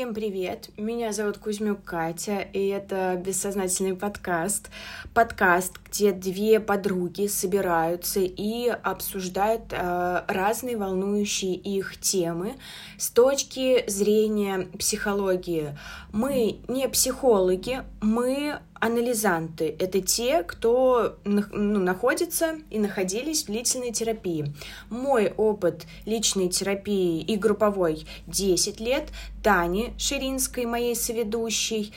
Всем 0.00 0.14
привет! 0.14 0.70
Меня 0.78 1.12
зовут 1.12 1.36
Кузьмюк 1.36 1.84
Катя, 1.84 2.38
и 2.40 2.68
это 2.68 3.20
бессознательный 3.22 3.94
подкаст. 3.94 4.70
Подкаст, 5.12 5.74
где 5.90 6.12
две 6.12 6.60
подруги 6.60 7.26
собираются 7.26 8.20
и 8.20 8.68
обсуждают 8.68 9.72
э, 9.72 10.22
разные 10.28 10.76
волнующие 10.76 11.54
их 11.54 11.98
темы 11.98 12.54
с 12.96 13.10
точки 13.10 13.84
зрения 13.90 14.68
психологии. 14.78 15.76
Мы 16.12 16.60
не 16.68 16.88
психологи, 16.88 17.82
мы 18.00 18.60
анализанты— 18.74 19.74
это 19.78 20.00
те, 20.00 20.44
кто 20.44 21.18
ну, 21.24 21.42
находится 21.80 22.54
и 22.70 22.78
находились 22.78 23.42
в 23.42 23.46
длительной 23.46 23.92
терапии. 23.92 24.54
Мой 24.90 25.34
опыт 25.36 25.86
личной 26.06 26.48
терапии 26.48 27.20
и 27.20 27.36
групповой 27.36 28.06
10 28.28 28.80
лет, 28.80 29.08
Тани 29.42 29.92
Ширинской, 29.98 30.66
моей 30.66 30.94
соведущей, 30.94 31.92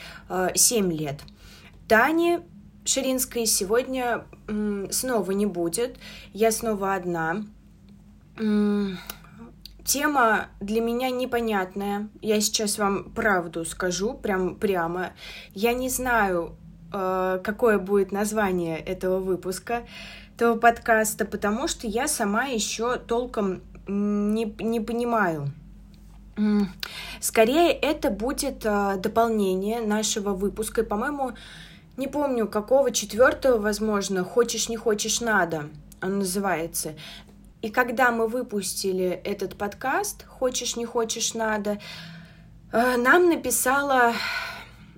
7 0.54 0.92
э, 0.92 0.94
лет. 0.94 1.20
Тани 1.88 2.40
Ширинской 2.84 3.46
сегодня 3.46 4.24
снова 4.90 5.30
не 5.32 5.46
будет, 5.46 5.96
я 6.32 6.50
снова 6.50 6.94
одна. 6.94 7.44
Тема 9.84 10.46
для 10.60 10.80
меня 10.80 11.10
непонятная. 11.10 12.08
Я 12.22 12.40
сейчас 12.40 12.78
вам 12.78 13.12
правду 13.12 13.64
скажу, 13.64 14.14
прям 14.14 14.56
прямо. 14.56 15.12
Я 15.54 15.74
не 15.74 15.88
знаю, 15.88 16.56
Э, 16.94 17.40
какое 17.42 17.78
будет 17.78 18.12
название 18.12 18.78
этого 18.78 19.18
выпуска, 19.18 19.82
этого 20.36 20.56
подкаста, 20.56 21.24
потому 21.24 21.66
что 21.66 21.88
я 21.88 22.06
сама 22.06 22.44
еще 22.44 22.98
толком 22.98 23.62
не, 23.88 24.44
не 24.60 24.80
понимаю. 24.80 25.50
Скорее, 27.20 27.72
это 27.72 28.10
будет 28.10 28.64
э, 28.64 28.96
дополнение 28.98 29.80
нашего 29.80 30.34
выпуска. 30.34 30.82
И, 30.82 30.84
по-моему, 30.84 31.32
не 31.96 32.08
помню, 32.08 32.48
какого 32.48 32.90
четвертого, 32.90 33.58
возможно, 33.58 34.24
хочешь 34.24 34.68
не 34.68 34.76
хочешь 34.76 35.20
надо, 35.20 35.70
он 36.02 36.18
называется. 36.18 36.94
И 37.62 37.70
когда 37.70 38.10
мы 38.10 38.26
выпустили 38.26 39.08
этот 39.24 39.56
подкаст, 39.56 40.26
хочешь 40.26 40.76
не 40.76 40.84
хочешь 40.84 41.34
надо, 41.34 41.78
э, 42.72 42.96
нам 42.96 43.28
написала 43.28 44.12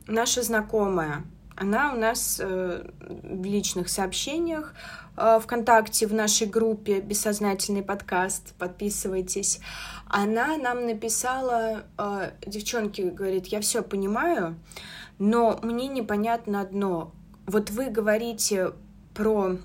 наша 0.06 0.42
знакомая, 0.42 1.22
она 1.54 1.92
у 1.92 1.96
нас 1.96 2.40
э, 2.42 2.88
в 3.00 3.44
личных 3.44 3.88
сообщениях 3.88 4.74
э, 5.16 5.38
ВКонтакте 5.42 6.06
в 6.06 6.14
нашей 6.14 6.46
группе 6.46 7.00
«Бессознательный 7.00 7.82
подкаст», 7.82 8.54
подписывайтесь. 8.58 9.60
Она 10.08 10.56
нам 10.56 10.86
написала, 10.86 11.84
девчонки, 12.46 13.02
говорит, 13.02 13.48
я 13.48 13.60
все 13.60 13.82
понимаю, 13.82 14.56
но 15.18 15.58
мне 15.62 15.88
непонятно 15.88 16.60
одно. 16.60 17.12
Вот 17.46 17.70
вы 17.70 17.90
говорите 17.90 18.72
про... 19.14 19.56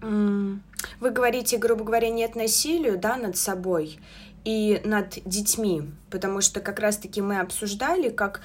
Вы 0.00 1.10
говорите, 1.10 1.56
грубо 1.56 1.84
говоря, 1.84 2.10
нет 2.10 2.34
насилию, 2.34 2.98
да, 2.98 3.16
над 3.16 3.36
собой 3.36 3.98
и 4.44 4.82
над 4.84 5.18
детьми, 5.24 5.90
потому 6.10 6.42
что 6.42 6.60
как 6.60 6.78
раз-таки 6.78 7.22
мы 7.22 7.40
обсуждали, 7.40 8.10
как 8.10 8.42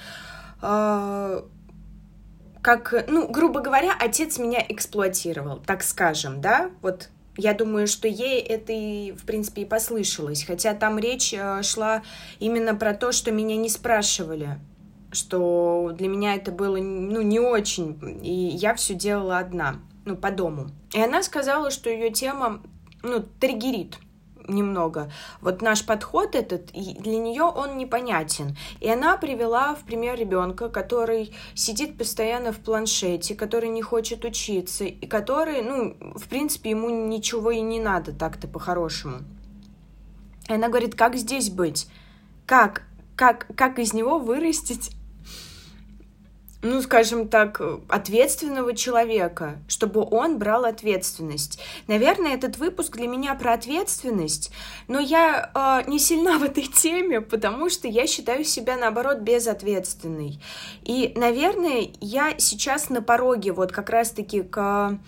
как, 2.62 3.06
ну, 3.08 3.26
грубо 3.28 3.60
говоря, 3.60 3.94
отец 3.98 4.38
меня 4.38 4.62
эксплуатировал, 4.68 5.60
так 5.64 5.82
скажем, 5.82 6.42
да, 6.42 6.70
вот 6.82 7.08
я 7.36 7.54
думаю, 7.54 7.86
что 7.86 8.06
ей 8.06 8.40
это 8.40 8.72
и, 8.72 9.12
в 9.12 9.24
принципе, 9.24 9.62
и 9.62 9.64
послышалось, 9.64 10.44
хотя 10.44 10.74
там 10.74 10.98
речь 10.98 11.32
э, 11.32 11.62
шла 11.62 12.02
именно 12.38 12.74
про 12.74 12.92
то, 12.92 13.12
что 13.12 13.30
меня 13.30 13.56
не 13.56 13.70
спрашивали, 13.70 14.58
что 15.12 15.92
для 15.96 16.08
меня 16.08 16.34
это 16.34 16.52
было, 16.52 16.76
ну, 16.76 17.22
не 17.22 17.40
очень, 17.40 17.98
и 18.22 18.32
я 18.32 18.74
все 18.74 18.94
делала 18.94 19.38
одна, 19.38 19.76
ну, 20.04 20.16
по 20.16 20.30
дому. 20.30 20.68
И 20.92 21.00
она 21.00 21.22
сказала, 21.22 21.70
что 21.70 21.90
ее 21.90 22.10
тема, 22.10 22.62
ну, 23.02 23.24
триггерит, 23.40 23.98
немного. 24.50 25.10
Вот 25.40 25.62
наш 25.62 25.84
подход 25.84 26.34
этот, 26.34 26.72
для 26.72 27.18
нее 27.18 27.44
он 27.44 27.78
непонятен. 27.78 28.56
И 28.80 28.88
она 28.88 29.16
привела 29.16 29.74
в 29.74 29.80
пример 29.80 30.18
ребенка, 30.18 30.68
который 30.68 31.32
сидит 31.54 31.96
постоянно 31.96 32.52
в 32.52 32.58
планшете, 32.58 33.34
который 33.34 33.68
не 33.68 33.82
хочет 33.82 34.24
учиться, 34.24 34.84
и 34.84 35.06
который, 35.06 35.62
ну, 35.62 35.96
в 36.16 36.28
принципе, 36.28 36.70
ему 36.70 36.90
ничего 36.90 37.50
и 37.50 37.60
не 37.60 37.80
надо 37.80 38.12
так-то 38.12 38.48
по-хорошему. 38.48 39.18
И 40.48 40.52
она 40.52 40.68
говорит, 40.68 40.94
как 40.94 41.16
здесь 41.16 41.50
быть? 41.50 41.88
Как? 42.46 42.82
Как, 43.16 43.46
как 43.54 43.78
из 43.78 43.92
него 43.92 44.18
вырастить 44.18 44.90
ну, 46.62 46.82
скажем 46.82 47.28
так, 47.28 47.60
ответственного 47.88 48.74
человека, 48.74 49.58
чтобы 49.66 50.06
он 50.08 50.38
брал 50.38 50.66
ответственность. 50.66 51.58
Наверное, 51.86 52.34
этот 52.34 52.58
выпуск 52.58 52.96
для 52.96 53.06
меня 53.06 53.34
про 53.34 53.54
ответственность, 53.54 54.52
но 54.86 54.98
я 54.98 55.50
э, 55.54 55.90
не 55.90 55.98
сильна 55.98 56.38
в 56.38 56.42
этой 56.42 56.64
теме, 56.64 57.20
потому 57.22 57.70
что 57.70 57.88
я 57.88 58.06
считаю 58.06 58.44
себя, 58.44 58.76
наоборот, 58.76 59.18
безответственной. 59.20 60.40
И, 60.82 61.12
наверное, 61.16 61.88
я 62.00 62.34
сейчас 62.38 62.90
на 62.90 63.00
пороге 63.00 63.52
вот 63.52 63.72
как 63.72 63.88
раз-таки 63.88 64.42
к, 64.42 64.98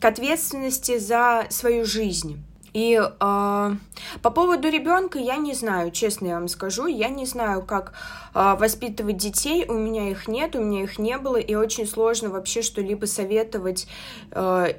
к 0.00 0.04
ответственности 0.04 0.98
за 0.98 1.46
свою 1.50 1.84
жизнь. 1.84 2.42
И 2.78 2.94
э, 2.94 3.70
по 4.22 4.30
поводу 4.30 4.68
ребенка 4.68 5.18
я 5.18 5.36
не 5.36 5.52
знаю, 5.52 5.90
честно 5.90 6.28
я 6.28 6.34
вам 6.34 6.46
скажу, 6.46 6.86
я 6.86 7.08
не 7.08 7.26
знаю, 7.26 7.66
как 7.66 7.92
э, 8.34 8.54
воспитывать 8.56 9.16
детей. 9.16 9.66
У 9.66 9.72
меня 9.72 10.08
их 10.08 10.28
нет, 10.28 10.54
у 10.54 10.62
меня 10.62 10.84
их 10.84 10.96
не 10.96 11.18
было, 11.18 11.38
и 11.38 11.56
очень 11.56 11.88
сложно 11.88 12.30
вообще 12.30 12.62
что-либо 12.62 13.06
советовать. 13.06 13.88
Э, 14.30 14.74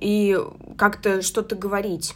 и 0.00 0.38
как-то 0.78 1.20
что-то 1.20 1.54
говорить. 1.54 2.14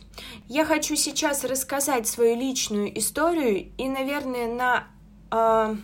Я 0.48 0.64
хочу 0.64 0.96
сейчас 0.96 1.44
рассказать 1.44 2.06
свою 2.06 2.34
личную 2.34 2.98
историю 2.98 3.70
и, 3.76 3.88
наверное, 3.90 4.48
на 4.48 4.86
э, 5.30 5.76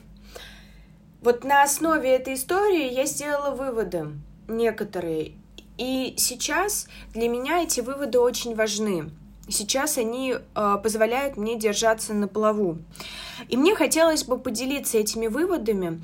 вот 1.21 1.45
на 1.45 1.63
основе 1.63 2.09
этой 2.09 2.35
истории 2.35 2.91
я 2.91 3.05
сделала 3.05 3.55
выводы 3.55 4.13
некоторые. 4.49 5.33
И 5.77 6.15
сейчас 6.17 6.89
для 7.13 7.29
меня 7.29 7.63
эти 7.63 7.81
выводы 7.83 8.19
очень 8.19 8.55
важны. 8.55 9.11
Сейчас 9.49 9.99
они 9.99 10.35
э, 10.35 10.77
позволяют 10.83 11.37
мне 11.37 11.57
держаться 11.59 12.15
на 12.15 12.29
плаву. 12.29 12.79
И 13.49 13.57
мне 13.57 13.75
хотелось 13.75 14.25
бы 14.25 14.39
поделиться 14.39 14.99
этими 14.99 15.27
выводами. 15.27 16.01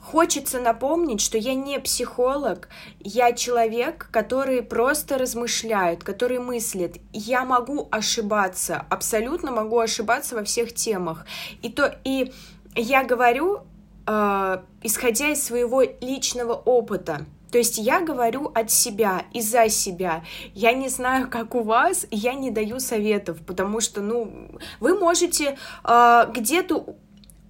Хочется 0.00 0.60
напомнить, 0.60 1.20
что 1.20 1.36
я 1.36 1.54
не 1.54 1.78
психолог, 1.78 2.68
я 3.00 3.32
человек, 3.32 4.08
который 4.10 4.62
просто 4.62 5.18
размышляет, 5.18 6.02
который 6.02 6.38
мыслит. 6.38 6.96
Я 7.12 7.44
могу 7.44 7.86
ошибаться, 7.90 8.86
абсолютно 8.88 9.52
могу 9.52 9.78
ошибаться 9.78 10.36
во 10.36 10.42
всех 10.42 10.74
темах. 10.74 11.26
И 11.60 11.68
то 11.68 11.94
и 12.04 12.32
я 12.74 13.04
говорю, 13.04 13.60
э, 14.06 14.62
исходя 14.82 15.28
из 15.28 15.44
своего 15.44 15.82
личного 15.82 16.54
опыта. 16.54 17.26
То 17.50 17.58
есть 17.58 17.78
я 17.78 18.00
говорю 18.00 18.50
от 18.54 18.70
себя 18.70 19.24
и 19.32 19.40
за 19.40 19.68
себя. 19.68 20.24
Я 20.54 20.72
не 20.72 20.88
знаю, 20.88 21.28
как 21.28 21.54
у 21.54 21.62
вас, 21.62 22.06
я 22.10 22.34
не 22.34 22.50
даю 22.50 22.80
советов, 22.80 23.38
потому 23.46 23.80
что, 23.80 24.00
ну, 24.00 24.50
вы 24.78 24.98
можете 24.98 25.58
э, 25.84 26.26
где-то 26.32 26.96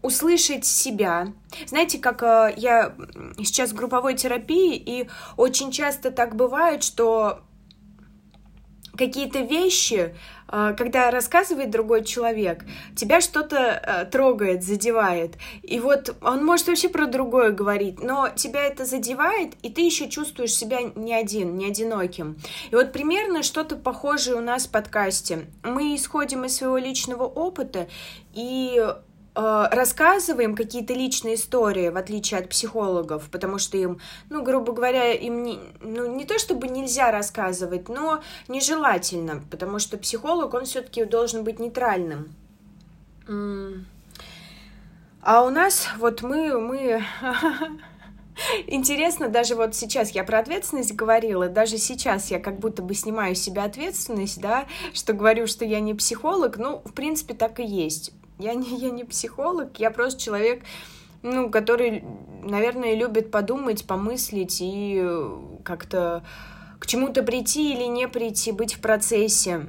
услышать 0.02 0.64
себя. 0.64 1.32
Знаете, 1.66 1.98
как 1.98 2.22
э, 2.22 2.54
я 2.56 2.94
сейчас 3.38 3.70
в 3.70 3.74
групповой 3.74 4.14
терапии, 4.14 4.76
и 4.76 5.08
очень 5.36 5.70
часто 5.70 6.10
так 6.10 6.36
бывает, 6.36 6.82
что 6.82 7.40
какие-то 9.00 9.40
вещи, 9.40 10.14
а, 10.46 10.74
когда 10.74 11.10
рассказывает 11.10 11.70
другой 11.70 12.04
человек, 12.04 12.66
тебя 12.94 13.22
что-то 13.22 13.56
э, 13.56 14.04
трогает, 14.04 14.62
задевает. 14.62 15.36
И 15.62 15.80
вот 15.80 16.14
он 16.20 16.44
может 16.44 16.66
вообще 16.68 16.90
про 16.90 17.06
другое 17.06 17.50
говорить, 17.50 18.02
но 18.02 18.28
тебя 18.28 18.66
это 18.66 18.84
задевает, 18.84 19.54
и 19.62 19.70
ты 19.70 19.80
еще 19.80 20.10
чувствуешь 20.10 20.52
себя 20.52 20.80
не 20.94 21.14
один, 21.14 21.56
не 21.56 21.66
одиноким. 21.66 22.36
И 22.70 22.74
вот 22.74 22.92
примерно 22.92 23.42
что-то 23.42 23.76
похожее 23.76 24.36
у 24.36 24.40
нас 24.40 24.66
в 24.66 24.70
подкасте. 24.70 25.46
Мы 25.62 25.94
исходим 25.96 26.44
из 26.44 26.56
своего 26.56 26.76
личного 26.76 27.24
опыта, 27.24 27.88
и 28.34 28.86
рассказываем 29.34 30.56
какие-то 30.56 30.92
личные 30.92 31.36
истории, 31.36 31.88
в 31.88 31.96
отличие 31.96 32.40
от 32.40 32.48
психологов, 32.48 33.28
потому 33.30 33.58
что 33.58 33.76
им, 33.76 34.00
ну, 34.28 34.42
грубо 34.42 34.72
говоря, 34.72 35.12
им 35.12 35.42
не, 35.42 35.60
ну, 35.80 36.14
не 36.14 36.24
то 36.24 36.38
чтобы 36.38 36.68
нельзя 36.68 37.10
рассказывать, 37.12 37.88
но 37.88 38.22
нежелательно, 38.48 39.42
потому 39.50 39.78
что 39.78 39.98
психолог, 39.98 40.54
он 40.54 40.64
все-таки 40.64 41.04
должен 41.04 41.44
быть 41.44 41.60
нейтральным. 41.60 42.34
А 45.22 45.42
у 45.42 45.50
нас, 45.50 45.88
вот 45.98 46.22
мы, 46.22 46.58
мы... 46.58 47.04
Интересно, 48.66 49.28
даже 49.28 49.54
вот 49.54 49.76
сейчас 49.76 50.10
я 50.12 50.24
про 50.24 50.38
ответственность 50.38 50.94
говорила, 50.94 51.48
даже 51.48 51.76
сейчас 51.76 52.30
я 52.30 52.40
как 52.40 52.58
будто 52.58 52.82
бы 52.82 52.94
снимаю 52.94 53.36
с 53.36 53.40
себя 53.40 53.64
ответственность, 53.64 54.40
да, 54.40 54.66
что 54.94 55.12
говорю, 55.12 55.46
что 55.46 55.66
я 55.66 55.78
не 55.80 55.92
психолог, 55.94 56.56
ну, 56.56 56.80
в 56.84 56.94
принципе, 56.94 57.34
так 57.34 57.60
и 57.60 57.64
есть 57.64 58.12
Я 58.40 58.54
не, 58.54 58.76
я 58.76 58.90
не 58.90 59.04
психолог, 59.04 59.78
я 59.78 59.90
просто 59.90 60.20
человек, 60.20 60.64
ну, 61.22 61.50
который, 61.50 62.02
наверное, 62.42 62.94
любит 62.94 63.30
подумать, 63.30 63.86
помыслить 63.86 64.58
и 64.60 65.06
как-то 65.62 66.24
к 66.78 66.86
чему-то 66.86 67.22
прийти 67.22 67.74
или 67.74 67.84
не 67.84 68.08
прийти, 68.08 68.52
быть 68.52 68.74
в 68.74 68.80
процессе. 68.80 69.66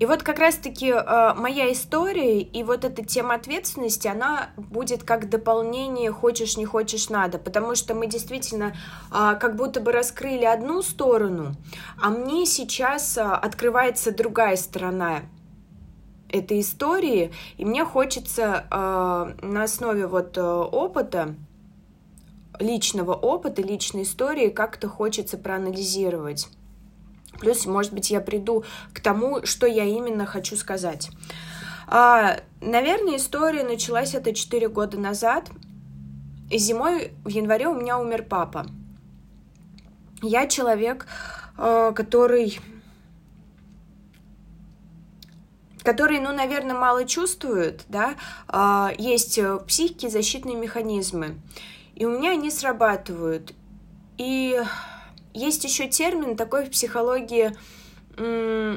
И 0.00 0.06
вот 0.06 0.24
как 0.24 0.40
раз-таки 0.40 0.90
э, 0.90 1.34
моя 1.34 1.72
история 1.72 2.40
и 2.40 2.62
вот 2.64 2.84
эта 2.84 3.04
тема 3.04 3.36
ответственности, 3.36 4.08
она 4.08 4.50
будет 4.56 5.04
как 5.04 5.30
дополнение 5.30 6.10
«хочешь, 6.10 6.56
не 6.56 6.66
хочешь, 6.66 7.08
надо», 7.08 7.38
потому 7.38 7.76
что 7.76 7.94
мы 7.94 8.08
действительно 8.08 8.74
э, 9.12 9.36
как 9.40 9.54
будто 9.54 9.80
бы 9.80 9.92
раскрыли 9.92 10.44
одну 10.44 10.82
сторону, 10.82 11.52
а 12.02 12.10
мне 12.10 12.44
сейчас 12.44 13.16
э, 13.16 13.22
открывается 13.22 14.10
другая 14.10 14.56
сторона 14.56 15.22
этой 16.34 16.60
истории, 16.60 17.32
и 17.56 17.64
мне 17.64 17.84
хочется 17.84 18.66
э, 18.70 19.46
на 19.46 19.62
основе 19.62 20.06
вот 20.06 20.36
э, 20.36 20.42
опыта, 20.42 21.34
личного 22.58 23.14
опыта, 23.14 23.62
личной 23.62 24.02
истории 24.02 24.48
как-то 24.48 24.88
хочется 24.88 25.38
проанализировать. 25.38 26.48
Плюс, 27.40 27.66
может 27.66 27.92
быть, 27.92 28.10
я 28.10 28.20
приду 28.20 28.64
к 28.92 29.00
тому, 29.00 29.44
что 29.46 29.66
я 29.66 29.84
именно 29.84 30.26
хочу 30.26 30.56
сказать. 30.56 31.10
А, 31.86 32.38
наверное, 32.60 33.16
история 33.16 33.64
началась 33.64 34.14
это 34.14 34.32
4 34.32 34.68
года 34.68 34.98
назад. 34.98 35.50
Зимой 36.50 37.12
в 37.24 37.28
январе 37.28 37.68
у 37.68 37.74
меня 37.74 37.98
умер 37.98 38.26
папа. 38.28 38.66
Я 40.22 40.46
человек, 40.46 41.06
а, 41.56 41.92
который 41.92 42.58
который, 45.84 46.18
ну, 46.18 46.32
наверное, 46.32 46.74
мало 46.74 47.04
чувствует, 47.04 47.84
да, 47.88 48.14
а, 48.48 48.92
есть 48.98 49.38
в 49.38 49.60
психике 49.60 50.08
защитные 50.08 50.56
механизмы, 50.56 51.36
и 51.94 52.06
у 52.06 52.10
меня 52.10 52.32
они 52.32 52.50
срабатывают. 52.50 53.52
И 54.18 54.60
есть 55.32 55.64
еще 55.64 55.86
термин 55.86 56.36
такой 56.36 56.64
в 56.64 56.70
психологии 56.70 57.52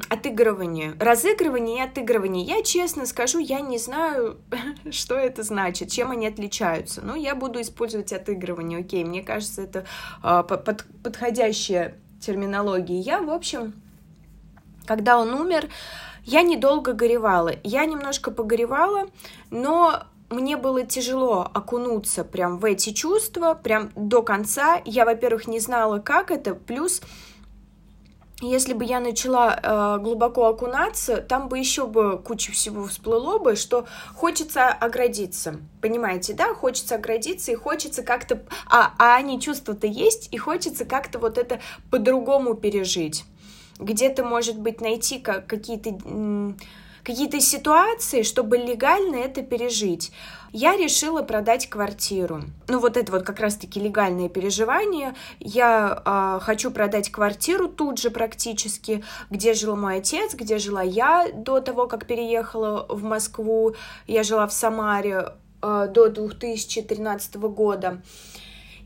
отыгрывание. 0.09 0.95
Разыгрывание 1.00 1.77
и 1.77 1.88
отыгрывание. 1.88 2.44
Я 2.44 2.63
честно 2.63 3.06
скажу, 3.06 3.38
я 3.38 3.62
не 3.62 3.77
знаю, 3.77 4.39
что 4.92 5.15
это 5.15 5.44
значит, 5.44 5.92
чем 5.92 6.12
они 6.12 6.27
отличаются. 6.27 7.01
Но 7.01 7.15
я 7.15 7.36
буду 7.36 7.62
использовать 7.62 8.12
отыгрывание. 8.13 8.80
Окей, 8.80 9.04
мне 9.04 9.21
кажется, 9.21 9.62
это 9.62 9.86
э, 10.24 10.44
под, 10.48 10.86
подходящая 11.04 11.95
терминология. 12.19 13.00
Я, 13.00 13.21
в 13.21 13.30
общем, 13.30 13.74
когда 14.88 15.19
он 15.19 15.33
умер, 15.36 15.69
я 16.27 16.41
недолго 16.41 16.91
горевала. 16.91 17.53
Я 17.63 17.85
немножко 17.85 18.31
погоревала, 18.31 19.07
но 19.50 20.03
мне 20.29 20.57
было 20.57 20.83
тяжело 20.83 21.50
окунуться 21.53 22.25
прям 22.25 22.57
в 22.57 22.65
эти 22.65 22.91
чувства, 22.91 23.53
прям 23.53 23.91
до 23.95 24.21
конца. 24.21 24.81
Я, 24.83 25.06
во-первых, 25.06 25.47
не 25.47 25.59
знала, 25.59 26.00
как 26.00 26.29
это, 26.29 26.53
плюс 26.53 27.01
если 28.41 28.74
бы 28.74 28.85
я 28.85 29.00
начала 29.00 29.59
э, 29.59 30.03
глубоко 30.03 30.45
окунаться, 30.45 31.18
там 31.18 31.47
бы 31.47 31.57
еще 31.57 31.88
бы 31.88 32.19
куча 32.19 32.51
всего 32.51 32.85
всплыло 32.85 33.39
бы, 33.39 33.56
что 33.56 33.88
хочется 34.13 34.68
оградиться. 34.68 35.59
Понимаете, 35.81 36.33
да? 36.33 36.53
Хочется 36.53 36.95
оградиться 36.95 37.51
и 37.51 37.56
хочется 37.56 38.03
как-то... 38.03 38.44
А, 38.69 38.94
а 39.00 39.15
они 39.15 39.41
чувства-то 39.41 39.88
есть, 39.88 40.27
и 40.31 40.38
хочется 40.38 40.85
как-то 40.85 41.18
вот 41.18 41.39
это 41.39 41.62
по-другому 41.89 42.53
пережить. 42.53 43.25
Где-то, 43.79 44.24
может 44.24 44.57
быть, 44.59 44.81
найти 44.81 45.19
как, 45.19 45.47
какие-то 45.47 45.97
какие-то 47.07 47.39
ситуации, 47.39 48.21
чтобы 48.21 48.57
легально 48.57 49.15
это 49.15 49.41
пережить. 49.41 50.12
Я 50.51 50.75
решила 50.75 51.21
продать 51.21 51.69
квартиру. 51.69 52.41
Ну 52.68 52.79
вот 52.79 52.97
это 52.97 53.13
вот 53.13 53.24
как 53.24 53.39
раз-таки 53.39 53.79
легальное 53.79 54.27
переживание. 54.27 55.15
Я 55.39 56.03
э, 56.06 56.44
хочу 56.44 56.69
продать 56.69 57.09
квартиру 57.09 57.69
тут 57.69 57.97
же 58.00 58.12
практически, 58.12 59.06
где 59.29 59.53
жил 59.53 59.77
мой 59.77 60.00
отец, 60.00 60.33
где 60.33 60.57
жила 60.57 60.81
я 60.81 61.27
до 61.33 61.62
того, 61.62 61.88
как 61.88 62.07
переехала 62.07 62.85
в 62.89 63.03
Москву. 63.03 63.73
Я 64.06 64.23
жила 64.23 64.45
в 64.45 64.51
Самаре 64.51 65.33
э, 65.62 65.88
до 65.89 66.09
2013 66.09 67.35
года. 67.35 68.01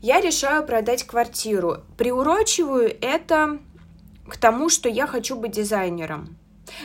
Я 0.00 0.20
решаю 0.20 0.64
продать 0.64 1.02
квартиру. 1.04 1.78
Приурочиваю 1.96 2.96
это 3.00 3.58
к 4.32 4.38
тому, 4.38 4.70
что 4.70 4.88
я 4.88 5.06
хочу 5.06 5.36
быть 5.36 5.52
дизайнером. 5.52 6.38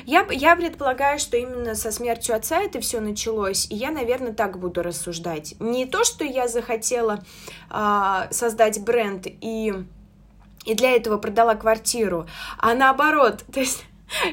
Я, 0.06 0.28
я 0.32 0.54
предполагаю, 0.58 1.18
что 1.18 1.38
именно 1.38 1.76
со 1.76 1.92
смертью 1.92 2.36
отца 2.36 2.60
это 2.60 2.82
все 2.82 3.00
началось, 3.00 3.68
и 3.70 3.76
я, 3.76 3.90
наверное, 3.90 4.34
так 4.34 4.60
буду 4.60 4.84
рассуждать. 4.84 5.56
Не 5.62 5.86
то, 5.86 6.04
что 6.04 6.26
я 6.26 6.50
захотела 6.50 7.24
а, 7.70 8.28
создать 8.32 8.84
бренд 8.84 9.28
и, 9.28 9.74
и 10.66 10.74
для 10.74 10.92
этого 10.92 11.18
продала 11.18 11.56
квартиру, 11.56 12.28
а 12.58 12.74
наоборот, 12.74 13.46
то 13.54 13.62
есть 13.62 13.86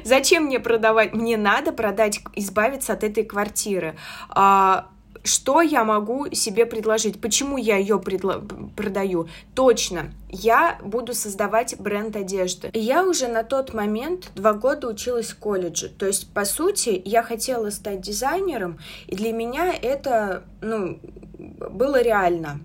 Зачем 0.04 0.44
мне 0.44 0.60
продавать? 0.60 1.14
Мне 1.14 1.36
надо 1.36 1.72
продать, 1.72 2.20
избавиться 2.36 2.92
от 2.92 3.02
этой 3.02 3.24
квартиры. 3.24 3.96
А, 4.28 4.86
что 5.24 5.62
я 5.62 5.84
могу 5.84 6.30
себе 6.32 6.66
предложить, 6.66 7.20
почему 7.20 7.56
я 7.56 7.76
ее 7.76 7.96
предло- 7.96 8.70
продаю. 8.76 9.26
Точно, 9.54 10.12
я 10.28 10.78
буду 10.84 11.14
создавать 11.14 11.76
бренд 11.78 12.14
одежды. 12.14 12.70
Я 12.74 13.04
уже 13.04 13.28
на 13.28 13.42
тот 13.42 13.72
момент 13.72 14.30
два 14.34 14.52
года 14.52 14.86
училась 14.86 15.30
в 15.30 15.38
колледже. 15.38 15.88
То 15.88 16.06
есть, 16.06 16.32
по 16.32 16.44
сути, 16.44 17.00
я 17.04 17.22
хотела 17.22 17.70
стать 17.70 18.02
дизайнером, 18.02 18.78
и 19.06 19.16
для 19.16 19.32
меня 19.32 19.72
это, 19.72 20.44
ну, 20.60 21.00
было 21.38 22.02
реально. 22.02 22.60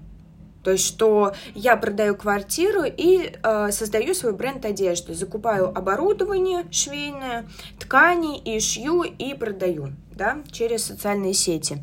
То 0.62 0.72
есть, 0.72 0.86
что 0.86 1.34
я 1.56 1.78
продаю 1.78 2.16
квартиру 2.16 2.84
и 2.86 3.32
э, 3.42 3.72
создаю 3.72 4.14
свой 4.14 4.34
бренд 4.34 4.66
одежды, 4.66 5.14
закупаю 5.14 5.70
оборудование 5.70 6.66
швейное, 6.70 7.48
ткани 7.80 8.38
и 8.38 8.60
шью 8.60 9.04
и 9.04 9.34
продаю, 9.34 9.94
да, 10.12 10.40
через 10.52 10.84
социальные 10.84 11.34
сети. 11.34 11.82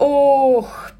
Ох, 0.00 0.92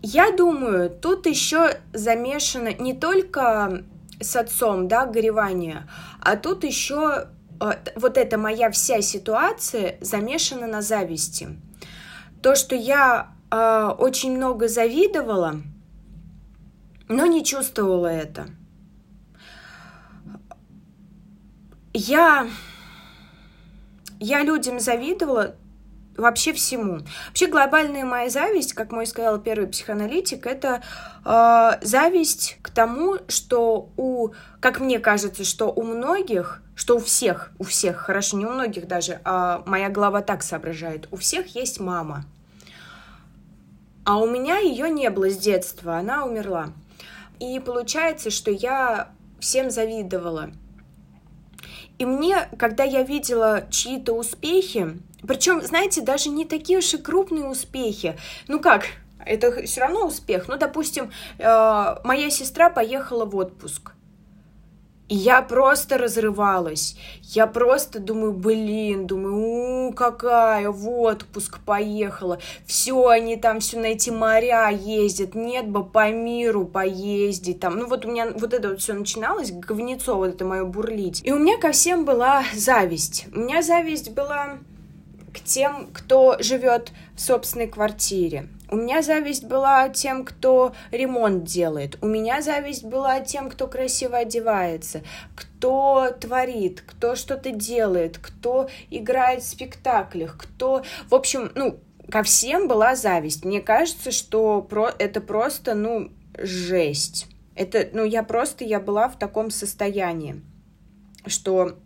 я 0.00 0.32
думаю, 0.32 0.88
тут 0.88 1.26
еще 1.26 1.80
замешано 1.92 2.72
не 2.72 2.94
только 2.94 3.84
с 4.20 4.36
отцом, 4.36 4.88
да, 4.88 5.04
горевание, 5.04 5.86
а 6.22 6.36
тут 6.36 6.64
еще 6.64 7.28
э, 7.60 7.72
вот 7.94 8.16
эта 8.16 8.38
моя 8.38 8.70
вся 8.70 9.02
ситуация 9.02 9.98
замешана 10.00 10.66
на 10.66 10.80
зависти. 10.80 11.60
То, 12.40 12.54
что 12.54 12.74
я 12.74 13.34
э, 13.50 13.90
очень 13.98 14.34
много 14.34 14.66
завидовала, 14.66 15.56
но 17.08 17.26
не 17.26 17.44
чувствовала 17.44 18.06
это. 18.06 18.46
Я, 21.92 22.48
я 24.20 24.42
людям 24.42 24.80
завидовала 24.80 25.54
вообще 26.16 26.52
всему. 26.52 27.00
Вообще 27.28 27.46
глобальная 27.46 28.04
моя 28.04 28.28
зависть, 28.30 28.72
как 28.72 28.92
мой 28.92 29.06
сказал 29.06 29.38
первый 29.38 29.68
психоаналитик, 29.68 30.46
это 30.46 30.82
э, 31.24 31.70
зависть 31.82 32.58
к 32.62 32.70
тому, 32.70 33.18
что 33.28 33.90
у, 33.96 34.30
как 34.60 34.80
мне 34.80 34.98
кажется, 34.98 35.44
что 35.44 35.66
у 35.66 35.82
многих, 35.82 36.62
что 36.74 36.96
у 36.96 37.00
всех, 37.00 37.52
у 37.58 37.64
всех, 37.64 37.96
хорошо, 37.96 38.36
не 38.36 38.46
у 38.46 38.50
многих 38.50 38.86
даже, 38.86 39.20
а 39.24 39.62
моя 39.66 39.88
голова 39.88 40.22
так 40.22 40.42
соображает, 40.42 41.08
у 41.10 41.16
всех 41.16 41.54
есть 41.54 41.80
мама. 41.80 42.24
А 44.04 44.18
у 44.18 44.30
меня 44.30 44.58
ее 44.58 44.88
не 44.88 45.10
было 45.10 45.30
с 45.30 45.36
детства, 45.36 45.96
она 45.96 46.24
умерла. 46.24 46.68
И 47.40 47.58
получается, 47.58 48.30
что 48.30 48.50
я 48.50 49.10
всем 49.40 49.70
завидовала. 49.70 50.50
И 51.98 52.04
мне, 52.04 52.48
когда 52.58 52.84
я 52.84 53.02
видела 53.02 53.66
чьи-то 53.70 54.12
успехи, 54.12 54.98
причем, 55.26 55.62
знаете, 55.62 56.00
даже 56.00 56.28
не 56.28 56.44
такие 56.44 56.78
уж 56.78 56.94
и 56.94 56.98
крупные 56.98 57.46
успехи. 57.46 58.16
Ну 58.48 58.60
как, 58.60 58.84
это 59.24 59.62
все 59.62 59.80
равно 59.82 60.06
успех. 60.06 60.48
Ну, 60.48 60.56
допустим, 60.56 61.10
э, 61.38 61.96
моя 62.04 62.30
сестра 62.30 62.70
поехала 62.70 63.24
в 63.24 63.36
отпуск. 63.36 63.92
И 65.08 65.14
я 65.14 65.40
просто 65.40 65.98
разрывалась. 65.98 66.96
Я 67.22 67.46
просто 67.46 68.00
думаю, 68.00 68.32
блин, 68.32 69.06
думаю, 69.06 69.88
у, 69.88 69.92
какая 69.92 70.68
в 70.70 70.88
отпуск 70.88 71.60
поехала. 71.60 72.40
Все, 72.66 73.06
они 73.06 73.36
там 73.36 73.60
все 73.60 73.78
на 73.78 73.86
эти 73.86 74.10
моря 74.10 74.68
ездят. 74.68 75.36
Нет 75.36 75.68
бы 75.68 75.84
по 75.84 76.10
миру 76.10 76.64
поездить 76.64 77.60
там. 77.60 77.78
Ну 77.78 77.86
вот 77.86 78.04
у 78.04 78.10
меня 78.10 78.32
вот 78.34 78.52
это 78.52 78.70
вот 78.70 78.80
все 78.80 78.94
начиналось, 78.94 79.52
говнецо 79.52 80.16
вот 80.16 80.34
это 80.34 80.44
мое 80.44 80.64
бурлить. 80.64 81.22
И 81.24 81.30
у 81.30 81.38
меня 81.38 81.56
ко 81.56 81.70
всем 81.70 82.04
была 82.04 82.42
зависть. 82.52 83.26
У 83.32 83.38
меня 83.38 83.62
зависть 83.62 84.10
была 84.10 84.58
к 85.36 85.40
тем, 85.40 85.90
кто 85.92 86.36
живет 86.40 86.92
в 87.14 87.20
собственной 87.20 87.68
квартире. 87.68 88.48
У 88.70 88.76
меня 88.76 89.02
зависть 89.02 89.44
была 89.44 89.88
тем, 89.90 90.24
кто 90.24 90.72
ремонт 90.90 91.44
делает. 91.44 91.98
У 92.00 92.06
меня 92.06 92.40
зависть 92.40 92.84
была 92.84 93.20
тем, 93.20 93.50
кто 93.50 93.66
красиво 93.66 94.16
одевается, 94.16 95.02
кто 95.34 96.10
творит, 96.18 96.82
кто 96.86 97.16
что-то 97.16 97.50
делает, 97.50 98.18
кто 98.18 98.68
играет 98.90 99.42
в 99.42 99.48
спектаклях, 99.48 100.38
кто... 100.38 100.82
В 101.10 101.14
общем, 101.14 101.52
ну, 101.54 101.78
ко 102.10 102.22
всем 102.22 102.66
была 102.66 102.96
зависть. 102.96 103.44
Мне 103.44 103.60
кажется, 103.60 104.10
что 104.10 104.62
про... 104.62 104.90
это 104.98 105.20
просто, 105.20 105.74
ну, 105.74 106.10
жесть. 106.38 107.26
Это, 107.54 107.88
ну, 107.92 108.04
я 108.04 108.22
просто, 108.22 108.64
я 108.64 108.80
была 108.80 109.08
в 109.08 109.18
таком 109.18 109.50
состоянии, 109.50 110.42
что 111.26 111.76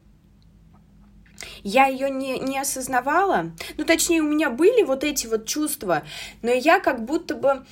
я 1.62 1.86
ее 1.86 2.10
не, 2.10 2.38
не 2.38 2.58
осознавала. 2.58 3.52
Ну, 3.76 3.84
точнее, 3.84 4.22
у 4.22 4.28
меня 4.28 4.50
были 4.50 4.82
вот 4.82 5.04
эти 5.04 5.26
вот 5.26 5.46
чувства, 5.46 6.02
но 6.42 6.50
я 6.50 6.80
как 6.80 7.04
будто 7.04 7.34
бы, 7.34 7.64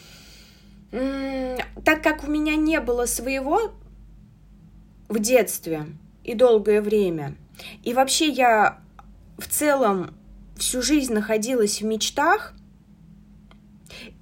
так 1.84 2.02
как 2.02 2.24
у 2.24 2.30
меня 2.30 2.56
не 2.56 2.80
было 2.80 3.06
своего 3.06 3.72
в 5.08 5.18
детстве 5.18 5.86
и 6.24 6.34
долгое 6.34 6.82
время, 6.82 7.34
и 7.82 7.94
вообще 7.94 8.28
я 8.28 8.80
в 9.38 9.48
целом 9.48 10.14
всю 10.56 10.82
жизнь 10.82 11.12
находилась 11.12 11.80
в 11.80 11.84
мечтах, 11.84 12.54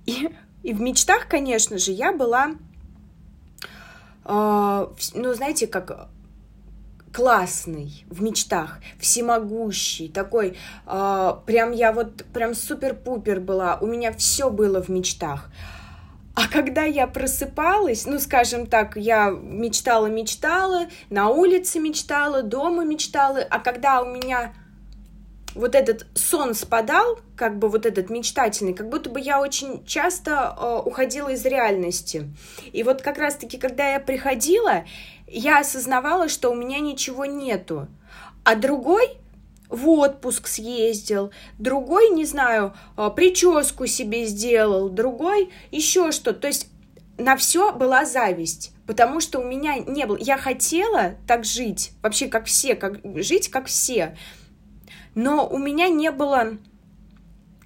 и, 0.05 0.31
и 0.63 0.73
в 0.73 0.81
мечтах, 0.81 1.29
конечно 1.29 1.79
же, 1.79 1.91
я 1.93 2.13
была, 2.13 2.53
э, 4.25 4.87
ну, 5.15 5.35
знаете, 5.35 5.67
как 5.67 6.09
классный 7.17 8.05
в 8.11 8.23
мечтах, 8.23 8.79
всемогущий, 9.01 10.09
такой, 10.09 10.55
э, 10.87 11.33
прям 11.47 11.73
я 11.73 11.93
вот 11.93 12.27
прям 12.35 12.55
супер-пупер 12.55 13.41
была, 13.41 13.79
у 13.81 13.87
меня 13.87 14.13
все 14.13 14.51
было 14.51 14.83
в 14.83 14.91
мечтах. 14.91 15.51
А 16.35 16.47
когда 16.47 16.83
я 16.83 17.07
просыпалась, 17.07 18.05
ну, 18.05 18.19
скажем 18.19 18.67
так, 18.67 18.99
я 18.99 19.31
мечтала-мечтала, 19.31 20.89
на 21.09 21.31
улице 21.31 21.79
мечтала, 21.79 22.43
дома 22.43 22.85
мечтала, 22.85 23.39
а 23.49 23.61
когда 23.61 24.03
у 24.03 24.07
меня 24.15 24.53
вот 25.55 25.75
этот 25.75 26.07
сон 26.15 26.55
спадал, 26.55 27.19
как 27.35 27.59
бы 27.59 27.69
вот 27.69 27.87
этот 27.87 28.11
мечтательный, 28.11 28.75
как 28.75 28.91
будто 28.91 29.09
бы 29.09 29.19
я 29.19 29.41
очень 29.41 29.85
часто 29.87 30.55
э, 30.55 30.83
уходила 30.85 31.31
из 31.31 31.47
реальности. 31.47 32.31
И 32.73 32.83
вот 32.83 33.01
как 33.01 33.17
раз-таки, 33.17 33.57
когда 33.57 33.93
я 33.93 34.01
приходила, 34.01 34.85
я 35.27 35.61
осознавала, 35.61 36.29
что 36.29 36.51
у 36.51 36.55
меня 36.55 36.81
ничего 36.81 37.25
нету. 37.25 37.89
А 38.45 38.55
другой 38.55 39.19
в 39.69 39.89
отпуск 39.89 40.47
съездил, 40.47 41.33
другой, 41.59 42.11
не 42.11 42.25
знаю, 42.25 42.75
э, 42.97 43.11
прическу 43.15 43.87
себе 43.87 44.27
сделал, 44.27 44.89
другой 44.89 45.51
еще 45.71 46.13
что. 46.13 46.33
То 46.33 46.47
есть 46.47 46.69
на 47.19 47.37
все 47.37 47.73
была 47.73 48.05
зависть, 48.05 48.73
потому 48.87 49.21
что 49.21 49.41
у 49.41 49.45
меня 49.45 49.77
не 49.77 50.07
было. 50.07 50.17
Я 50.19 50.39
хотела 50.39 51.15
так 51.27 51.45
жить, 51.45 51.93
вообще 52.03 52.29
как 52.29 52.47
все, 52.47 52.77
как 52.77 53.01
жить 53.17 53.49
как 53.49 53.67
все 53.67 54.17
но 55.17 55.49
у 55.49 55.59
меня 55.59 55.89
не 55.89 56.13
было 56.13 56.59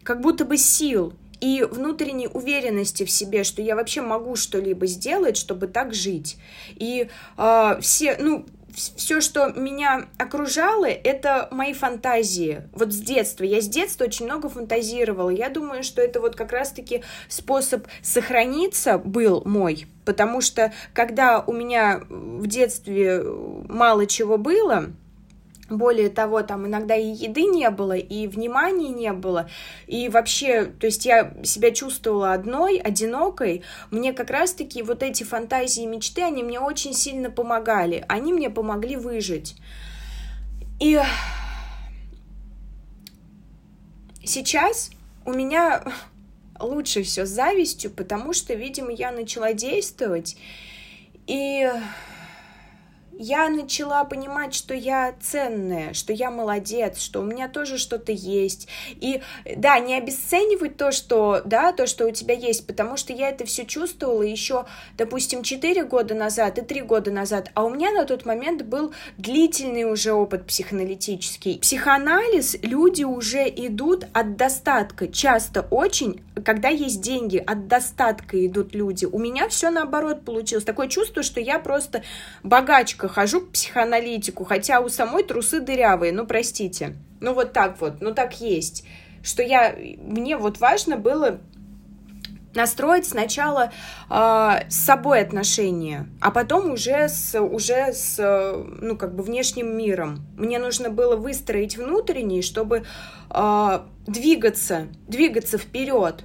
как 0.05 0.23
будто 0.23 0.47
бы 0.47 0.57
сил 0.57 1.13
и 1.41 1.63
внутренней 1.63 2.29
уверенности 2.29 3.05
в 3.05 3.11
себе, 3.11 3.45
что 3.45 3.63
я 3.63 3.77
вообще 3.77 4.03
могу 4.03 4.37
что-либо 4.37 4.87
сделать, 4.87 5.37
чтобы 5.37 5.67
так 5.67 5.95
жить. 5.95 6.37
И 6.77 7.09
э, 7.37 7.79
все, 7.81 8.17
ну, 8.19 8.47
все, 8.75 9.21
что 9.21 9.49
меня 9.49 10.09
окружало, 10.19 10.87
это 10.87 11.49
мои 11.51 11.73
фантазии. 11.73 12.63
Вот 12.73 12.93
с 12.93 12.99
детства. 12.99 13.45
Я 13.45 13.61
с 13.61 13.69
детства 13.69 14.05
очень 14.05 14.27
много 14.27 14.49
фантазировала. 14.49 15.31
Я 15.31 15.49
думаю, 15.49 15.83
что 15.83 16.03
это 16.03 16.21
вот 16.21 16.37
как 16.37 16.53
раз-таки 16.53 17.03
способ 17.29 17.87
сохраниться 18.03 18.99
был 18.99 19.43
мой. 19.45 19.87
Потому 20.05 20.41
что 20.41 20.73
когда 20.93 21.41
у 21.41 21.53
меня 21.53 22.03
в 22.09 22.47
детстве 22.47 23.23
мало 23.23 24.07
чего 24.07 24.39
было, 24.39 24.91
более 25.71 26.11
того, 26.11 26.43
там 26.43 26.67
иногда 26.67 26.97
и 26.97 27.07
еды 27.07 27.45
не 27.45 27.71
было, 27.71 27.97
и 27.97 28.27
внимания 28.27 28.89
не 28.89 29.13
было, 29.13 29.49
и 29.87 30.09
вообще, 30.09 30.65
то 30.65 30.87
есть 30.87 31.07
я 31.07 31.33
себя 31.45 31.71
чувствовала 31.71 32.33
одной, 32.33 32.79
одинокой. 32.79 33.63
Мне 33.91 34.13
как 34.13 34.31
раз-таки 34.31 34.83
вот 34.83 35.03
эти 35.03 35.23
фантазии 35.25 35.85
и 35.85 35.87
мечты, 35.87 36.23
они 36.23 36.43
мне 36.43 36.61
очень 36.61 36.93
сильно 36.93 37.31
помогали. 37.31 38.05
Они 38.09 38.33
мне 38.33 38.51
помогли 38.51 38.97
выжить. 38.97 39.57
И 40.81 41.01
сейчас 44.25 44.91
у 45.25 45.33
меня 45.33 45.85
лучше 46.59 47.03
все 47.03 47.25
с 47.27 47.31
завистью, 47.31 47.91
потому 47.91 48.33
что, 48.33 48.55
видимо, 48.55 48.91
я 48.91 49.13
начала 49.13 49.53
действовать, 49.53 50.37
и 51.27 51.71
я 53.21 53.51
начала 53.51 54.03
понимать, 54.05 54.55
что 54.55 54.73
я 54.73 55.13
ценная, 55.21 55.93
что 55.93 56.15
я 56.15 56.31
молодец, 56.31 56.99
что 56.99 57.21
у 57.21 57.23
меня 57.23 57.49
тоже 57.49 57.77
что-то 57.77 58.13
есть. 58.13 58.67
И 58.89 59.21
да, 59.57 59.79
не 59.79 59.95
обесценивать 59.95 60.79
то, 60.79 60.91
что, 60.91 61.43
да, 61.45 61.73
то, 61.73 61.87
что 61.87 62.07
у 62.07 62.11
тебя 62.13 62.35
есть, 62.35 62.67
потому 62.67 62.97
что 62.97 63.13
я 63.13 63.29
это 63.29 63.45
все 63.45 63.67
чувствовала 63.67 64.23
еще, 64.23 64.65
допустим, 64.97 65.43
4 65.43 65.85
года 65.85 66.15
назад 66.15 66.59
и 66.59 66.63
3 66.63 66.81
года 66.81 67.11
назад, 67.11 67.51
а 67.53 67.65
у 67.65 67.69
меня 67.69 67.93
на 67.93 68.07
тот 68.07 68.25
момент 68.25 68.63
был 68.63 68.95
длительный 69.19 69.85
уже 69.85 70.13
опыт 70.13 70.47
психоаналитический. 70.47 71.59
Психоанализ 71.59 72.57
люди 72.63 73.05
уже 73.05 73.47
идут 73.49 74.07
от 74.15 74.37
достатка, 74.37 75.09
часто 75.09 75.67
очень, 75.71 76.23
когда 76.43 76.69
есть 76.69 77.03
деньги, 77.03 77.37
от 77.37 77.69
достатка 77.69 78.47
идут 78.47 78.75
люди. 78.75 79.05
У 79.05 79.19
меня 79.19 79.47
все 79.51 79.69
наоборот 79.69 80.25
получилось. 80.25 80.65
Такое 80.65 80.89
чувство, 80.89 81.23
что 81.23 81.39
я 81.39 81.59
просто 81.59 82.03
богачка 82.43 83.10
хожу 83.11 83.43
к 83.43 83.53
психоаналитику, 83.53 84.45
хотя 84.45 84.81
у 84.81 84.89
самой 84.89 85.25
трусы 85.25 85.61
дырявые, 85.61 86.13
ну, 86.13 86.27
простите. 86.27 86.97
Ну, 87.21 87.35
вот 87.35 87.53
так 87.53 87.81
вот, 87.81 88.01
ну, 88.01 88.15
так 88.15 88.41
есть. 88.41 88.87
Что 89.23 89.43
я, 89.43 89.75
мне 89.99 90.37
вот 90.37 90.59
важно 90.59 90.97
было 90.97 91.41
настроить 92.55 93.07
сначала 93.07 93.73
э, 94.09 94.15
с 94.69 94.77
собой 94.77 95.21
отношения, 95.21 96.09
а 96.21 96.31
потом 96.31 96.73
уже 96.73 97.09
с, 97.09 97.39
уже 97.41 97.93
с, 97.93 98.19
ну, 98.81 98.97
как 98.97 99.15
бы 99.15 99.23
внешним 99.23 99.77
миром. 99.77 100.27
Мне 100.37 100.59
нужно 100.59 100.91
было 100.91 101.17
выстроить 101.17 101.77
внутренний, 101.77 102.43
чтобы 102.43 102.85
э, 103.31 103.81
двигаться, 104.07 104.89
двигаться 105.07 105.59
вперед. 105.59 106.25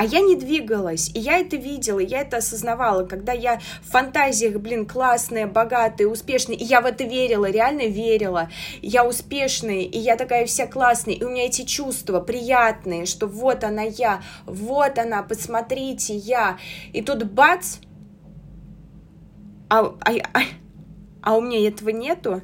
А 0.00 0.04
я 0.04 0.22
не 0.22 0.34
двигалась, 0.34 1.10
и 1.12 1.18
я 1.18 1.40
это 1.40 1.56
видела, 1.56 1.98
я 1.98 2.22
это 2.22 2.38
осознавала, 2.38 3.04
когда 3.04 3.34
я 3.34 3.60
в 3.82 3.90
фантазиях, 3.90 4.58
блин, 4.58 4.86
классная, 4.86 5.46
богатая, 5.46 6.06
успешная, 6.06 6.56
и 6.56 6.64
я 6.64 6.80
в 6.80 6.86
это 6.86 7.04
верила, 7.04 7.44
реально 7.50 7.86
верила, 7.86 8.48
я 8.80 9.06
успешная, 9.06 9.82
и 9.82 9.98
я 9.98 10.16
такая 10.16 10.46
вся 10.46 10.66
классная, 10.66 11.12
и 11.12 11.22
у 11.22 11.28
меня 11.28 11.44
эти 11.44 11.66
чувства 11.66 12.20
приятные, 12.20 13.04
что 13.04 13.26
вот 13.26 13.62
она 13.62 13.82
я, 13.82 14.22
вот 14.46 14.98
она, 14.98 15.22
посмотрите, 15.22 16.16
я, 16.16 16.56
и 16.94 17.02
тут 17.02 17.24
бац, 17.24 17.76
а, 19.68 19.80
а, 19.80 20.12
а, 20.32 20.40
а 21.20 21.36
у 21.36 21.42
меня 21.42 21.68
этого 21.68 21.90
нету, 21.90 22.40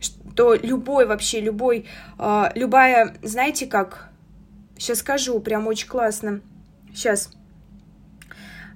что 0.00 0.54
любой 0.54 1.06
вообще, 1.06 1.40
любой, 1.40 1.86
э, 2.18 2.44
любая, 2.56 3.16
знаете 3.22 3.66
как, 3.66 4.10
сейчас 4.76 4.98
скажу, 4.98 5.38
прям 5.38 5.68
очень 5.68 5.86
классно, 5.86 6.40
Сейчас. 6.98 7.30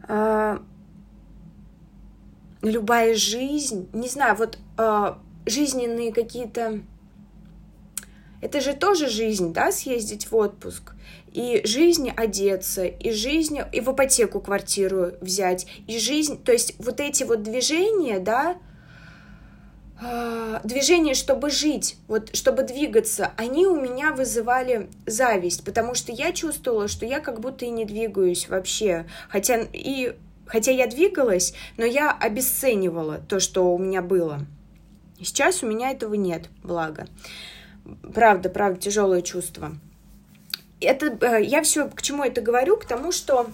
А, 0.07 0.63
любая 2.63 3.17
жизнь, 3.17 3.89
не 3.93 4.09
знаю, 4.09 4.37
вот 4.37 4.59
а, 4.77 5.19
жизненные 5.45 6.13
какие-то... 6.13 6.83
Это 8.41 8.61
же 8.61 8.75
тоже 8.75 9.09
жизнь, 9.09 9.53
да, 9.53 9.73
съездить 9.73 10.31
в 10.31 10.37
отпуск. 10.37 10.93
И 11.33 11.63
жизнь 11.65 12.11
одеться, 12.11 12.85
и 12.85 13.11
жизнь, 13.11 13.59
и 13.73 13.81
в 13.81 13.91
ипотеку 13.91 14.41
квартиру 14.41 15.15
взять, 15.21 15.67
и 15.89 15.99
жизнь, 15.99 16.41
то 16.45 16.53
есть 16.53 16.77
вот 16.79 17.01
эти 17.01 17.25
вот 17.25 17.43
движения, 17.43 18.21
да, 18.21 18.57
а, 20.05 20.61
движения, 20.65 21.15
чтобы 21.15 21.51
жить, 21.51 21.97
вот 22.09 22.35
чтобы 22.35 22.65
двигаться, 22.65 23.33
они 23.37 23.67
у 23.67 23.81
меня 23.81 24.13
вызывали 24.13 24.89
зависть, 25.07 25.65
потому 25.65 25.95
что 25.95 26.11
я 26.11 26.33
чувствовала, 26.33 26.89
что 26.89 27.07
я 27.07 27.21
как 27.21 27.39
будто 27.39 27.65
и 27.65 27.71
не 27.71 27.85
двигаюсь 27.85 28.49
вообще, 28.49 29.07
хотя 29.29 29.61
и 29.73 30.17
хотя 30.47 30.73
я 30.73 30.89
двигалась, 30.89 31.55
но 31.77 31.85
я 31.85 32.11
обесценивала 32.11 33.19
то, 33.29 33.39
что 33.39 33.73
у 33.73 33.79
меня 33.79 34.03
было. 34.03 34.41
Сейчас 35.21 35.63
у 35.63 35.69
меня 35.69 35.93
этого 35.93 36.15
нет, 36.15 36.49
благо. 36.65 37.07
Правда, 38.13 38.49
правда, 38.49 38.81
тяжелое 38.81 39.23
чувство. 39.23 39.73
Это 40.81 41.17
э, 41.21 41.45
я 41.45 41.63
все 41.63 41.89
к 41.89 42.03
чему 42.03 42.25
это 42.25 42.41
говорю, 42.41 42.77
к 42.77 42.87
тому, 42.87 43.13
что 43.13 43.49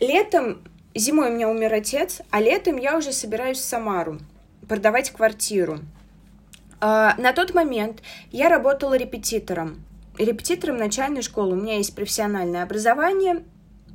летом, 0.00 0.64
зимой 0.96 1.30
у 1.30 1.32
меня 1.32 1.48
умер 1.48 1.74
отец, 1.74 2.22
а 2.30 2.40
летом 2.40 2.76
я 2.76 2.96
уже 2.96 3.12
собираюсь 3.12 3.58
в 3.58 3.64
Самару 3.64 4.18
продавать 4.68 5.10
квартиру. 5.10 5.80
А, 6.80 7.14
на 7.18 7.32
тот 7.32 7.54
момент 7.54 8.02
я 8.30 8.48
работала 8.48 8.94
репетитором 8.94 9.86
репетитором 10.18 10.76
начальной 10.76 11.22
школы. 11.22 11.52
У 11.52 11.60
меня 11.60 11.76
есть 11.76 11.94
профессиональное 11.94 12.62
образование, 12.62 13.44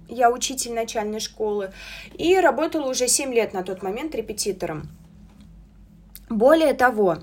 я 0.07 0.31
учитель 0.31 0.73
начальной 0.73 1.19
школы, 1.19 1.71
и 2.13 2.37
работала 2.37 2.89
уже 2.89 3.07
7 3.07 3.33
лет 3.33 3.53
на 3.53 3.63
тот 3.63 3.81
момент 3.81 4.15
репетитором. 4.15 4.89
Более 6.29 6.73
того, 6.73 7.17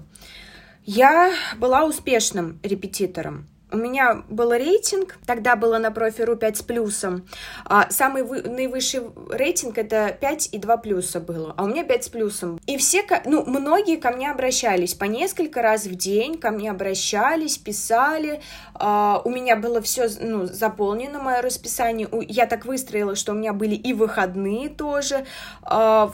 я 0.84 1.32
была 1.56 1.84
успешным 1.84 2.58
репетитором. 2.62 3.48
У 3.70 3.76
меня 3.76 4.22
был 4.30 4.52
рейтинг, 4.52 5.18
тогда 5.26 5.54
было 5.54 5.78
на 5.78 5.90
профи.ру 5.90 6.36
5 6.36 6.56
с 6.56 6.62
плюсом. 6.62 7.26
А 7.66 7.90
самый 7.90 8.22
вы, 8.22 8.40
наивысший 8.40 9.02
рейтинг 9.30 9.76
это 9.76 10.16
5 10.18 10.50
и 10.52 10.58
2 10.58 10.76
плюса 10.78 11.20
было, 11.20 11.52
а 11.56 11.64
у 11.64 11.66
меня 11.66 11.84
5 11.84 12.04
с 12.04 12.08
плюсом. 12.08 12.58
И 12.66 12.78
все, 12.78 13.04
ну, 13.26 13.44
многие 13.44 13.96
ко 13.96 14.10
мне 14.10 14.30
обращались 14.30 14.94
по 14.94 15.04
несколько 15.04 15.60
раз 15.60 15.84
в 15.84 15.94
день, 15.96 16.38
ко 16.38 16.50
мне 16.50 16.70
обращались, 16.70 17.58
писали. 17.58 18.40
А, 18.74 19.20
у 19.24 19.30
меня 19.30 19.56
было 19.56 19.82
все 19.82 20.08
ну, 20.18 20.46
заполнено, 20.46 21.18
мое 21.18 21.42
расписание. 21.42 22.08
Я 22.26 22.46
так 22.46 22.64
выстроила, 22.64 23.16
что 23.16 23.32
у 23.32 23.34
меня 23.34 23.52
были 23.52 23.74
и 23.74 23.92
выходные 23.92 24.70
тоже. 24.70 25.26
А, 25.62 26.12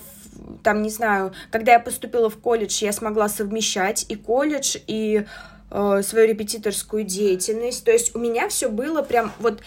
там, 0.63 0.83
не 0.83 0.91
знаю, 0.91 1.33
когда 1.51 1.73
я 1.73 1.81
поступила 1.81 2.29
в 2.29 2.37
колледж, 2.39 2.83
я 2.83 2.93
смогла 2.93 3.29
совмещать 3.29 4.07
и 4.09 4.17
колледж, 4.17 4.77
и 4.87 5.25
э, 5.75 6.03
свою 6.03 6.29
репетиторскую 6.29 7.05
деятельность. 7.05 7.85
То 7.85 7.91
есть 7.91 8.15
у 8.15 8.19
меня 8.19 8.49
все 8.49 8.69
было 8.69 9.03
прям 9.03 9.33
вот 9.41 9.61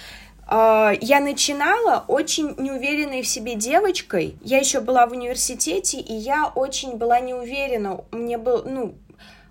э, 0.50 0.92
я 1.02 1.20
начинала 1.20 2.06
очень 2.08 2.56
неуверенной 2.58 3.22
в 3.22 3.28
себе 3.28 3.56
девочкой. 3.56 4.38
Я 4.42 4.58
еще 4.60 4.80
была 4.80 5.06
в 5.06 5.12
университете, 5.12 6.00
и 6.00 6.14
я 6.14 6.48
очень 6.48 6.96
была 6.96 7.20
не 7.20 7.34
уверена. 7.34 8.02
Мне 8.12 8.38
был, 8.38 8.64
ну, 8.64 8.96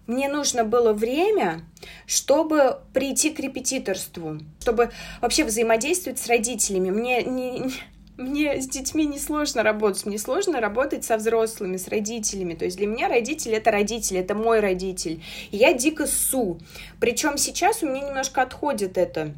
мне 0.07 0.29
нужно 0.29 0.65
было 0.65 0.93
время, 0.93 1.63
чтобы 2.07 2.79
прийти 2.93 3.31
к 3.31 3.41
репетиторству, 3.41 4.39
чтобы 4.61 4.91
вообще 5.21 5.45
взаимодействовать 5.45 6.19
с 6.19 6.27
родителями. 6.29 6.91
Мне 6.91 7.23
не, 7.25 7.73
мне 8.17 8.61
с 8.61 8.67
детьми 8.67 9.05
не 9.05 9.19
сложно 9.19 9.63
работать, 9.63 10.07
мне 10.07 10.19
сложно 10.19 10.61
работать 10.61 11.05
со 11.05 11.17
взрослыми, 11.17 11.77
с 11.77 11.89
родителями. 11.89 12.55
То 12.55 12.65
есть 12.65 12.79
для 12.79 12.87
меня 12.87 13.09
родитель 13.09 13.53
это 13.55 13.71
родитель, 13.71 14.17
это 14.17 14.35
мой 14.35 14.61
родитель. 14.61 15.23
Я 15.51 15.73
дико 15.75 16.07
су. 16.07 16.59
Причем 16.99 17.37
сейчас 17.37 17.83
у 17.83 17.87
меня 17.87 18.07
немножко 18.07 18.43
отходит 18.43 18.97
это. 18.97 19.35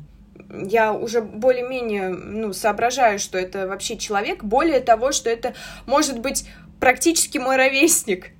Я 0.48 0.92
уже 0.92 1.20
более-менее 1.20 2.10
ну, 2.10 2.52
соображаю, 2.52 3.18
что 3.18 3.36
это 3.36 3.66
вообще 3.66 3.96
человек. 3.96 4.44
Более 4.44 4.80
того, 4.80 5.12
что 5.12 5.28
это 5.28 5.54
может 5.86 6.20
быть 6.20 6.46
практически 6.78 7.38
мой 7.38 7.56
ровесник. 7.56 8.30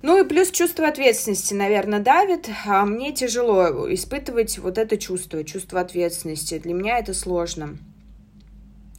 Ну 0.00 0.22
и 0.22 0.28
плюс 0.28 0.52
чувство 0.52 0.86
ответственности, 0.86 1.54
наверное, 1.54 1.98
давит, 1.98 2.48
а 2.64 2.86
мне 2.86 3.12
тяжело 3.12 3.92
испытывать 3.92 4.56
вот 4.58 4.78
это 4.78 4.96
чувство, 4.96 5.42
чувство 5.42 5.80
ответственности. 5.80 6.58
Для 6.58 6.72
меня 6.72 6.98
это 6.98 7.14
сложно. 7.14 7.78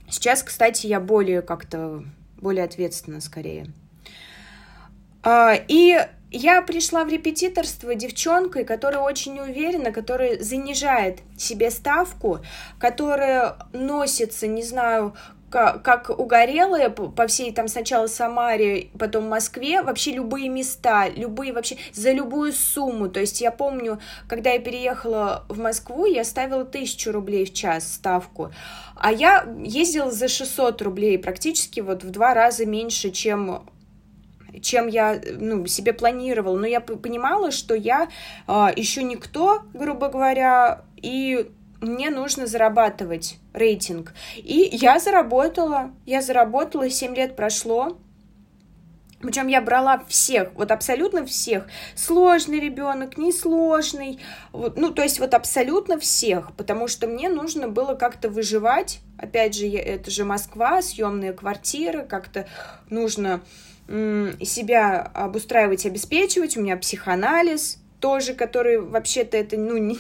Сейчас, 0.09 0.43
кстати, 0.43 0.87
я 0.87 0.99
более 0.99 1.41
как-то, 1.41 2.03
более 2.37 2.63
ответственна 2.63 3.21
скорее. 3.21 3.67
А, 5.23 5.53
и 5.67 5.97
я 6.31 6.61
пришла 6.61 7.03
в 7.03 7.09
репетиторство 7.09 7.95
девчонкой, 7.95 8.63
которая 8.63 9.01
очень 9.01 9.33
неуверена, 9.35 9.91
которая 9.91 10.39
занижает 10.41 11.19
себе 11.37 11.71
ставку, 11.71 12.39
которая 12.79 13.57
носится, 13.73 14.47
не 14.47 14.63
знаю, 14.63 15.15
как, 15.49 16.09
угорелые 16.09 16.89
по 16.89 17.27
всей 17.27 17.51
там 17.51 17.67
сначала 17.67 18.07
Самаре, 18.07 18.89
потом 18.97 19.27
Москве, 19.27 19.81
вообще 19.81 20.11
любые 20.11 20.49
места, 20.49 21.07
любые 21.09 21.53
вообще, 21.53 21.77
за 21.93 22.11
любую 22.11 22.53
сумму. 22.53 23.09
То 23.09 23.19
есть 23.19 23.41
я 23.41 23.51
помню, 23.51 23.99
когда 24.27 24.51
я 24.51 24.59
переехала 24.59 25.45
в 25.49 25.59
Москву, 25.59 26.05
я 26.05 26.23
ставила 26.23 26.65
тысячу 26.65 27.11
рублей 27.11 27.45
в 27.45 27.53
час 27.53 27.93
ставку, 27.93 28.51
а 28.95 29.11
я 29.11 29.47
ездила 29.59 30.11
за 30.11 30.27
600 30.27 30.81
рублей, 30.81 31.17
практически 31.17 31.79
вот 31.79 32.03
в 32.03 32.11
два 32.11 32.33
раза 32.33 32.65
меньше, 32.65 33.11
чем 33.11 33.67
чем 34.61 34.87
я 34.87 35.21
ну, 35.37 35.67
себе 35.67 35.93
планировала. 35.93 36.57
Но 36.57 36.65
я 36.65 36.81
понимала, 36.81 37.51
что 37.51 37.75
я 37.75 38.05
э, 38.05 38.07
а, 38.47 38.73
еще 38.75 39.03
никто, 39.03 39.62
грубо 39.73 40.09
говоря, 40.09 40.85
и 40.97 41.51
мне 41.81 42.09
нужно 42.09 42.47
зарабатывать 42.47 43.37
рейтинг. 43.53 44.13
И 44.35 44.69
я 44.71 44.99
заработала, 44.99 45.91
я 46.05 46.21
заработала, 46.21 46.89
7 46.89 47.15
лет 47.15 47.35
прошло, 47.35 47.97
причем 49.21 49.47
я 49.47 49.61
брала 49.61 50.01
всех, 50.07 50.51
вот 50.55 50.71
абсолютно 50.71 51.25
всех. 51.25 51.67
Сложный 51.93 52.59
ребенок, 52.59 53.17
несложный. 53.17 54.19
Вот, 54.53 54.77
ну, 54.77 54.91
то 54.91 55.03
есть 55.03 55.19
вот 55.19 55.33
абсолютно 55.33 55.99
всех, 55.99 56.55
потому 56.55 56.87
что 56.87 57.05
мне 57.05 57.27
нужно 57.27 57.67
было 57.67 57.95
как-то 57.95 58.29
выживать. 58.29 58.99
Опять 59.17 59.55
же, 59.55 59.67
это 59.67 60.09
же 60.09 60.23
Москва, 60.23 60.81
съемные 60.81 61.33
квартиры, 61.33 62.05
как-то 62.05 62.47
нужно 62.89 63.41
себя 63.87 65.01
обустраивать, 65.01 65.85
обеспечивать. 65.85 66.55
У 66.55 66.61
меня 66.61 66.77
психоанализ 66.77 67.79
тоже, 67.99 68.33
который 68.35 68.79
вообще-то 68.79 69.35
это, 69.35 69.57
ну, 69.57 69.77
не, 69.77 69.97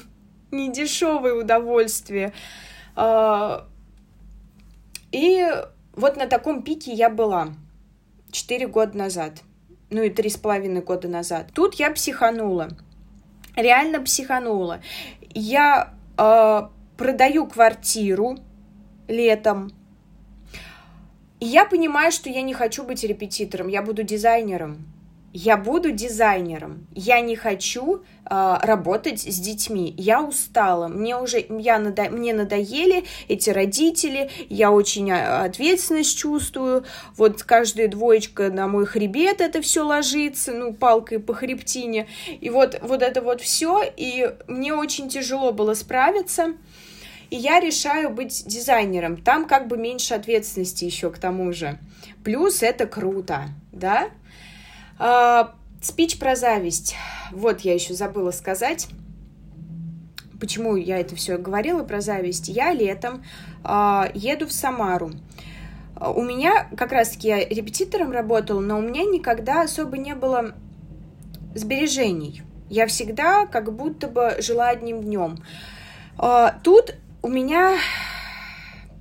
не 0.51 0.71
дешевое 0.71 1.33
удовольствие. 1.33 2.33
А, 2.95 3.67
и 5.11 5.45
вот 5.93 6.17
на 6.17 6.27
таком 6.27 6.63
пике 6.63 6.93
я 6.93 7.09
была 7.09 7.49
четыре 8.31 8.67
года 8.67 8.97
назад, 8.97 9.41
ну 9.89 10.03
и 10.03 10.09
три 10.09 10.29
с 10.29 10.37
половиной 10.37 10.81
года 10.81 11.07
назад. 11.07 11.47
Тут 11.53 11.75
я 11.75 11.91
психанула, 11.91 12.69
реально 13.55 14.01
психанула. 14.01 14.81
Я 15.33 15.93
э, 16.17 16.61
продаю 16.97 17.47
квартиру 17.47 18.37
летом, 19.07 19.71
и 21.39 21.45
я 21.45 21.65
понимаю, 21.65 22.11
что 22.11 22.29
я 22.29 22.41
не 22.41 22.53
хочу 22.53 22.83
быть 22.83 23.03
репетитором, 23.03 23.67
я 23.67 23.81
буду 23.81 24.03
дизайнером 24.03 24.85
я 25.33 25.57
буду 25.57 25.91
дизайнером. 25.91 26.87
Я 26.95 27.21
не 27.21 27.35
хочу 27.35 28.01
э, 28.25 28.57
работать 28.61 29.21
с 29.21 29.39
детьми. 29.39 29.93
Я 29.97 30.23
устала. 30.23 30.87
Мне 30.87 31.17
уже 31.17 31.45
я 31.49 31.77
надо, 31.77 32.09
мне 32.09 32.33
надоели 32.33 33.03
эти 33.27 33.49
родители. 33.49 34.29
Я 34.49 34.71
очень 34.71 35.11
а, 35.11 35.43
ответственность 35.43 36.17
чувствую. 36.17 36.83
Вот 37.15 37.43
каждая 37.43 37.87
двоечка 37.87 38.49
на 38.49 38.67
мой 38.67 38.85
хребет 38.85 39.41
это 39.41 39.61
все 39.61 39.85
ложится, 39.85 40.51
ну 40.51 40.73
палкой 40.73 41.19
по 41.19 41.33
хребтине. 41.33 42.07
И 42.41 42.49
вот 42.49 42.79
вот 42.81 43.03
это 43.03 43.21
вот 43.21 43.41
все. 43.41 43.83
И 43.95 44.33
мне 44.47 44.73
очень 44.73 45.09
тяжело 45.09 45.51
было 45.51 45.75
справиться. 45.75 46.53
И 47.29 47.35
я 47.35 47.59
решаю 47.59 48.09
быть 48.09 48.45
дизайнером. 48.47 49.17
Там 49.17 49.45
как 49.45 49.67
бы 49.67 49.77
меньше 49.77 50.15
ответственности 50.15 50.85
еще 50.85 51.11
к 51.11 51.19
тому 51.19 51.53
же. 51.53 51.77
Плюс 52.23 52.63
это 52.63 52.87
круто, 52.87 53.49
да? 53.71 54.09
А, 54.99 55.53
спич 55.81 56.19
про 56.19 56.35
зависть. 56.35 56.95
Вот 57.31 57.61
я 57.61 57.73
еще 57.73 57.93
забыла 57.93 58.31
сказать. 58.31 58.89
Почему 60.39 60.75
я 60.75 60.99
это 60.99 61.15
все 61.15 61.37
говорила 61.37 61.83
про 61.83 62.01
зависть? 62.01 62.49
Я 62.49 62.73
летом 62.73 63.23
а, 63.63 64.09
еду 64.13 64.45
в 64.45 64.51
Самару. 64.51 65.11
У 65.99 66.21
меня, 66.21 66.69
как 66.77 66.91
раз-таки 66.91 67.27
я 67.29 67.39
репетитором 67.39 68.11
работала, 68.11 68.59
но 68.59 68.77
у 68.77 68.81
меня 68.81 69.03
никогда 69.03 69.61
особо 69.61 69.97
не 69.97 70.15
было 70.15 70.53
сбережений. 71.55 72.43
Я 72.69 72.85
всегда 72.87 73.45
как 73.47 73.73
будто 73.73 74.07
бы 74.07 74.35
жила 74.39 74.67
одним 74.67 75.01
днем. 75.01 75.37
А, 76.17 76.57
тут 76.61 76.95
у 77.21 77.29
меня 77.29 77.77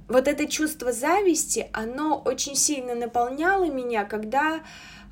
вот 0.08 0.26
это 0.26 0.46
чувство 0.46 0.92
зависти, 0.92 1.68
оно 1.72 2.20
очень 2.24 2.54
сильно 2.54 2.94
наполняло 2.94 3.68
меня, 3.68 4.04
когда 4.04 4.61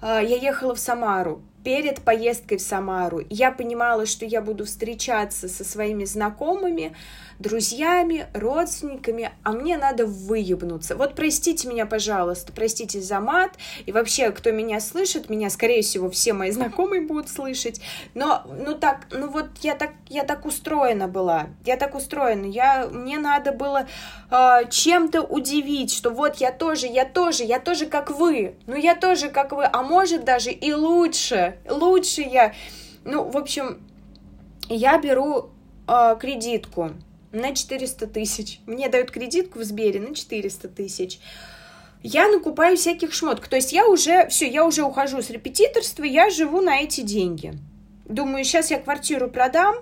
я 0.02 0.20
ехала 0.20 0.74
в 0.74 0.78
Самару. 0.78 1.42
Перед 1.64 2.02
поездкой 2.02 2.58
в 2.58 2.62
Самару 2.62 3.22
я 3.28 3.50
понимала, 3.50 4.06
что 4.06 4.24
я 4.24 4.40
буду 4.40 4.64
встречаться 4.64 5.48
со 5.48 5.64
своими 5.64 6.04
знакомыми, 6.04 6.94
друзьями, 7.38 8.26
родственниками, 8.34 9.30
а 9.42 9.52
мне 9.52 9.76
надо 9.76 10.06
выебнуться. 10.06 10.96
Вот 10.96 11.14
простите 11.14 11.68
меня, 11.68 11.86
пожалуйста, 11.86 12.52
простите 12.52 13.00
за 13.00 13.20
мат, 13.20 13.52
и 13.84 13.92
вообще, 13.92 14.30
кто 14.30 14.50
меня 14.50 14.80
слышит, 14.80 15.28
меня, 15.28 15.50
скорее 15.50 15.82
всего, 15.82 16.10
все 16.10 16.32
мои 16.32 16.50
знакомые 16.50 17.02
будут 17.02 17.28
слышать, 17.28 17.80
но, 18.14 18.42
ну 18.46 18.74
так, 18.74 19.06
ну 19.10 19.28
вот 19.28 19.46
я 19.62 19.74
так, 19.74 19.92
я 20.08 20.24
так 20.24 20.46
устроена 20.46 21.08
была, 21.08 21.48
я 21.64 21.76
так 21.76 21.94
устроена, 21.94 22.46
я, 22.46 22.88
мне 22.90 23.18
надо 23.18 23.52
было 23.52 23.86
э, 24.30 24.60
чем-то 24.70 25.22
удивить, 25.22 25.92
что 25.92 26.10
вот 26.10 26.36
я 26.36 26.52
тоже, 26.52 26.86
я 26.86 27.04
тоже, 27.04 27.44
я 27.44 27.60
тоже 27.60 27.86
как 27.86 28.10
вы, 28.10 28.54
ну 28.66 28.76
я 28.76 28.94
тоже 28.94 29.28
как 29.28 29.52
вы, 29.52 29.64
а 29.70 29.82
может 29.82 30.24
даже 30.24 30.50
и 30.50 30.72
лучше, 30.72 31.58
лучше 31.68 32.22
я, 32.22 32.54
ну, 33.04 33.28
в 33.28 33.36
общем, 33.36 33.78
я 34.68 34.98
беру 34.98 35.50
э, 35.86 36.16
кредитку, 36.18 36.92
на 37.32 37.54
400 37.54 38.06
тысяч. 38.06 38.60
Мне 38.66 38.88
дают 38.88 39.10
кредитку 39.10 39.58
в 39.58 39.64
Сбере 39.64 40.00
на 40.00 40.14
400 40.14 40.68
тысяч. 40.68 41.18
Я 42.02 42.28
накупаю 42.28 42.76
всяких 42.76 43.12
шмоток. 43.12 43.48
То 43.48 43.56
есть 43.56 43.72
я 43.72 43.88
уже, 43.88 44.28
все, 44.28 44.48
я 44.48 44.64
уже 44.64 44.82
ухожу 44.82 45.22
с 45.22 45.30
репетиторства, 45.30 46.04
я 46.04 46.30
живу 46.30 46.60
на 46.60 46.80
эти 46.80 47.00
деньги. 47.00 47.54
Думаю, 48.04 48.44
сейчас 48.44 48.70
я 48.70 48.78
квартиру 48.78 49.28
продам, 49.28 49.76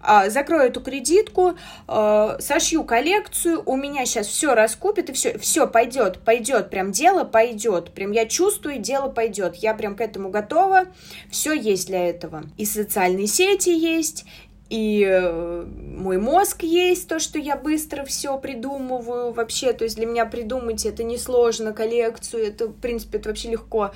а, 0.00 0.30
закрою 0.30 0.68
эту 0.68 0.80
кредитку, 0.80 1.56
а, 1.88 2.36
сошью 2.38 2.84
коллекцию, 2.84 3.60
у 3.66 3.74
меня 3.74 4.06
сейчас 4.06 4.28
все 4.28 4.54
раскупит, 4.54 5.10
и 5.10 5.12
все, 5.12 5.36
все 5.38 5.66
пойдет, 5.66 6.20
пойдет, 6.20 6.70
прям 6.70 6.92
дело 6.92 7.24
пойдет, 7.24 7.92
прям 7.92 8.12
я 8.12 8.26
чувствую, 8.26 8.78
дело 8.78 9.08
пойдет, 9.08 9.56
я 9.56 9.74
прям 9.74 9.96
к 9.96 10.00
этому 10.00 10.28
готова, 10.28 10.84
все 11.28 11.52
есть 11.52 11.88
для 11.88 12.08
этого. 12.08 12.44
И 12.56 12.64
социальные 12.64 13.26
сети 13.26 13.70
есть, 13.70 14.26
и 14.68 15.06
э, 15.08 15.64
мой 15.64 16.18
мозг 16.18 16.64
есть, 16.64 17.08
то, 17.08 17.20
что 17.20 17.38
я 17.38 17.56
быстро 17.56 18.04
все 18.04 18.36
придумываю 18.36 19.32
вообще, 19.32 19.72
то 19.72 19.84
есть 19.84 19.96
для 19.96 20.06
меня 20.06 20.26
придумать 20.26 20.84
это 20.84 21.04
несложно, 21.04 21.72
коллекцию, 21.72 22.48
это, 22.48 22.66
в 22.66 22.74
принципе, 22.74 23.18
это 23.18 23.28
вообще 23.28 23.50
легко. 23.50 23.92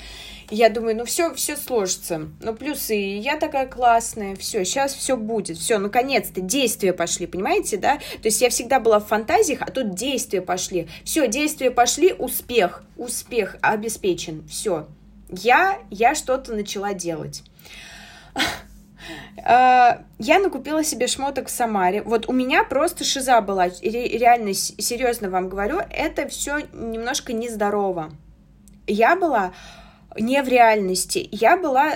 я 0.49 0.69
думаю, 0.69 0.97
ну 0.97 1.05
все, 1.05 1.35
все 1.35 1.57
сложится. 1.57 2.29
Ну, 2.41 2.55
плюсы, 2.55 2.95
я 2.95 3.37
такая 3.37 3.67
классная, 3.67 4.37
все, 4.37 4.65
сейчас 4.65 4.95
все 4.95 5.17
будет, 5.17 5.59
все, 5.59 5.79
наконец-то 5.79 6.41
действия 6.41 6.93
пошли, 6.93 7.27
понимаете, 7.27 7.77
да? 7.77 7.97
То 7.97 8.27
есть 8.27 8.41
я 8.41 8.49
всегда 8.49 8.79
была 8.79 9.01
в 9.01 9.09
фантазиях, 9.09 9.63
а 9.63 9.71
тут 9.73 9.95
действия 9.95 10.41
пошли. 10.41 10.87
Все, 11.05 11.27
действия 11.27 11.73
пошли, 11.73 12.13
успех, 12.13 12.85
успех 12.97 13.57
обеспечен, 13.61 14.47
все. 14.49 14.87
Я, 15.29 15.79
я 15.91 16.15
что-то 16.15 16.55
начала 16.55 16.95
делать. 16.95 17.43
А, 19.45 20.03
я 20.19 20.39
накупила 20.39 20.85
себе 20.85 21.07
шмоток 21.07 21.49
в 21.49 21.51
Самаре. 21.51 22.03
Вот 22.03 22.29
у 22.29 22.33
меня 22.33 22.65
просто 22.65 23.05
шиза 23.05 23.41
была. 23.41 23.69
Реально, 23.83 24.55
серьезно 24.55 25.31
вам 25.31 25.49
говорю, 25.49 25.81
это 25.91 26.29
все 26.29 26.61
немножко 26.73 27.33
нездорово. 27.33 28.11
Я 28.87 29.17
была 29.17 29.53
не 30.19 30.43
в 30.43 30.49
реальности. 30.49 31.29
Я 31.33 31.57
была 31.57 31.95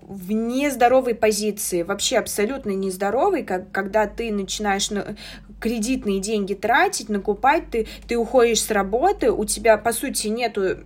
в 0.00 0.30
нездоровой 0.30 1.16
позиции, 1.16 1.82
вообще 1.82 2.18
абсолютно 2.18 2.70
нездоровой, 2.70 3.42
как, 3.42 3.72
когда 3.72 4.06
ты 4.06 4.30
начинаешь 4.30 4.90
на, 4.90 5.16
кредитные 5.60 6.20
деньги 6.20 6.54
тратить, 6.54 7.08
накупать, 7.08 7.70
ты, 7.70 7.86
ты 8.06 8.16
уходишь 8.16 8.62
с 8.62 8.70
работы, 8.70 9.32
у 9.32 9.44
тебя, 9.44 9.76
по 9.78 9.92
сути, 9.92 10.28
нету, 10.28 10.78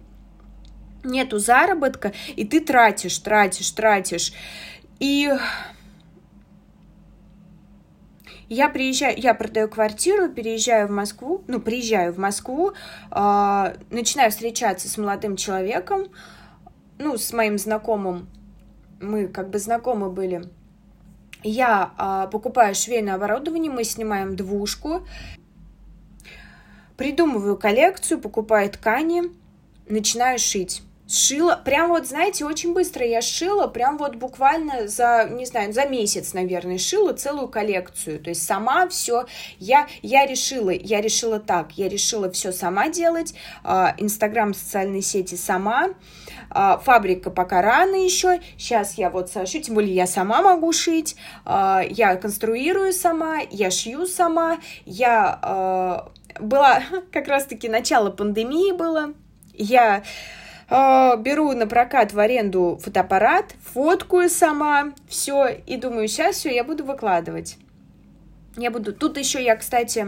нету 1.04 1.38
заработка, 1.38 2.12
и 2.36 2.44
ты 2.44 2.60
тратишь, 2.60 3.18
тратишь, 3.18 3.70
тратишь. 3.70 4.32
И 5.00 5.32
я 8.50 8.68
приезжаю, 8.68 9.16
я 9.16 9.32
продаю 9.32 9.68
квартиру, 9.68 10.28
переезжаю 10.28 10.88
в 10.88 10.90
Москву, 10.90 11.42
ну, 11.46 11.58
приезжаю 11.60 12.12
в 12.12 12.18
Москву, 12.18 12.72
э, 13.10 13.76
начинаю 13.90 14.30
встречаться 14.30 14.88
с 14.88 14.98
молодым 14.98 15.36
человеком, 15.36 16.08
ну, 16.98 17.16
с 17.16 17.32
моим 17.32 17.58
знакомым, 17.58 18.28
мы 19.00 19.28
как 19.28 19.48
бы 19.48 19.58
знакомы 19.58 20.10
были. 20.10 20.42
Я 21.42 21.94
э, 21.96 22.30
покупаю 22.30 22.74
швейное 22.74 23.14
оборудование, 23.14 23.72
мы 23.72 23.84
снимаем 23.84 24.36
двушку, 24.36 25.06
придумываю 26.98 27.56
коллекцию, 27.56 28.20
покупаю 28.20 28.68
ткани, 28.68 29.22
начинаю 29.88 30.38
шить 30.38 30.82
сшила, 31.10 31.56
прям 31.56 31.88
вот, 31.88 32.06
знаете, 32.06 32.44
очень 32.44 32.72
быстро 32.72 33.04
я 33.04 33.20
сшила, 33.20 33.66
прям 33.66 33.98
вот 33.98 34.14
буквально 34.14 34.86
за, 34.86 35.28
не 35.28 35.44
знаю, 35.44 35.72
за 35.72 35.86
месяц, 35.86 36.34
наверное, 36.34 36.78
шила 36.78 37.12
целую 37.12 37.48
коллекцию, 37.48 38.20
то 38.20 38.30
есть 38.30 38.44
сама 38.44 38.88
все, 38.88 39.26
я, 39.58 39.88
я 40.02 40.24
решила, 40.24 40.70
я 40.70 41.00
решила 41.00 41.40
так, 41.40 41.72
я 41.72 41.88
решила 41.88 42.30
все 42.30 42.52
сама 42.52 42.88
делать, 42.88 43.34
а, 43.64 43.94
Инстаграм, 43.98 44.54
социальные 44.54 45.02
сети 45.02 45.34
сама, 45.34 45.88
а, 46.48 46.78
фабрика 46.78 47.30
пока 47.30 47.60
рано 47.60 47.96
еще, 47.96 48.40
сейчас 48.56 48.94
я 48.94 49.10
вот 49.10 49.30
сошью, 49.30 49.62
тем 49.62 49.74
более 49.74 49.94
я 49.94 50.06
сама 50.06 50.42
могу 50.42 50.72
шить, 50.72 51.16
а, 51.44 51.82
я 51.88 52.14
конструирую 52.14 52.92
сама, 52.92 53.40
я 53.50 53.72
шью 53.72 54.06
сама, 54.06 54.58
я 54.86 56.06
была, 56.38 56.82
как 57.12 57.26
раз-таки 57.26 57.68
начало 57.68 58.10
пандемии 58.10 58.70
было, 58.70 59.12
я 59.54 60.04
э, 60.70 61.16
беру 61.18 61.52
на 61.52 61.66
прокат 61.66 62.12
в 62.12 62.18
аренду 62.18 62.78
фотоаппарат, 62.82 63.54
фоткаю 63.62 64.30
сама, 64.30 64.92
все, 65.08 65.48
и 65.48 65.76
думаю, 65.76 66.08
сейчас 66.08 66.36
все, 66.36 66.54
я 66.54 66.64
буду 66.64 66.84
выкладывать. 66.84 67.58
Я 68.56 68.70
буду... 68.70 68.92
Тут 68.92 69.18
еще 69.18 69.42
я, 69.42 69.56
кстати, 69.56 70.06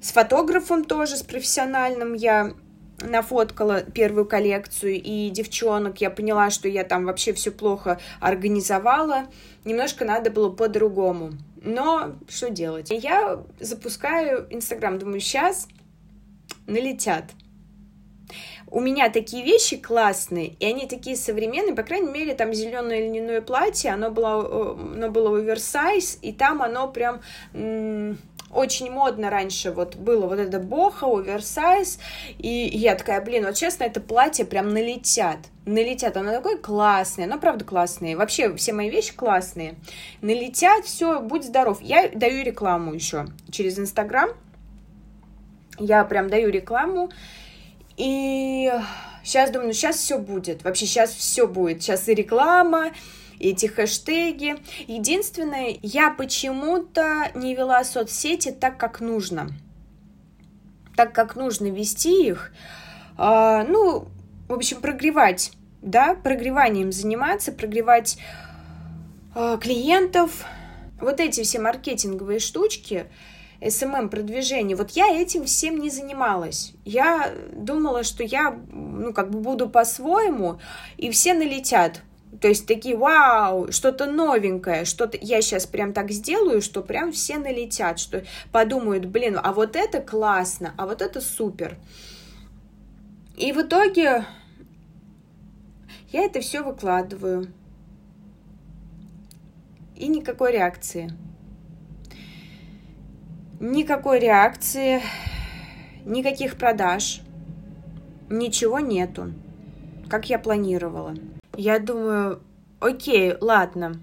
с 0.00 0.12
фотографом 0.12 0.84
тоже, 0.84 1.16
с 1.16 1.22
профессиональным 1.22 2.14
я 2.14 2.52
нафоткала 3.00 3.82
первую 3.82 4.26
коллекцию, 4.26 5.00
и 5.00 5.30
девчонок 5.30 6.00
я 6.00 6.10
поняла, 6.10 6.50
что 6.50 6.68
я 6.68 6.84
там 6.84 7.04
вообще 7.04 7.32
все 7.32 7.50
плохо 7.50 8.00
организовала. 8.20 9.26
Немножко 9.64 10.04
надо 10.04 10.30
было 10.30 10.50
по-другому. 10.50 11.32
Но 11.62 12.16
что 12.28 12.50
делать? 12.50 12.90
Я 12.90 13.40
запускаю 13.60 14.46
Инстаграм, 14.50 14.98
думаю, 14.98 15.20
сейчас 15.20 15.68
налетят 16.66 17.24
у 18.70 18.80
меня 18.80 19.10
такие 19.10 19.44
вещи 19.44 19.76
классные, 19.76 20.54
и 20.60 20.66
они 20.66 20.86
такие 20.86 21.16
современные, 21.16 21.74
по 21.74 21.82
крайней 21.82 22.10
мере, 22.10 22.34
там 22.34 22.52
зеленое 22.52 23.08
льняное 23.08 23.40
платье, 23.40 23.92
оно 23.92 24.10
было, 24.10 24.76
э, 24.76 24.94
оно 24.96 25.10
было 25.10 25.36
оверсайз, 25.36 26.18
и 26.22 26.32
там 26.32 26.62
оно 26.62 26.88
прям 26.88 27.20
очень 28.50 28.90
модно 28.90 29.28
раньше 29.28 29.72
вот 29.72 29.96
было 29.96 30.26
вот 30.26 30.38
это 30.38 30.58
боха, 30.58 31.06
оверсайз, 31.06 31.98
и 32.38 32.48
я 32.48 32.94
такая, 32.94 33.22
блин, 33.22 33.44
вот 33.44 33.54
честно, 33.54 33.84
это 33.84 34.00
платье 34.00 34.44
прям 34.44 34.70
налетят, 34.70 35.38
налетят, 35.66 36.16
оно 36.16 36.32
такое 36.32 36.56
классное, 36.56 37.26
оно 37.26 37.38
правда 37.38 37.64
классное, 37.64 38.16
вообще 38.16 38.54
все 38.56 38.72
мои 38.72 38.90
вещи 38.90 39.14
классные, 39.14 39.74
налетят, 40.22 40.84
все, 40.84 41.20
будь 41.20 41.44
здоров, 41.44 41.82
я 41.82 42.08
даю 42.08 42.42
рекламу 42.42 42.94
еще 42.94 43.26
через 43.50 43.78
Инстаграм, 43.78 44.30
я 45.78 46.04
прям 46.04 46.28
даю 46.28 46.50
рекламу, 46.50 47.10
и 47.98 48.72
сейчас 49.24 49.50
думаю, 49.50 49.68
ну 49.68 49.72
сейчас 49.74 49.96
все 49.96 50.18
будет. 50.18 50.62
Вообще 50.62 50.86
сейчас 50.86 51.10
все 51.10 51.46
будет. 51.46 51.82
Сейчас 51.82 52.08
и 52.08 52.14
реклама, 52.14 52.92
и 53.38 53.50
эти 53.50 53.66
хэштеги. 53.66 54.56
Единственное, 54.86 55.76
я 55.82 56.10
почему-то 56.10 57.30
не 57.34 57.54
вела 57.54 57.82
соцсети 57.82 58.52
так, 58.52 58.78
как 58.78 59.00
нужно. 59.00 59.48
Так, 60.96 61.12
как 61.12 61.34
нужно 61.34 61.66
вести 61.66 62.28
их. 62.28 62.52
А, 63.16 63.64
ну, 63.64 64.06
в 64.48 64.52
общем, 64.52 64.80
прогревать, 64.80 65.52
да, 65.82 66.14
прогреванием 66.14 66.92
заниматься, 66.92 67.50
прогревать 67.50 68.18
а, 69.34 69.56
клиентов. 69.56 70.44
Вот 71.00 71.18
эти 71.18 71.42
все 71.42 71.58
маркетинговые 71.58 72.38
штучки, 72.38 73.06
SMM-продвижение, 73.60 74.76
вот 74.76 74.90
я 74.90 75.08
этим 75.08 75.44
всем 75.44 75.78
не 75.78 75.90
занималась. 75.90 76.72
Я 76.84 77.32
думала, 77.52 78.04
что 78.04 78.22
я, 78.22 78.56
ну, 78.70 79.12
как 79.12 79.30
бы 79.30 79.40
буду 79.40 79.68
по-своему, 79.68 80.60
и 80.96 81.10
все 81.10 81.34
налетят. 81.34 82.02
То 82.40 82.46
есть 82.46 82.66
такие, 82.66 82.96
вау, 82.96 83.72
что-то 83.72 84.06
новенькое, 84.06 84.84
что-то 84.84 85.18
я 85.20 85.40
сейчас 85.42 85.66
прям 85.66 85.92
так 85.92 86.10
сделаю, 86.10 86.62
что 86.62 86.82
прям 86.82 87.10
все 87.10 87.38
налетят, 87.38 87.98
что 87.98 88.24
подумают, 88.52 89.06
блин, 89.06 89.40
а 89.42 89.52
вот 89.52 89.74
это 89.74 90.00
классно, 90.00 90.74
а 90.76 90.86
вот 90.86 91.02
это 91.02 91.20
супер. 91.20 91.76
И 93.36 93.52
в 93.52 93.62
итоге 93.62 94.24
я 96.12 96.24
это 96.24 96.40
все 96.40 96.62
выкладываю. 96.62 97.52
И 99.96 100.06
никакой 100.06 100.52
реакции. 100.52 101.10
Никакой 103.60 104.20
реакции, 104.20 105.02
никаких 106.04 106.56
продаж, 106.56 107.22
ничего 108.30 108.78
нету, 108.78 109.32
как 110.08 110.30
я 110.30 110.38
планировала. 110.38 111.14
Я 111.56 111.80
думаю, 111.80 112.40
окей, 112.80 113.34
ладно, 113.40 114.00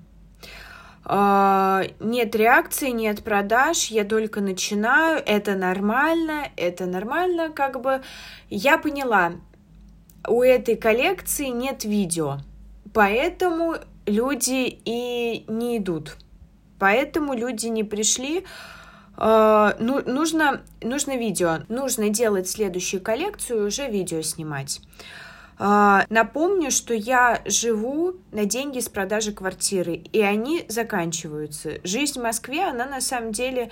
Uh, 1.07 1.93
нет 1.99 2.35
реакции, 2.35 2.89
нет 2.89 3.23
продаж, 3.23 3.89
я 3.91 4.05
только 4.05 4.41
начинаю, 4.41 5.21
это 5.23 5.53
нормально, 5.53 6.47
это 6.57 6.87
нормально, 6.87 7.51
как 7.51 7.79
бы. 7.79 8.01
Я 8.49 8.79
поняла, 8.79 9.33
у 10.27 10.41
этой 10.41 10.75
коллекции 10.75 11.49
нет 11.49 11.83
видео, 11.83 12.39
поэтому 12.91 13.75
люди 14.07 14.79
и 14.83 15.45
не 15.47 15.77
идут, 15.77 16.17
поэтому 16.79 17.35
люди 17.35 17.67
не 17.67 17.83
пришли, 17.83 18.43
ну, 19.17 20.01
нужно, 20.05 20.61
нужно 20.81 21.17
видео, 21.17 21.59
нужно 21.69 22.09
делать 22.09 22.49
следующую 22.49 23.01
коллекцию, 23.01 23.67
уже 23.67 23.89
видео 23.89 24.21
снимать. 24.21 24.81
Uh, 25.57 26.05
напомню, 26.09 26.69
что 26.69 26.93
я 26.93 27.41
живу 27.45 28.15
на 28.33 28.43
деньги 28.43 28.79
с 28.79 28.89
продажи 28.89 29.31
квартиры, 29.31 29.93
и 29.93 30.19
они 30.19 30.65
заканчиваются. 30.67 31.79
Жизнь 31.85 32.19
в 32.19 32.23
Москве, 32.23 32.65
она 32.65 32.85
на 32.85 32.99
самом 32.99 33.31
деле 33.31 33.71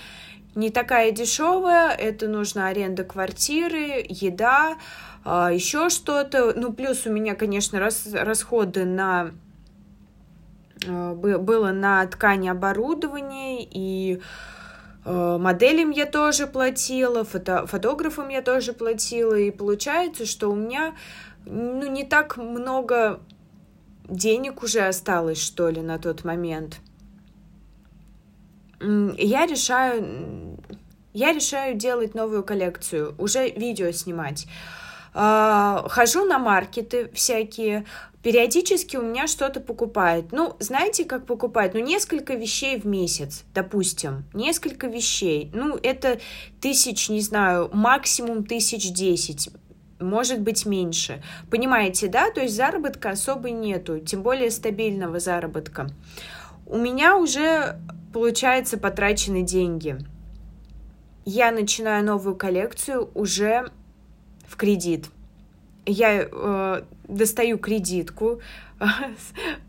не 0.55 0.69
такая 0.69 1.11
дешевая, 1.11 1.91
это 1.91 2.29
нужна 2.29 2.67
аренда 2.67 3.03
квартиры, 3.03 4.05
еда, 4.07 4.77
uh, 5.25 5.53
еще 5.53 5.89
что-то. 5.89 6.53
Ну, 6.55 6.71
плюс 6.71 7.05
у 7.05 7.11
меня, 7.11 7.35
конечно, 7.35 7.81
рас, 7.81 8.07
расходы 8.13 8.85
на 8.85 9.31
было 10.85 11.71
на 11.71 12.05
ткани 12.07 12.49
оборудование, 12.49 13.65
и 13.69 14.21
моделям 15.05 15.91
я 15.91 16.05
тоже 16.05 16.47
платила, 16.47 17.23
фото, 17.23 17.65
фотографам 17.67 18.29
я 18.29 18.41
тоже 18.41 18.73
платила, 18.73 19.35
и 19.35 19.51
получается, 19.51 20.25
что 20.25 20.49
у 20.49 20.55
меня 20.55 20.95
ну, 21.45 21.85
не 21.87 22.05
так 22.05 22.37
много 22.37 23.19
денег 24.07 24.63
уже 24.63 24.81
осталось, 24.81 25.41
что 25.41 25.69
ли, 25.69 25.81
на 25.81 25.99
тот 25.99 26.23
момент. 26.23 26.79
Я 28.81 29.45
решаю, 29.45 30.57
я 31.13 31.31
решаю 31.31 31.75
делать 31.75 32.15
новую 32.15 32.43
коллекцию, 32.43 33.15
уже 33.17 33.49
видео 33.49 33.91
снимать. 33.91 34.47
А, 35.13 35.85
хожу 35.89 36.25
на 36.25 36.39
маркеты 36.39 37.09
всякие, 37.13 37.85
периодически 38.23 38.97
у 38.97 39.01
меня 39.01 39.27
что-то 39.27 39.59
покупают. 39.59 40.31
Ну, 40.31 40.55
знаете, 40.59 41.05
как 41.05 41.25
покупают? 41.25 41.73
Ну, 41.73 41.81
несколько 41.81 42.33
вещей 42.33 42.79
в 42.79 42.85
месяц, 42.85 43.43
допустим. 43.53 44.25
Несколько 44.33 44.87
вещей. 44.87 45.51
Ну, 45.53 45.77
это 45.81 46.19
тысяч, 46.61 47.09
не 47.09 47.21
знаю, 47.21 47.69
максимум 47.73 48.45
тысяч 48.45 48.91
десять 48.91 49.49
может 49.99 50.41
быть 50.41 50.65
меньше. 50.65 51.23
Понимаете, 51.49 52.07
да? 52.07 52.29
То 52.29 52.41
есть 52.41 52.55
заработка 52.55 53.11
особо 53.11 53.49
нету, 53.51 53.99
тем 53.99 54.21
более 54.21 54.51
стабильного 54.51 55.19
заработка. 55.19 55.87
У 56.65 56.77
меня 56.77 57.17
уже, 57.17 57.79
получается, 58.11 58.77
потрачены 58.77 59.43
деньги. 59.43 59.97
Я 61.25 61.51
начинаю 61.51 62.03
новую 62.03 62.35
коллекцию 62.35 63.09
уже 63.13 63.71
в 64.53 64.55
кредит. 64.55 65.09
Я 65.85 66.27
э, 66.31 66.83
достаю 67.07 67.57
кредитку, 67.57 68.39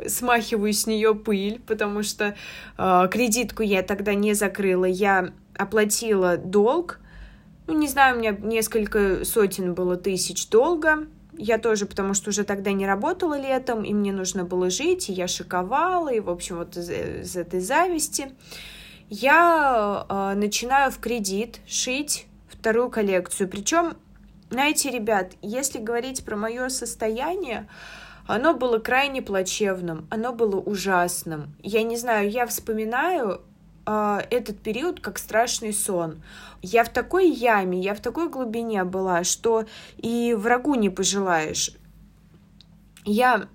смахиваю 0.06 0.74
с 0.74 0.86
нее 0.86 1.14
пыль, 1.14 1.60
потому 1.66 2.02
что 2.02 2.36
э, 2.76 3.08
кредитку 3.10 3.62
я 3.62 3.82
тогда 3.82 4.12
не 4.12 4.34
закрыла. 4.34 4.84
Я 4.84 5.32
оплатила 5.56 6.36
долг, 6.36 7.00
ну, 7.66 7.78
не 7.78 7.88
знаю, 7.88 8.16
у 8.16 8.18
меня 8.18 8.32
несколько 8.32 9.24
сотен 9.24 9.72
было 9.72 9.96
тысяч 9.96 10.50
долга. 10.50 11.06
Я 11.36 11.56
тоже, 11.56 11.86
потому 11.86 12.12
что 12.12 12.28
уже 12.28 12.44
тогда 12.44 12.72
не 12.72 12.86
работала 12.86 13.40
летом, 13.40 13.84
и 13.84 13.94
мне 13.94 14.12
нужно 14.12 14.44
было 14.44 14.68
жить, 14.68 15.08
и 15.08 15.12
я 15.14 15.26
шиковала, 15.26 16.12
и, 16.12 16.20
в 16.20 16.28
общем, 16.28 16.58
вот 16.58 16.76
из, 16.76 16.90
из 16.90 17.36
этой 17.36 17.60
зависти. 17.60 18.32
Я 19.08 20.06
э, 20.08 20.34
начинаю 20.36 20.92
в 20.92 20.98
кредит 20.98 21.60
шить 21.66 22.26
вторую 22.64 22.88
коллекцию. 22.88 23.48
Причем, 23.48 23.94
знаете, 24.50 24.90
ребят, 24.90 25.32
если 25.42 25.78
говорить 25.78 26.24
про 26.24 26.36
мое 26.36 26.68
состояние, 26.68 27.68
оно 28.26 28.54
было 28.54 28.78
крайне 28.78 29.20
плачевным, 29.20 30.06
оно 30.10 30.32
было 30.32 30.56
ужасным. 30.56 31.54
Я 31.62 31.82
не 31.82 31.96
знаю, 31.96 32.30
я 32.30 32.46
вспоминаю 32.46 33.42
э, 33.86 34.20
этот 34.30 34.60
период 34.60 35.00
как 35.00 35.18
страшный 35.18 35.72
сон. 35.72 36.22
Я 36.62 36.84
в 36.84 36.88
такой 36.88 37.28
яме, 37.28 37.80
я 37.80 37.94
в 37.94 38.00
такой 38.00 38.28
глубине 38.28 38.84
была, 38.84 39.24
что 39.24 39.66
и 39.98 40.34
врагу 40.38 40.74
не 40.74 40.88
пожелаешь. 40.88 41.72
Я, 43.04 43.48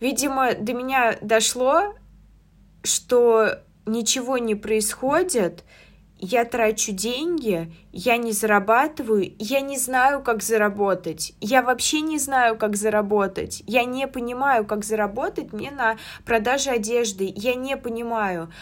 видимо, 0.00 0.54
до 0.54 0.72
меня 0.72 1.18
дошло, 1.20 1.94
что 2.82 3.58
ничего 3.84 4.38
не 4.38 4.54
происходит, 4.54 5.64
я 6.20 6.44
трачу 6.44 6.92
деньги, 6.92 7.72
я 7.92 8.18
не 8.18 8.32
зарабатываю, 8.32 9.32
я 9.38 9.60
не 9.60 9.78
знаю, 9.78 10.22
как 10.22 10.42
заработать. 10.42 11.32
Я 11.40 11.62
вообще 11.62 12.02
не 12.02 12.18
знаю, 12.18 12.56
как 12.56 12.76
заработать. 12.76 13.62
Я 13.66 13.84
не 13.84 14.06
понимаю, 14.06 14.66
как 14.66 14.84
заработать 14.84 15.52
мне 15.52 15.70
на 15.70 15.96
продаже 16.26 16.70
одежды. 16.70 17.32
Я 17.34 17.54
не 17.54 17.76
понимаю. 17.76 18.52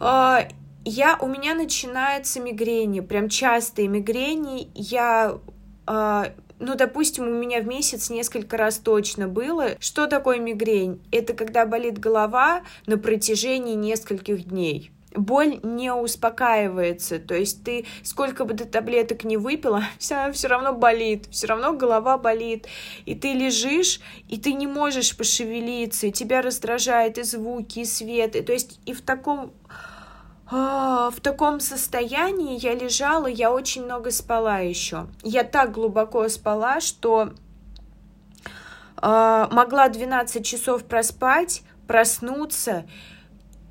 А, 0.00 0.48
я, 0.84 1.18
у 1.20 1.26
меня 1.26 1.54
начинаются 1.54 2.40
мигрени, 2.40 3.00
прям 3.00 3.28
частые 3.28 3.88
мигрени. 3.88 4.70
Я, 4.74 5.38
а, 5.86 6.32
ну, 6.58 6.74
допустим, 6.74 7.24
у 7.24 7.30
меня 7.30 7.60
в 7.60 7.66
месяц 7.66 8.08
несколько 8.08 8.56
раз 8.56 8.78
точно 8.78 9.28
было. 9.28 9.72
Что 9.78 10.06
такое 10.06 10.38
мигрень? 10.38 11.02
Это 11.12 11.34
когда 11.34 11.66
болит 11.66 11.98
голова 11.98 12.62
на 12.86 12.96
протяжении 12.96 13.74
нескольких 13.74 14.48
дней 14.48 14.93
боль 15.14 15.60
не 15.62 15.92
успокаивается, 15.92 17.18
то 17.18 17.34
есть 17.34 17.64
ты 17.64 17.86
сколько 18.02 18.44
бы 18.44 18.54
ты 18.54 18.64
таблеток 18.64 19.24
не 19.24 19.36
выпила, 19.36 19.84
все, 19.98 20.32
все 20.32 20.48
равно 20.48 20.74
болит, 20.74 21.26
все 21.30 21.46
равно 21.46 21.72
голова 21.72 22.18
болит, 22.18 22.66
и 23.06 23.14
ты 23.14 23.32
лежишь, 23.32 24.00
и 24.28 24.38
ты 24.38 24.52
не 24.52 24.66
можешь 24.66 25.16
пошевелиться, 25.16 26.08
и 26.08 26.12
тебя 26.12 26.42
раздражает 26.42 27.18
и 27.18 27.22
звуки, 27.22 27.80
и 27.80 27.84
свет, 27.84 28.36
и, 28.36 28.42
то 28.42 28.52
есть 28.52 28.80
и 28.84 28.92
в 28.92 29.00
таком 29.02 29.52
а, 30.50 31.10
в 31.10 31.20
таком 31.20 31.58
состоянии 31.60 32.58
я 32.62 32.74
лежала, 32.74 33.26
я 33.26 33.50
очень 33.50 33.84
много 33.84 34.10
спала 34.10 34.58
еще. 34.58 35.06
Я 35.22 35.42
так 35.42 35.72
глубоко 35.72 36.28
спала, 36.28 36.80
что 36.80 37.30
э, 39.00 39.46
могла 39.50 39.88
12 39.88 40.44
часов 40.44 40.84
проспать, 40.84 41.62
проснуться, 41.86 42.84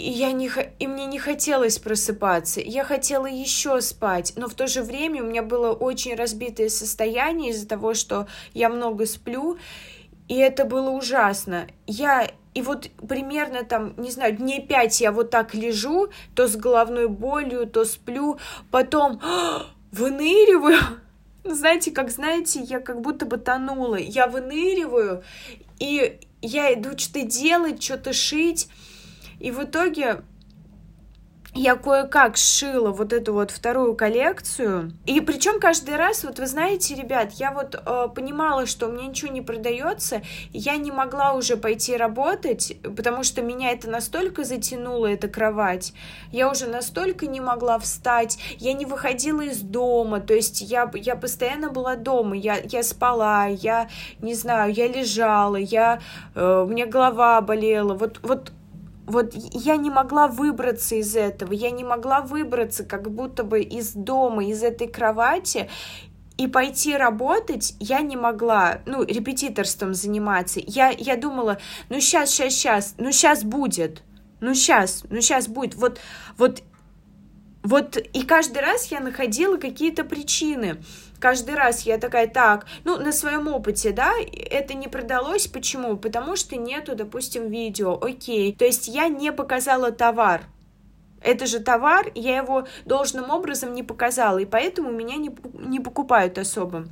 и, 0.03 0.09
я 0.09 0.33
не, 0.33 0.51
и 0.79 0.87
мне 0.87 1.05
не 1.05 1.17
хотелось 1.17 1.79
просыпаться. 1.79 2.59
Я 2.59 2.83
хотела 2.83 3.25
еще 3.25 3.79
спать, 3.79 4.33
но 4.35 4.49
в 4.49 4.53
то 4.53 4.67
же 4.67 4.83
время 4.83 5.23
у 5.23 5.27
меня 5.27 5.43
было 5.43 5.71
очень 5.71 6.15
разбитое 6.15 6.67
состояние 6.67 7.51
из-за 7.51 7.67
того, 7.67 7.93
что 7.93 8.27
я 8.53 8.67
много 8.67 9.05
сплю, 9.05 9.57
и 10.27 10.35
это 10.35 10.65
было 10.65 10.89
ужасно. 10.89 11.67
Я 11.87 12.29
и 12.53 12.61
вот 12.61 12.89
примерно 13.07 13.63
там, 13.63 13.93
не 13.97 14.11
знаю, 14.11 14.35
дней 14.35 14.61
пять 14.61 14.99
я 14.99 15.13
вот 15.13 15.29
так 15.29 15.55
лежу, 15.55 16.09
то 16.35 16.47
с 16.47 16.55
головной 16.57 17.07
болью, 17.07 17.65
то 17.65 17.85
сплю, 17.85 18.37
потом 18.71 19.21
выныриваю. 19.93 20.79
Знаете, 21.45 21.91
как 21.91 22.09
знаете, 22.09 22.59
я 22.59 22.79
как 22.81 22.99
будто 22.99 23.25
бы 23.25 23.37
тонула. 23.37 23.95
Я 23.95 24.27
выныриваю, 24.27 25.23
и 25.79 26.19
я 26.41 26.73
иду 26.73 26.97
что-то 26.97 27.21
делать, 27.21 27.81
что-то 27.81 28.11
шить. 28.11 28.67
И 29.43 29.51
в 29.51 29.61
итоге 29.61 30.21
я 31.53 31.75
кое-как 31.75 32.37
сшила 32.37 32.91
вот 32.91 33.11
эту 33.11 33.33
вот 33.33 33.51
вторую 33.51 33.93
коллекцию. 33.93 34.93
И 35.05 35.19
причем 35.19 35.59
каждый 35.59 35.97
раз, 35.97 36.23
вот 36.23 36.39
вы 36.39 36.47
знаете, 36.47 36.95
ребят, 36.95 37.33
я 37.33 37.51
вот 37.51 37.75
э, 37.75 38.07
понимала, 38.15 38.65
что 38.65 38.87
у 38.87 38.91
меня 38.93 39.07
ничего 39.07 39.33
не 39.33 39.41
продается, 39.41 40.21
я 40.53 40.77
не 40.77 40.93
могла 40.93 41.33
уже 41.33 41.57
пойти 41.57 41.97
работать, 41.97 42.77
потому 42.95 43.23
что 43.23 43.41
меня 43.41 43.71
это 43.71 43.89
настолько 43.89 44.45
затянуло, 44.45 45.07
эта 45.07 45.27
кровать. 45.27 45.93
Я 46.31 46.49
уже 46.49 46.67
настолько 46.67 47.27
не 47.27 47.41
могла 47.41 47.79
встать, 47.79 48.39
я 48.59 48.71
не 48.71 48.85
выходила 48.85 49.41
из 49.41 49.59
дома, 49.59 50.21
то 50.21 50.33
есть 50.33 50.61
я, 50.61 50.89
я 50.95 51.17
постоянно 51.17 51.69
была 51.69 51.97
дома, 51.97 52.37
я, 52.37 52.61
я 52.63 52.81
спала, 52.81 53.47
я, 53.47 53.89
не 54.21 54.35
знаю, 54.35 54.73
я 54.73 54.87
лежала, 54.87 55.57
я, 55.57 55.99
э, 56.33 56.63
у 56.65 56.69
меня 56.69 56.85
голова 56.85 57.41
болела, 57.41 57.93
вот, 57.93 58.21
вот 58.23 58.53
вот 59.05 59.33
я 59.33 59.75
не 59.75 59.89
могла 59.89 60.27
выбраться 60.27 60.95
из 60.95 61.15
этого, 61.15 61.53
я 61.53 61.71
не 61.71 61.83
могла 61.83 62.21
выбраться 62.21 62.83
как 62.83 63.11
будто 63.11 63.43
бы 63.43 63.61
из 63.61 63.93
дома, 63.93 64.45
из 64.45 64.63
этой 64.63 64.87
кровати, 64.87 65.69
и 66.37 66.47
пойти 66.47 66.95
работать 66.95 67.75
я 67.79 68.01
не 68.01 68.15
могла, 68.17 68.81
ну, 68.85 69.03
репетиторством 69.03 69.93
заниматься. 69.93 70.59
Я, 70.65 70.89
я 70.89 71.15
думала, 71.15 71.59
ну, 71.89 71.99
сейчас, 71.99 72.31
сейчас, 72.31 72.53
сейчас, 72.53 72.95
ну, 72.97 73.11
сейчас 73.11 73.43
будет, 73.43 74.03
ну, 74.39 74.53
сейчас, 74.55 75.03
ну, 75.09 75.21
сейчас 75.21 75.47
будет. 75.47 75.75
Вот, 75.75 75.99
вот, 76.37 76.63
вот, 77.61 77.97
и 77.97 78.23
каждый 78.23 78.61
раз 78.61 78.87
я 78.87 78.99
находила 78.99 79.57
какие-то 79.57 80.03
причины 80.03 80.77
каждый 81.23 81.55
раз 81.55 81.83
я 81.83 81.97
такая, 81.97 82.27
так, 82.27 82.65
ну, 82.83 82.97
на 82.97 83.13
своем 83.13 83.47
опыте, 83.47 83.91
да, 83.91 84.11
это 84.51 84.73
не 84.73 84.89
продалось, 84.89 85.47
почему? 85.47 85.95
Потому 85.95 86.35
что 86.35 86.57
нету, 86.57 86.95
допустим, 86.95 87.47
видео, 87.47 87.97
окей, 87.97 88.53
то 88.53 88.65
есть 88.65 88.89
я 88.89 89.07
не 89.07 89.31
показала 89.31 89.93
товар, 89.93 90.41
это 91.21 91.45
же 91.45 91.61
товар, 91.61 92.11
я 92.13 92.39
его 92.39 92.67
должным 92.83 93.29
образом 93.29 93.73
не 93.73 93.83
показала, 93.83 94.39
и 94.39 94.45
поэтому 94.45 94.91
меня 94.91 95.15
не, 95.15 95.33
не 95.53 95.79
покупают 95.79 96.37
особо. 96.37 96.87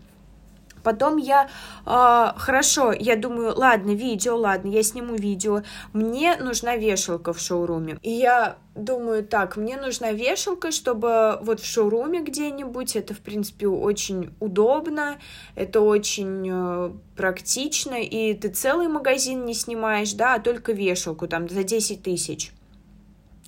Потом 0.83 1.17
я, 1.17 1.49
э, 1.85 2.37
хорошо, 2.37 2.91
я 2.91 3.15
думаю, 3.15 3.53
ладно, 3.55 3.91
видео, 3.91 4.37
ладно, 4.37 4.69
я 4.69 4.83
сниму 4.83 5.15
видео. 5.15 5.63
Мне 5.93 6.35
нужна 6.37 6.75
вешалка 6.75 7.33
в 7.33 7.39
шоуруме. 7.39 7.97
И 8.01 8.11
я 8.11 8.57
думаю, 8.75 9.23
так, 9.23 9.57
мне 9.57 9.77
нужна 9.77 10.11
вешалка, 10.11 10.71
чтобы 10.71 11.39
вот 11.41 11.59
в 11.59 11.65
шоуруме 11.65 12.21
где-нибудь, 12.21 12.95
это, 12.95 13.13
в 13.13 13.19
принципе, 13.19 13.67
очень 13.67 14.33
удобно, 14.39 15.17
это 15.55 15.81
очень 15.81 16.47
э, 16.49 16.91
практично, 17.15 17.95
и 17.95 18.33
ты 18.33 18.49
целый 18.49 18.87
магазин 18.87 19.45
не 19.45 19.53
снимаешь, 19.53 20.13
да, 20.13 20.35
а 20.35 20.39
только 20.39 20.71
вешалку 20.71 21.27
там 21.27 21.49
за 21.49 21.63
10 21.63 22.01
тысяч. 22.03 22.51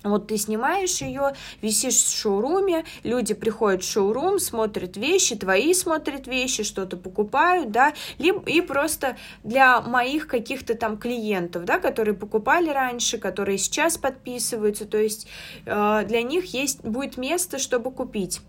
Вот 0.04 0.26
ты 0.26 0.36
снимаешь 0.36 1.00
ее, 1.00 1.32
висишь 1.62 1.94
в 1.94 2.14
шоуруме, 2.14 2.84
люди 3.02 3.32
приходят 3.32 3.82
в 3.82 3.90
шоурум, 3.90 4.38
смотрят 4.38 4.98
вещи, 4.98 5.34
твои 5.34 5.72
смотрят 5.72 6.26
вещи, 6.26 6.62
что-то 6.62 6.98
покупают, 6.98 7.70
да, 7.70 7.94
и 8.18 8.60
просто 8.60 9.16
для 9.42 9.80
моих 9.80 10.26
каких-то 10.26 10.74
там 10.74 10.98
клиентов, 10.98 11.64
да, 11.64 11.78
которые 11.78 12.14
покупали 12.14 12.68
раньше, 12.68 13.16
которые 13.16 13.56
сейчас 13.56 13.96
подписываются, 13.96 14.84
то 14.84 14.98
есть 14.98 15.26
э, 15.64 16.04
для 16.06 16.22
них 16.22 16.52
есть 16.52 16.84
будет 16.84 17.16
место, 17.16 17.58
чтобы 17.58 17.90
купить. 17.90 18.42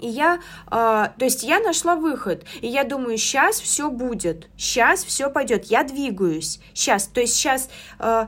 И 0.00 0.08
я, 0.08 0.40
э, 0.66 0.70
то 0.70 1.24
есть 1.24 1.42
я 1.42 1.60
нашла 1.60 1.96
выход, 1.96 2.44
и 2.60 2.66
я 2.66 2.84
думаю, 2.84 3.16
сейчас 3.16 3.60
все 3.60 3.90
будет, 3.90 4.50
сейчас 4.58 5.04
все 5.04 5.30
пойдет, 5.30 5.64
я 5.66 5.84
двигаюсь, 5.84 6.60
сейчас, 6.74 7.06
то 7.06 7.22
есть 7.22 7.34
сейчас 7.34 7.70
э, 7.98 8.26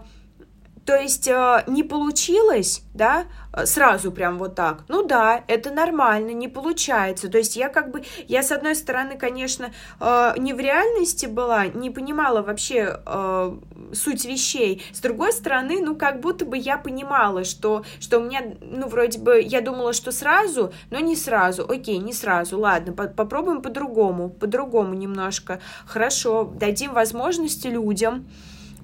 то 0.86 0.96
есть 0.96 1.26
э, 1.26 1.64
не 1.66 1.82
получилось, 1.82 2.82
да, 2.94 3.24
сразу 3.64 4.12
прям 4.12 4.38
вот 4.38 4.54
так. 4.54 4.84
Ну 4.86 5.04
да, 5.04 5.42
это 5.48 5.70
нормально, 5.70 6.30
не 6.30 6.46
получается. 6.46 7.28
То 7.28 7.38
есть 7.38 7.56
я 7.56 7.68
как 7.68 7.90
бы, 7.90 8.04
я 8.28 8.44
с 8.44 8.52
одной 8.52 8.76
стороны, 8.76 9.18
конечно, 9.18 9.72
э, 10.00 10.34
не 10.38 10.54
в 10.54 10.60
реальности 10.60 11.26
была, 11.26 11.66
не 11.66 11.90
понимала 11.90 12.40
вообще 12.42 13.00
э, 13.04 13.56
суть 13.92 14.24
вещей. 14.24 14.84
С 14.92 15.00
другой 15.00 15.32
стороны, 15.32 15.80
ну 15.82 15.96
как 15.96 16.20
будто 16.20 16.44
бы 16.44 16.56
я 16.56 16.78
понимала, 16.78 17.42
что, 17.42 17.84
что 17.98 18.20
у 18.20 18.22
меня, 18.22 18.42
ну 18.60 18.86
вроде 18.86 19.18
бы, 19.18 19.40
я 19.40 19.62
думала, 19.62 19.92
что 19.92 20.12
сразу, 20.12 20.72
но 20.90 21.00
не 21.00 21.16
сразу. 21.16 21.68
Окей, 21.68 21.98
не 21.98 22.12
сразу, 22.12 22.60
ладно, 22.60 22.92
по 22.92 23.08
попробуем 23.08 23.60
по-другому, 23.60 24.30
по-другому 24.30 24.94
немножко. 24.94 25.60
Хорошо, 25.84 26.44
дадим 26.44 26.92
возможности 26.92 27.66
людям 27.66 28.26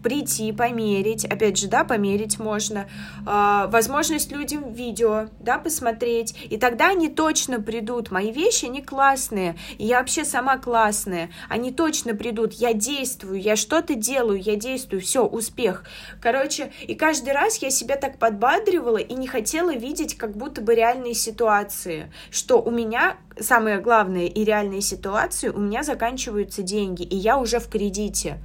прийти, 0.02 0.52
померить, 0.52 1.24
опять 1.24 1.58
же, 1.58 1.68
да, 1.68 1.84
померить 1.84 2.38
можно, 2.38 2.88
э, 3.26 3.66
возможность 3.68 4.32
людям 4.32 4.72
видео, 4.72 5.28
да, 5.40 5.58
посмотреть, 5.58 6.34
и 6.50 6.56
тогда 6.56 6.90
они 6.90 7.08
точно 7.08 7.60
придут, 7.60 8.10
мои 8.10 8.32
вещи, 8.32 8.66
они 8.66 8.82
классные, 8.82 9.56
и 9.78 9.86
я 9.86 9.98
вообще 9.98 10.24
сама 10.24 10.58
классная, 10.58 11.30
они 11.48 11.72
точно 11.72 12.14
придут, 12.14 12.52
я 12.54 12.72
действую, 12.72 13.40
я 13.40 13.56
что-то 13.56 13.94
делаю, 13.94 14.40
я 14.40 14.56
действую, 14.56 15.00
все, 15.00 15.24
успех. 15.24 15.84
Короче, 16.20 16.72
и 16.86 16.94
каждый 16.94 17.32
раз 17.32 17.58
я 17.58 17.70
себя 17.70 17.96
так 17.96 18.18
подбадривала 18.18 18.98
и 18.98 19.14
не 19.14 19.26
хотела 19.26 19.74
видеть 19.74 20.16
как 20.16 20.36
будто 20.36 20.60
бы 20.60 20.74
реальные 20.74 21.14
ситуации, 21.14 22.12
что 22.30 22.60
у 22.60 22.70
меня 22.70 23.16
самое 23.38 23.78
главное 23.78 24.26
и 24.26 24.44
реальные 24.44 24.80
ситуации, 24.80 25.48
у 25.48 25.58
меня 25.58 25.82
заканчиваются 25.82 26.62
деньги, 26.62 27.02
и 27.02 27.16
я 27.16 27.38
уже 27.38 27.58
в 27.58 27.68
кредите 27.68 28.38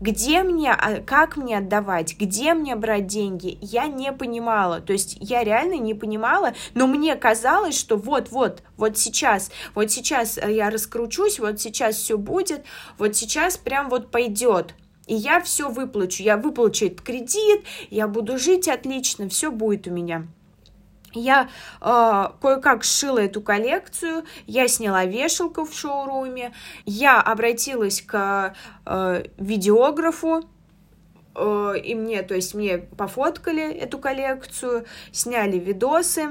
где 0.00 0.42
мне, 0.42 0.72
а, 0.72 1.00
как 1.00 1.36
мне 1.36 1.58
отдавать, 1.58 2.16
где 2.18 2.54
мне 2.54 2.76
брать 2.76 3.06
деньги, 3.06 3.58
я 3.60 3.86
не 3.86 4.12
понимала. 4.12 4.80
То 4.80 4.92
есть 4.92 5.16
я 5.20 5.44
реально 5.44 5.74
не 5.74 5.94
понимала, 5.94 6.54
но 6.74 6.86
мне 6.86 7.16
казалось, 7.16 7.78
что 7.78 7.96
вот-вот, 7.96 8.62
вот 8.76 8.98
сейчас, 8.98 9.50
вот 9.74 9.90
сейчас 9.90 10.38
э, 10.38 10.52
я 10.54 10.70
раскручусь, 10.70 11.38
вот 11.38 11.60
сейчас 11.60 11.96
все 11.96 12.18
будет, 12.18 12.64
вот 12.98 13.16
сейчас 13.16 13.56
прям 13.56 13.88
вот 13.88 14.10
пойдет. 14.10 14.74
И 15.06 15.14
я 15.14 15.40
все 15.40 15.68
выплачу, 15.68 16.22
я 16.22 16.36
выплачу 16.36 16.86
этот 16.86 17.02
кредит, 17.02 17.64
я 17.90 18.08
буду 18.08 18.38
жить 18.38 18.68
отлично, 18.68 19.28
все 19.28 19.50
будет 19.50 19.86
у 19.86 19.90
меня. 19.90 20.26
Я 21.14 21.48
э, 21.80 22.28
кое-как 22.40 22.84
сшила 22.84 23.18
эту 23.18 23.40
коллекцию, 23.40 24.24
я 24.46 24.68
сняла 24.68 25.04
вешалку 25.04 25.64
в 25.64 25.72
шоуруме, 25.72 26.52
я 26.84 27.20
обратилась 27.20 28.02
к 28.02 28.54
э, 28.84 29.24
видеографу, 29.38 30.48
э, 31.34 31.74
и 31.82 31.94
мне, 31.94 32.22
то 32.22 32.34
есть 32.34 32.54
мне 32.54 32.78
пофоткали 32.78 33.72
эту 33.72 33.98
коллекцию, 33.98 34.86
сняли 35.12 35.58
видосы. 35.58 36.30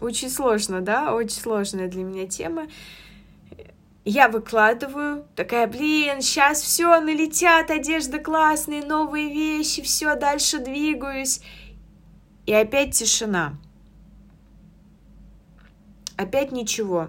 Очень 0.00 0.30
сложно, 0.30 0.80
да, 0.80 1.14
очень 1.14 1.40
сложная 1.40 1.88
для 1.88 2.04
меня 2.04 2.26
тема. 2.26 2.68
Я 4.08 4.28
выкладываю, 4.28 5.26
такая, 5.34 5.66
блин, 5.66 6.20
сейчас 6.20 6.60
все, 6.60 7.00
налетят, 7.00 7.72
одежда 7.72 8.20
классная, 8.20 8.86
новые 8.86 9.28
вещи, 9.30 9.82
все, 9.82 10.14
дальше 10.14 10.60
двигаюсь. 10.60 11.40
И 12.46 12.52
опять 12.54 12.94
тишина. 12.94 13.58
Опять 16.16 16.52
ничего. 16.52 17.08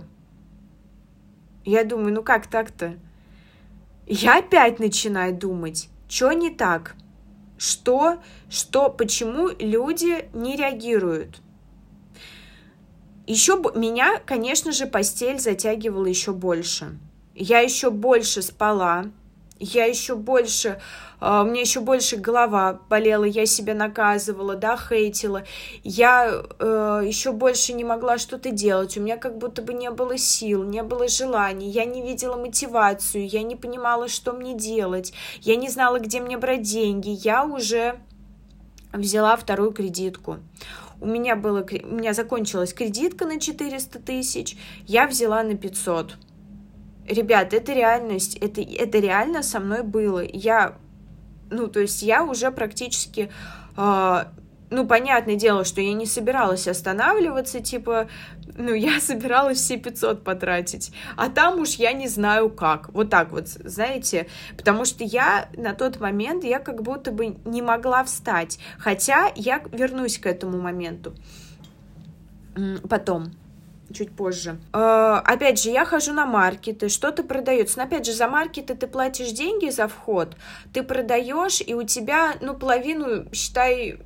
Я 1.66 1.84
думаю, 1.84 2.16
ну 2.16 2.24
как 2.24 2.48
так-то? 2.48 2.98
Я 4.08 4.40
опять 4.40 4.80
начинаю 4.80 5.36
думать, 5.36 5.90
что 6.10 6.32
не 6.32 6.50
так? 6.50 6.96
Что, 7.60 8.24
что, 8.50 8.90
почему 8.90 9.50
люди 9.60 10.28
не 10.34 10.56
реагируют? 10.56 11.42
Еще 13.28 13.62
меня, 13.76 14.22
конечно 14.26 14.72
же, 14.72 14.86
постель 14.86 15.40
затягивала 15.40 16.06
еще 16.06 16.32
больше. 16.32 16.98
Я 17.36 17.60
еще 17.60 17.92
больше 17.92 18.42
спала, 18.42 19.08
я 19.60 19.86
еще 19.86 20.16
больше, 20.16 20.80
uh, 21.20 21.44
у 21.44 21.46
меня 21.46 21.62
еще 21.62 21.82
больше 21.82 22.16
голова 22.16 22.80
болела, 22.90 23.26
я 23.26 23.46
себя 23.46 23.74
наказывала, 23.74 24.56
да, 24.56 24.78
хейтила, 24.78 25.44
я 25.84 26.30
uh, 26.32 27.06
еще 27.06 27.34
больше 27.34 27.74
не 27.74 27.84
могла 27.84 28.18
что-то 28.18 28.52
делать, 28.52 28.98
у 28.98 29.02
меня 29.02 29.18
как 29.18 29.38
будто 29.38 29.62
бы 29.62 29.74
не 29.74 29.92
было 29.92 30.18
сил, 30.18 30.63
не 30.63 30.82
было 30.82 31.08
желаний, 31.08 31.70
я 31.70 31.86
не 31.86 32.02
видела 32.02 32.38
мотивацию, 32.38 33.28
я 33.28 33.44
не 33.44 33.56
понимала, 33.56 34.08
что 34.08 34.34
мне 34.34 34.54
делать, 34.54 35.13
я 35.42 35.58
не 35.58 35.70
знала, 35.70 36.00
где 36.00 36.22
мне 36.22 36.38
брать 36.38 36.62
деньги, 36.62 37.10
я 37.10 37.44
уже 37.44 38.00
взяла 38.94 39.36
вторую 39.36 39.72
кредитку 39.72 40.38
у 41.00 41.06
меня, 41.06 41.36
было, 41.36 41.66
у 41.84 41.96
меня 41.96 42.14
закончилась 42.14 42.74
кредитка 42.74 43.26
на 43.26 43.40
400 43.40 44.00
тысяч, 44.00 44.58
я 44.86 45.08
взяла 45.08 45.44
на 45.44 45.56
500. 45.56 46.18
Ребят, 47.08 47.54
это 47.54 47.74
реальность, 47.74 48.36
это, 48.38 48.62
это 48.62 49.00
реально 49.00 49.44
со 49.44 49.60
мной 49.60 49.84
было. 49.84 50.22
Я, 50.22 50.76
ну, 51.50 51.68
то 51.68 51.80
есть 51.80 52.02
я 52.02 52.24
уже 52.24 52.52
практически 52.52 53.32
э, 53.78 54.26
ну, 54.69 54.86
понятное 54.86 55.36
дело, 55.36 55.63
что 55.63 55.82
я 55.82 55.93
не 55.93 56.06
собиралась 56.06 56.67
останавливаться, 56.67 57.62
типа, 57.62 58.08
ну, 58.56 58.73
я 58.73 58.99
собиралась 59.01 59.60
все 59.60 59.77
500 59.77 60.23
потратить, 60.23 60.91
а 61.15 61.30
там 61.30 61.60
уж 61.60 61.75
я 61.75 61.93
не 61.93 62.08
знаю 62.08 62.49
как, 62.49 62.89
вот 62.93 63.10
так 63.10 63.32
вот, 63.32 63.47
знаете, 63.47 64.27
потому 64.58 64.86
что 64.86 65.03
я 65.03 65.49
на 65.56 65.73
тот 65.73 65.99
момент, 65.99 66.43
я 66.43 66.60
как 66.60 66.82
будто 66.82 67.12
бы 67.12 67.38
не 67.45 67.62
могла 67.62 68.03
встать, 68.03 68.60
хотя 68.77 69.32
я 69.36 69.62
вернусь 69.71 70.17
к 70.17 70.25
этому 70.25 70.60
моменту 70.60 71.13
потом, 72.89 73.32
чуть 73.93 74.12
позже. 74.15 74.58
Э, 74.73 75.21
опять 75.23 75.62
же, 75.62 75.69
я 75.69 75.86
хожу 75.86 76.13
на 76.13 76.25
маркеты, 76.25 76.89
что-то 76.89 77.23
продается. 77.23 77.77
Но 77.77 77.86
опять 77.86 78.06
же, 78.06 78.13
за 78.13 78.27
маркеты 78.27 78.75
ты 78.75 78.88
платишь 78.88 79.32
деньги 79.32 79.69
за 79.69 79.88
вход, 79.88 80.36
ты 80.73 80.84
продаешь, 80.84 81.62
и 81.65 81.73
у 81.73 81.84
тебя, 81.84 82.34
ну, 82.41 82.56
половину, 82.56 83.32
считай, 83.34 83.99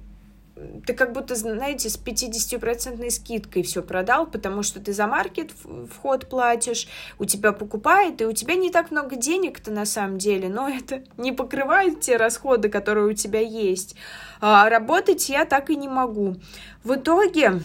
ты 0.86 0.94
как 0.94 1.14
будто, 1.14 1.36
знаете, 1.36 1.90
с 1.90 1.98
50% 1.98 3.10
скидкой 3.10 3.64
все 3.64 3.82
продал, 3.82 4.28
потому 4.28 4.64
что 4.64 4.80
ты 4.80 4.94
за 4.94 5.08
маркет 5.08 5.52
вход 5.90 6.30
платишь, 6.30 6.88
у 7.20 7.26
тебя 7.26 7.52
покупает, 7.52 8.22
и 8.22 8.26
у 8.26 8.32
тебя 8.32 8.56
не 8.56 8.70
так 8.70 8.92
много 8.92 9.16
денег-то 9.16 9.72
на 9.72 9.86
самом 9.86 10.18
деле, 10.18 10.50
но 10.50 10.70
это 10.70 11.04
не 11.18 11.32
покрывает 11.32 12.02
те 12.02 12.18
расходы, 12.18 12.70
которые 12.70 13.08
у 13.08 13.14
тебя 13.14 13.40
есть. 13.40 13.96
А 14.40 14.70
работать 14.70 15.30
я 15.30 15.46
так 15.46 15.70
и 15.70 15.76
не 15.76 15.88
могу. 15.88 16.36
В 16.84 16.96
итоге 16.96 17.62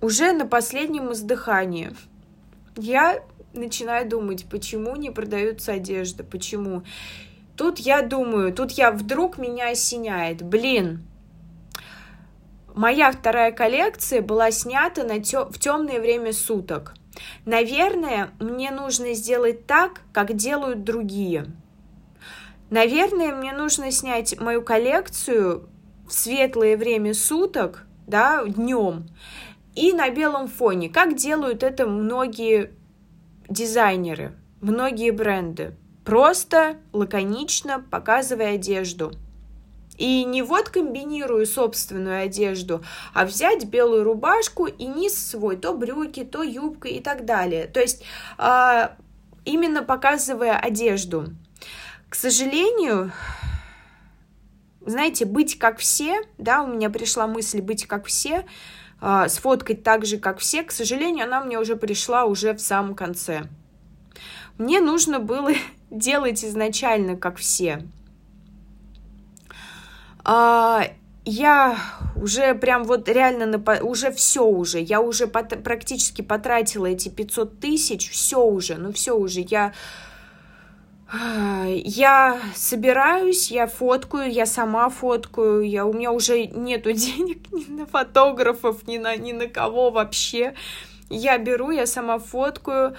уже 0.00 0.32
на 0.32 0.46
последнем 0.46 1.12
издыхании 1.12 1.94
я 2.76 3.22
начинаю 3.54 4.08
думать, 4.08 4.46
почему 4.50 4.96
не 4.96 5.10
продается 5.10 5.72
одежда, 5.72 6.24
почему. 6.24 6.82
Тут 7.56 7.78
я 7.78 8.02
думаю, 8.02 8.52
тут 8.52 8.72
я 8.72 8.90
вдруг 8.90 9.38
меня 9.38 9.70
осеняет. 9.70 10.42
Блин, 10.42 11.06
моя 12.74 13.10
вторая 13.10 13.50
коллекция 13.50 14.20
была 14.20 14.50
снята 14.50 15.04
на 15.04 15.20
тё- 15.20 15.46
в 15.46 15.58
темное 15.58 16.00
время 16.00 16.32
суток. 16.32 16.94
Наверное, 17.46 18.28
мне 18.40 18.70
нужно 18.70 19.14
сделать 19.14 19.66
так, 19.66 20.02
как 20.12 20.34
делают 20.34 20.84
другие. 20.84 21.46
Наверное, 22.68 23.34
мне 23.34 23.52
нужно 23.52 23.90
снять 23.90 24.38
мою 24.38 24.60
коллекцию 24.60 25.68
в 26.06 26.12
светлое 26.12 26.76
время 26.76 27.14
суток, 27.14 27.86
да, 28.06 28.44
днем, 28.44 29.06
и 29.74 29.92
на 29.92 30.10
белом 30.10 30.46
фоне, 30.48 30.90
как 30.90 31.14
делают 31.16 31.62
это 31.62 31.86
многие 31.86 32.72
дизайнеры, 33.48 34.34
многие 34.60 35.10
бренды. 35.10 35.74
Просто, 36.06 36.76
лаконично, 36.92 37.84
показывая 37.90 38.54
одежду. 38.54 39.12
И 39.98 40.22
не 40.22 40.42
вот 40.42 40.68
комбинирую 40.68 41.46
собственную 41.46 42.22
одежду, 42.22 42.84
а 43.12 43.24
взять 43.24 43.64
белую 43.64 44.04
рубашку 44.04 44.66
и 44.66 44.86
низ 44.86 45.18
свой, 45.18 45.56
то 45.56 45.74
брюки, 45.74 46.22
то 46.22 46.44
юбка 46.44 46.86
и 46.86 47.00
так 47.00 47.24
далее. 47.24 47.66
То 47.66 47.80
есть 47.80 48.04
а, 48.38 48.94
именно 49.44 49.82
показывая 49.82 50.56
одежду. 50.56 51.34
К 52.08 52.14
сожалению, 52.14 53.10
знаете, 54.82 55.24
быть 55.24 55.58
как 55.58 55.78
все, 55.78 56.20
да, 56.38 56.62
у 56.62 56.68
меня 56.68 56.88
пришла 56.88 57.26
мысль 57.26 57.60
быть 57.60 57.84
как 57.88 58.04
все, 58.04 58.46
э, 59.02 59.28
сфоткать 59.28 59.82
так 59.82 60.06
же, 60.06 60.18
как 60.18 60.38
все, 60.38 60.62
к 60.62 60.70
сожалению, 60.70 61.24
она 61.24 61.40
мне 61.40 61.58
уже 61.58 61.74
пришла 61.74 62.26
уже 62.26 62.52
в 62.52 62.60
самом 62.60 62.94
конце. 62.94 63.48
Мне 64.56 64.80
нужно 64.80 65.18
было 65.18 65.50
делать 65.90 66.44
изначально 66.44 67.16
как 67.16 67.36
все. 67.36 67.82
А, 70.24 70.82
я 71.24 71.78
уже 72.16 72.54
прям 72.54 72.84
вот 72.84 73.08
реально 73.08 73.46
на, 73.46 73.82
уже 73.82 74.10
все 74.12 74.44
уже, 74.44 74.80
я 74.80 75.00
уже 75.00 75.26
пот, 75.26 75.62
практически 75.62 76.22
потратила 76.22 76.86
эти 76.86 77.08
500 77.08 77.60
тысяч, 77.60 78.10
все 78.10 78.44
уже, 78.44 78.76
ну 78.76 78.92
все 78.92 79.16
уже, 79.16 79.40
я 79.40 79.72
я 81.12 82.40
собираюсь, 82.54 83.50
я 83.52 83.68
фоткаю, 83.68 84.30
я 84.30 84.44
сама 84.44 84.88
фоткаю, 84.88 85.62
я, 85.62 85.86
у 85.86 85.92
меня 85.92 86.10
уже 86.10 86.46
нету 86.46 86.92
денег 86.92 87.50
ни 87.52 87.72
на 87.72 87.86
фотографов, 87.86 88.86
ни 88.88 88.98
на, 88.98 89.16
ни 89.16 89.32
на 89.32 89.46
кого 89.46 89.90
вообще. 89.90 90.54
Я 91.08 91.38
беру, 91.38 91.70
я 91.70 91.86
сама 91.86 92.18
фоткаю, 92.18 92.96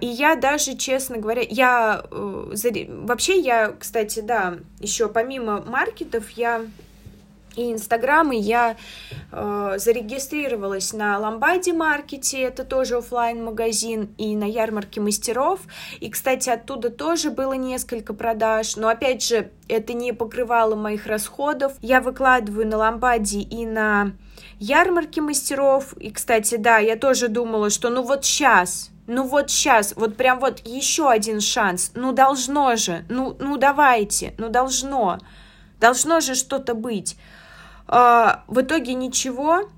и 0.00 0.06
я 0.06 0.36
даже, 0.36 0.76
честно 0.76 1.18
говоря, 1.18 1.42
я 1.48 2.04
э, 2.10 2.86
вообще 2.88 3.40
я, 3.40 3.74
кстати, 3.78 4.20
да, 4.20 4.58
еще 4.80 5.08
помимо 5.08 5.62
маркетов, 5.62 6.30
я 6.30 6.62
и 7.56 7.72
Инстаграм, 7.72 8.30
и 8.32 8.36
я 8.36 8.76
э, 9.32 9.74
зарегистрировалась 9.78 10.92
на 10.92 11.18
Ламбаде 11.18 11.72
Маркете, 11.72 12.42
это 12.42 12.64
тоже 12.64 12.98
офлайн 12.98 13.42
магазин 13.42 14.14
и 14.18 14.36
на 14.36 14.44
ярмарке 14.44 15.00
мастеров. 15.00 15.60
И, 15.98 16.10
кстати, 16.10 16.50
оттуда 16.50 16.90
тоже 16.90 17.30
было 17.30 17.54
несколько 17.54 18.12
продаж, 18.12 18.76
но, 18.76 18.88
опять 18.88 19.22
же, 19.22 19.50
это 19.68 19.94
не 19.94 20.12
покрывало 20.12 20.74
моих 20.74 21.06
расходов. 21.06 21.72
Я 21.80 22.00
выкладываю 22.00 22.66
на 22.66 22.76
Ламбаде 22.76 23.40
и 23.40 23.64
на 23.64 24.12
ярмарке 24.58 25.22
мастеров. 25.22 25.94
И, 25.94 26.10
кстати, 26.10 26.56
да, 26.56 26.78
я 26.78 26.96
тоже 26.96 27.28
думала, 27.28 27.70
что 27.70 27.88
ну 27.88 28.02
вот 28.02 28.24
сейчас, 28.24 28.90
ну 29.06 29.26
вот 29.26 29.50
сейчас, 29.50 29.94
вот 29.96 30.16
прям 30.16 30.40
вот 30.40 30.60
еще 30.64 31.08
один 31.08 31.40
шанс, 31.40 31.92
ну 31.94 32.12
должно 32.12 32.76
же, 32.76 33.04
ну, 33.08 33.36
ну 33.38 33.56
давайте, 33.56 34.34
ну 34.38 34.48
должно, 34.48 35.18
должно 35.80 36.20
же 36.20 36.34
что-то 36.34 36.74
быть. 36.74 37.16
А, 37.86 38.44
в 38.48 38.60
итоге 38.60 38.94
ничего, 38.94 39.68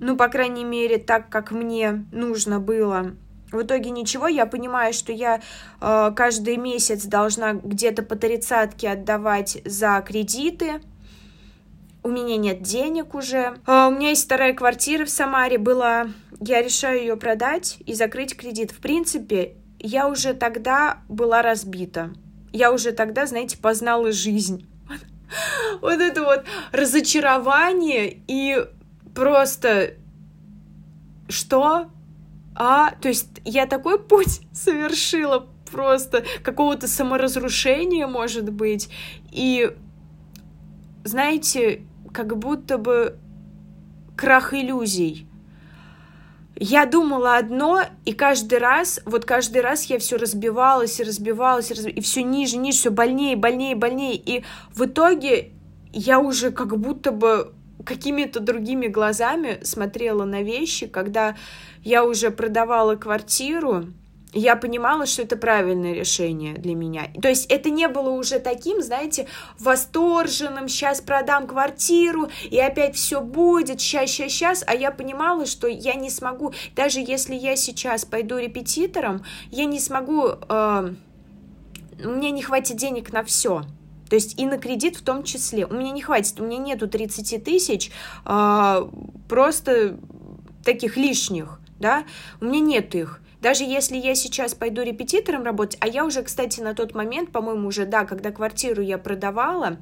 ну, 0.00 0.16
по 0.16 0.28
крайней 0.28 0.64
мере, 0.64 0.98
так, 0.98 1.28
как 1.28 1.50
мне 1.50 2.04
нужно 2.12 2.60
было. 2.60 3.12
В 3.52 3.62
итоге 3.62 3.90
ничего, 3.90 4.26
я 4.26 4.46
понимаю, 4.46 4.92
что 4.92 5.12
я 5.12 5.40
э, 5.80 6.12
каждый 6.16 6.56
месяц 6.56 7.04
должна 7.04 7.52
где-то 7.52 8.02
по 8.02 8.16
тридцатке 8.16 8.90
отдавать 8.90 9.58
за 9.64 10.02
кредиты. 10.04 10.80
У 12.06 12.10
меня 12.10 12.36
нет 12.36 12.60
денег 12.60 13.14
уже. 13.14 13.56
Э, 13.66 13.86
у 13.88 13.90
меня 13.90 14.10
есть 14.10 14.26
вторая 14.26 14.52
квартира 14.52 15.06
в 15.06 15.10
Самаре 15.10 15.56
была. 15.56 16.08
Я 16.38 16.60
решаю 16.60 17.00
ее 17.00 17.16
продать 17.16 17.78
и 17.86 17.94
закрыть 17.94 18.36
кредит. 18.36 18.72
В 18.72 18.76
принципе, 18.76 19.56
я 19.78 20.06
уже 20.06 20.34
тогда 20.34 20.98
была 21.08 21.40
разбита. 21.40 22.12
Я 22.52 22.72
уже 22.72 22.92
тогда, 22.92 23.24
знаете, 23.24 23.56
познала 23.56 24.12
жизнь 24.12 24.66
вот 25.80 25.98
это 25.98 26.22
вот 26.22 26.44
разочарование 26.72 28.20
и 28.28 28.66
просто 29.14 29.94
что? 31.30 31.86
А, 32.54 32.90
то 33.00 33.08
есть 33.08 33.28
я 33.46 33.64
такой 33.64 33.98
путь 34.02 34.42
совершила 34.52 35.48
просто 35.72 36.22
какого-то 36.42 36.86
саморазрушения, 36.86 38.06
может 38.06 38.52
быть, 38.52 38.90
и 39.32 39.74
знаете, 41.02 41.82
как 42.14 42.38
будто 42.38 42.78
бы 42.78 43.18
крах 44.16 44.54
иллюзий. 44.54 45.26
Я 46.56 46.86
думала 46.86 47.36
одно, 47.36 47.82
и 48.04 48.12
каждый 48.12 48.58
раз, 48.58 49.00
вот 49.04 49.24
каждый 49.24 49.60
раз 49.60 49.86
я 49.86 49.98
все 49.98 50.16
разбивалась 50.16 51.00
и 51.00 51.02
разбивалась, 51.02 51.72
и, 51.72 52.00
все 52.00 52.22
ниже, 52.22 52.56
ниже, 52.56 52.78
все 52.78 52.90
больнее, 52.90 53.34
больнее, 53.34 53.74
больнее. 53.74 54.14
И 54.14 54.44
в 54.72 54.84
итоге 54.84 55.50
я 55.92 56.20
уже 56.20 56.52
как 56.52 56.78
будто 56.78 57.10
бы 57.10 57.52
какими-то 57.84 58.38
другими 58.38 58.86
глазами 58.86 59.58
смотрела 59.64 60.24
на 60.24 60.42
вещи, 60.42 60.86
когда 60.86 61.34
я 61.82 62.04
уже 62.04 62.30
продавала 62.30 62.94
квартиру, 62.94 63.86
я 64.34 64.56
понимала, 64.56 65.06
что 65.06 65.22
это 65.22 65.36
правильное 65.36 65.94
решение 65.94 66.54
для 66.54 66.74
меня. 66.74 67.08
То 67.22 67.28
есть 67.28 67.46
это 67.50 67.70
не 67.70 67.88
было 67.88 68.10
уже 68.10 68.38
таким, 68.38 68.82
знаете, 68.82 69.28
восторженным, 69.58 70.68
сейчас 70.68 71.00
продам 71.00 71.46
квартиру, 71.46 72.28
и 72.50 72.58
опять 72.58 72.96
все 72.96 73.20
будет, 73.20 73.80
сейчас, 73.80 74.10
сейчас, 74.10 74.32
сейчас, 74.32 74.64
а 74.66 74.74
я 74.74 74.90
понимала, 74.90 75.46
что 75.46 75.68
я 75.68 75.94
не 75.94 76.10
смогу, 76.10 76.52
даже 76.74 77.00
если 77.00 77.34
я 77.34 77.56
сейчас 77.56 78.04
пойду 78.04 78.38
репетитором, 78.38 79.24
я 79.50 79.64
не 79.64 79.80
смогу, 79.80 80.28
э, 80.48 80.94
меня 81.98 82.30
не 82.30 82.42
хватит 82.42 82.76
денег 82.76 83.12
на 83.12 83.24
все. 83.24 83.62
То 84.08 84.16
есть 84.16 84.38
и 84.38 84.46
на 84.46 84.58
кредит 84.58 84.96
в 84.96 85.02
том 85.02 85.24
числе. 85.24 85.66
У 85.66 85.72
меня 85.72 85.90
не 85.90 86.02
хватит, 86.02 86.38
у 86.38 86.44
меня 86.44 86.58
нету 86.58 86.88
30 86.88 87.42
тысяч 87.42 87.90
э, 88.26 88.88
просто 89.28 89.96
таких 90.64 90.96
лишних, 90.96 91.60
да, 91.78 92.04
у 92.40 92.46
меня 92.46 92.60
нет 92.60 92.94
их. 92.94 93.20
Даже 93.44 93.64
если 93.64 93.98
я 93.98 94.14
сейчас 94.14 94.54
пойду 94.54 94.80
репетитором 94.80 95.42
работать, 95.42 95.76
а 95.80 95.86
я 95.86 96.06
уже, 96.06 96.22
кстати, 96.22 96.62
на 96.62 96.74
тот 96.74 96.94
момент, 96.94 97.30
по-моему, 97.30 97.68
уже, 97.68 97.84
да, 97.84 98.06
когда 98.06 98.30
квартиру 98.30 98.80
я 98.80 98.96
продавала, 98.96 99.76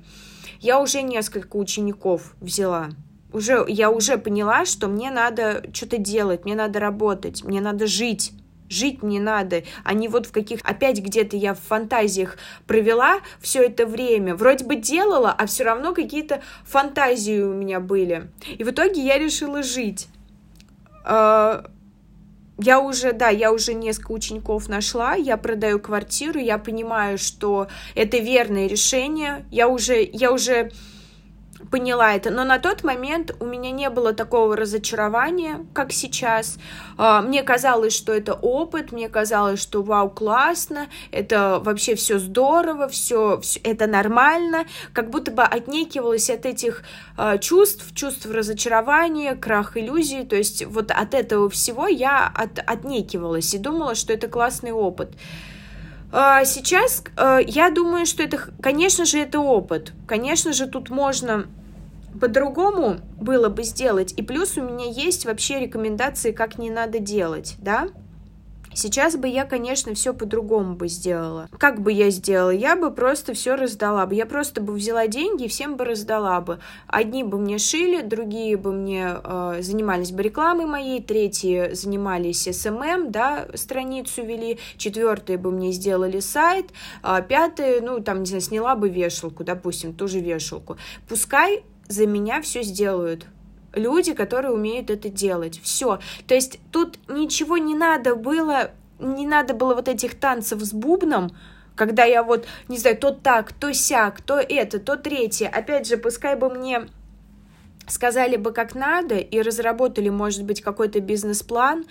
я 0.58 0.80
уже 0.80 1.02
несколько 1.02 1.54
учеников 1.54 2.34
взяла. 2.40 2.88
Уже, 3.32 3.64
я 3.68 3.92
уже 3.92 4.18
поняла, 4.18 4.64
что 4.64 4.88
мне 4.88 5.12
надо 5.12 5.62
что-то 5.72 5.98
делать, 5.98 6.44
мне 6.44 6.56
надо 6.56 6.80
работать, 6.80 7.44
мне 7.44 7.60
надо 7.60 7.86
жить 7.86 8.32
жить 8.68 9.02
надо, 9.02 9.62
а 9.84 9.92
не 9.92 10.08
вот 10.08 10.26
в 10.26 10.32
каких... 10.32 10.60
Опять 10.64 10.98
где-то 11.00 11.36
я 11.36 11.52
в 11.52 11.60
фантазиях 11.60 12.38
провела 12.66 13.20
все 13.38 13.62
это 13.62 13.84
время. 13.84 14.34
Вроде 14.34 14.64
бы 14.64 14.76
делала, 14.76 15.30
а 15.30 15.46
все 15.46 15.64
равно 15.64 15.92
какие-то 15.92 16.40
фантазии 16.64 17.42
у 17.42 17.52
меня 17.52 17.80
были. 17.80 18.30
И 18.48 18.64
в 18.64 18.70
итоге 18.70 19.02
я 19.02 19.18
решила 19.18 19.62
жить. 19.62 20.08
Я 22.64 22.78
уже, 22.78 23.12
да, 23.12 23.28
я 23.28 23.52
уже 23.52 23.74
несколько 23.74 24.12
учеников 24.12 24.68
нашла, 24.68 25.14
я 25.14 25.36
продаю 25.36 25.80
квартиру, 25.80 26.38
я 26.38 26.58
понимаю, 26.58 27.18
что 27.18 27.66
это 27.96 28.18
верное 28.18 28.68
решение, 28.68 29.44
я 29.50 29.66
уже, 29.66 30.08
я 30.12 30.30
уже 30.30 30.70
поняла 31.72 32.14
это. 32.14 32.30
Но 32.30 32.44
на 32.44 32.58
тот 32.58 32.84
момент 32.84 33.34
у 33.40 33.46
меня 33.46 33.70
не 33.70 33.88
было 33.88 34.12
такого 34.12 34.54
разочарования, 34.56 35.64
как 35.72 35.90
сейчас. 35.90 36.58
А, 36.98 37.22
мне 37.22 37.42
казалось, 37.42 37.96
что 37.96 38.12
это 38.12 38.34
опыт, 38.34 38.92
мне 38.92 39.08
казалось, 39.08 39.60
что 39.60 39.82
вау, 39.82 40.10
классно, 40.10 40.88
это 41.10 41.60
вообще 41.64 41.94
все 41.94 42.18
здорово, 42.18 42.88
все, 42.88 43.40
все 43.40 43.58
это 43.60 43.86
нормально, 43.86 44.66
как 44.92 45.08
будто 45.08 45.30
бы 45.32 45.42
отнекивалась 45.42 46.28
от 46.28 46.44
этих 46.44 46.82
а, 47.16 47.38
чувств, 47.38 47.94
чувств 47.94 48.26
разочарования, 48.26 49.34
крах 49.34 49.78
иллюзий, 49.78 50.24
то 50.24 50.36
есть 50.36 50.66
вот 50.66 50.90
от 50.90 51.14
этого 51.14 51.48
всего 51.48 51.88
я 51.88 52.30
от, 52.34 52.58
отнекивалась 52.58 53.54
и 53.54 53.58
думала, 53.58 53.94
что 53.94 54.12
это 54.12 54.28
классный 54.28 54.72
опыт. 54.72 55.16
А, 56.14 56.44
сейчас 56.44 57.02
э, 57.16 57.38
я 57.46 57.70
думаю, 57.70 58.04
что 58.04 58.22
это, 58.22 58.38
конечно 58.60 59.06
же, 59.06 59.18
это 59.18 59.40
опыт. 59.40 59.94
Конечно 60.06 60.52
же, 60.52 60.66
тут 60.66 60.90
можно 60.90 61.46
по-другому 62.20 62.98
было 63.20 63.48
бы 63.48 63.62
сделать. 63.62 64.12
И 64.16 64.22
плюс 64.22 64.56
у 64.56 64.62
меня 64.62 64.86
есть 64.86 65.24
вообще 65.24 65.60
рекомендации, 65.60 66.32
как 66.32 66.58
не 66.58 66.70
надо 66.70 66.98
делать, 66.98 67.56
да? 67.58 67.88
Сейчас 68.74 69.16
бы 69.16 69.28
я, 69.28 69.44
конечно, 69.44 69.94
все 69.94 70.14
по-другому 70.14 70.74
бы 70.76 70.88
сделала. 70.88 71.48
Как 71.58 71.80
бы 71.80 71.92
я 71.92 72.10
сделала? 72.10 72.50
Я 72.50 72.74
бы 72.74 72.90
просто 72.90 73.34
все 73.34 73.54
раздала 73.54 74.06
бы. 74.06 74.14
Я 74.14 74.24
просто 74.24 74.60
бы 74.62 74.72
взяла 74.72 75.06
деньги 75.06 75.44
и 75.44 75.48
всем 75.48 75.76
бы 75.76 75.84
раздала 75.84 76.40
бы. 76.40 76.58
Одни 76.86 77.22
бы 77.22 77.38
мне 77.38 77.58
шили, 77.58 78.00
другие 78.02 78.56
бы 78.56 78.72
мне 78.72 79.16
э, 79.22 79.58
занимались 79.60 80.12
бы 80.12 80.22
рекламой 80.22 80.66
моей, 80.66 81.02
третьи 81.02 81.74
занимались 81.74 82.48
SMM, 82.48 82.82
эм 82.82 82.82
эм, 82.82 83.12
да, 83.12 83.46
страницу 83.54 84.24
вели, 84.24 84.58
четвертые 84.76 85.38
бы 85.38 85.50
мне 85.50 85.72
сделали 85.72 86.20
сайт, 86.20 86.70
а 87.02 87.20
пятые, 87.20 87.80
ну, 87.80 88.00
там, 88.00 88.20
не 88.20 88.26
знаю, 88.26 88.40
сняла 88.40 88.74
бы 88.74 88.88
вешалку, 88.88 89.44
допустим, 89.44 89.92
ту 89.92 90.08
же 90.08 90.20
вешалку. 90.20 90.76
Пускай 91.08 91.62
за 91.88 92.06
меня 92.06 92.40
все 92.40 92.62
сделают 92.62 93.26
люди, 93.74 94.12
которые 94.12 94.52
умеют 94.52 94.90
это 94.90 95.08
делать. 95.08 95.60
Все. 95.62 95.98
То 96.26 96.34
есть 96.34 96.58
тут 96.70 96.98
ничего 97.08 97.58
не 97.58 97.74
надо 97.74 98.14
было, 98.14 98.70
не 98.98 99.26
надо 99.26 99.54
было 99.54 99.74
вот 99.74 99.88
этих 99.88 100.18
танцев 100.18 100.60
с 100.60 100.72
бубном, 100.72 101.30
когда 101.74 102.04
я 102.04 102.22
вот, 102.22 102.46
не 102.68 102.78
знаю, 102.78 102.98
то 102.98 103.10
так, 103.12 103.52
то 103.52 103.72
сяк, 103.72 104.20
то 104.20 104.38
это, 104.38 104.78
то 104.78 104.96
третье. 104.96 105.48
Опять 105.48 105.86
же, 105.86 105.96
пускай 105.96 106.36
бы 106.36 106.50
мне 106.50 106.88
сказали 107.88 108.36
бы 108.36 108.52
как 108.52 108.74
надо 108.74 109.16
и 109.16 109.40
разработали, 109.40 110.08
может 110.08 110.44
быть, 110.44 110.62
какой-то 110.62 111.00
бизнес-план. 111.00 111.84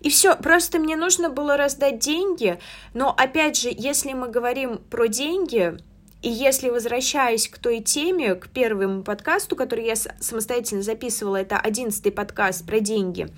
И 0.00 0.10
все, 0.10 0.36
просто 0.36 0.78
мне 0.78 0.96
нужно 0.96 1.30
было 1.30 1.56
раздать 1.56 1.98
деньги. 1.98 2.58
Но 2.94 3.14
опять 3.16 3.56
же, 3.56 3.70
если 3.72 4.12
мы 4.12 4.28
говорим 4.28 4.78
про 4.90 5.08
деньги, 5.08 5.78
и 6.20 6.28
если 6.28 6.68
возвращаясь 6.68 7.48
к 7.48 7.58
той 7.58 7.80
теме, 7.80 8.34
к 8.34 8.48
первому 8.48 9.02
подкасту, 9.02 9.54
который 9.54 9.84
я 9.86 9.94
самостоятельно 9.96 10.82
записывала, 10.82 11.36
это 11.36 11.58
одиннадцатый 11.58 12.10
подкаст 12.10 12.66
про 12.66 12.80
деньги, 12.80 13.28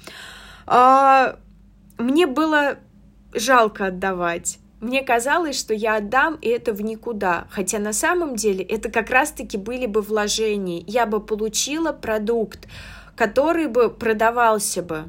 а, 0.66 1.37
мне 1.99 2.26
было 2.26 2.78
жалко 3.35 3.87
отдавать. 3.87 4.59
Мне 4.81 5.03
казалось, 5.03 5.59
что 5.59 5.74
я 5.74 5.97
отдам, 5.97 6.37
и 6.37 6.49
это 6.49 6.72
в 6.72 6.81
никуда. 6.81 7.47
Хотя 7.51 7.78
на 7.78 7.93
самом 7.93 8.35
деле 8.35 8.64
это 8.64 8.91
как 8.91 9.11
раз-таки 9.11 9.59
были 9.59 9.85
бы 9.85 10.01
вложения. 10.01 10.83
Я 10.87 11.05
бы 11.05 11.20
получила 11.20 11.93
продукт, 11.93 12.66
который 13.14 13.66
бы 13.66 13.91
продавался 13.91 14.83
бы. 14.83 15.05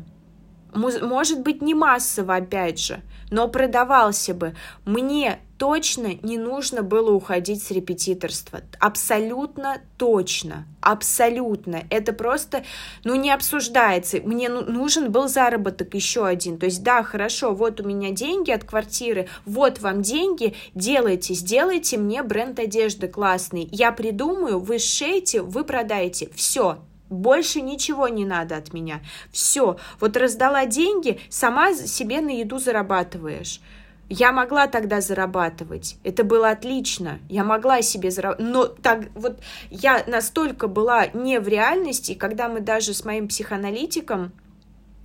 Может 0.74 1.42
быть, 1.42 1.62
не 1.62 1.74
массово, 1.74 2.36
опять 2.36 2.80
же, 2.80 3.02
но 3.32 3.48
продавался 3.48 4.36
бы. 4.36 4.56
Мне 4.86 5.40
точно 5.58 6.16
не 6.22 6.38
нужно 6.38 6.84
было 6.84 7.12
уходить 7.12 7.64
с 7.64 7.72
репетиторства. 7.72 8.62
Абсолютно 8.80 9.82
точно. 9.98 10.66
Абсолютно. 10.82 11.84
Это 11.90 12.14
просто, 12.14 12.64
ну, 13.04 13.16
не 13.16 13.32
обсуждается. 13.32 14.18
Мне 14.24 14.50
ну, 14.50 14.62
нужен 14.62 15.12
был 15.12 15.28
заработок 15.28 15.94
еще 15.94 16.26
один. 16.26 16.58
То 16.58 16.66
есть, 16.66 16.84
да, 16.84 17.04
хорошо, 17.04 17.54
вот 17.54 17.80
у 17.80 17.84
меня 17.84 18.10
деньги 18.12 18.52
от 18.52 18.64
квартиры, 18.64 19.30
вот 19.46 19.80
вам 19.80 20.02
деньги, 20.02 20.56
делайте, 20.74 21.34
сделайте 21.34 21.98
мне 21.98 22.24
бренд 22.24 22.60
одежды 22.60 23.08
классный. 23.08 23.70
Я 23.72 23.92
придумаю, 23.92 24.60
вы 24.60 24.80
сшейте, 24.80 25.42
вы 25.42 25.64
продаете. 25.64 26.30
Все, 26.36 26.80
больше 27.12 27.62
ничего 27.62 28.08
не 28.08 28.26
надо 28.26 28.56
от 28.58 28.74
меня. 28.74 29.02
Все. 29.32 29.78
Вот 30.00 30.18
раздала 30.18 30.66
деньги, 30.66 31.20
сама 31.30 31.74
себе 31.74 32.22
на 32.22 32.30
еду 32.30 32.58
зарабатываешь. 32.58 33.62
Я 34.10 34.34
могла 34.34 34.68
тогда 34.68 35.00
зарабатывать, 35.00 35.96
это 36.04 36.26
было 36.26 36.50
отлично, 36.50 37.20
я 37.30 37.46
могла 37.46 37.82
себе 37.82 38.12
зарабатывать, 38.12 38.52
но 38.52 38.66
так 38.66 39.06
вот 39.16 39.40
я 39.70 40.04
настолько 40.06 40.68
была 40.68 41.08
не 41.14 41.40
в 41.40 41.48
реальности, 41.48 42.14
когда 42.14 42.50
мы 42.50 42.60
даже 42.60 42.94
с 42.94 43.06
моим 43.06 43.30
психоаналитиком 43.30 44.34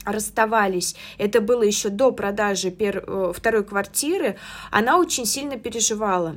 расставались, 0.04 0.96
это 1.18 1.40
было 1.40 1.62
еще 1.62 1.88
до 1.88 2.10
продажи 2.10 2.72
пер... 2.72 3.04
Э, 3.06 3.32
второй 3.32 3.62
квартиры, 3.62 4.38
она 4.72 4.98
очень 4.98 5.24
сильно 5.24 5.56
переживала. 5.56 6.34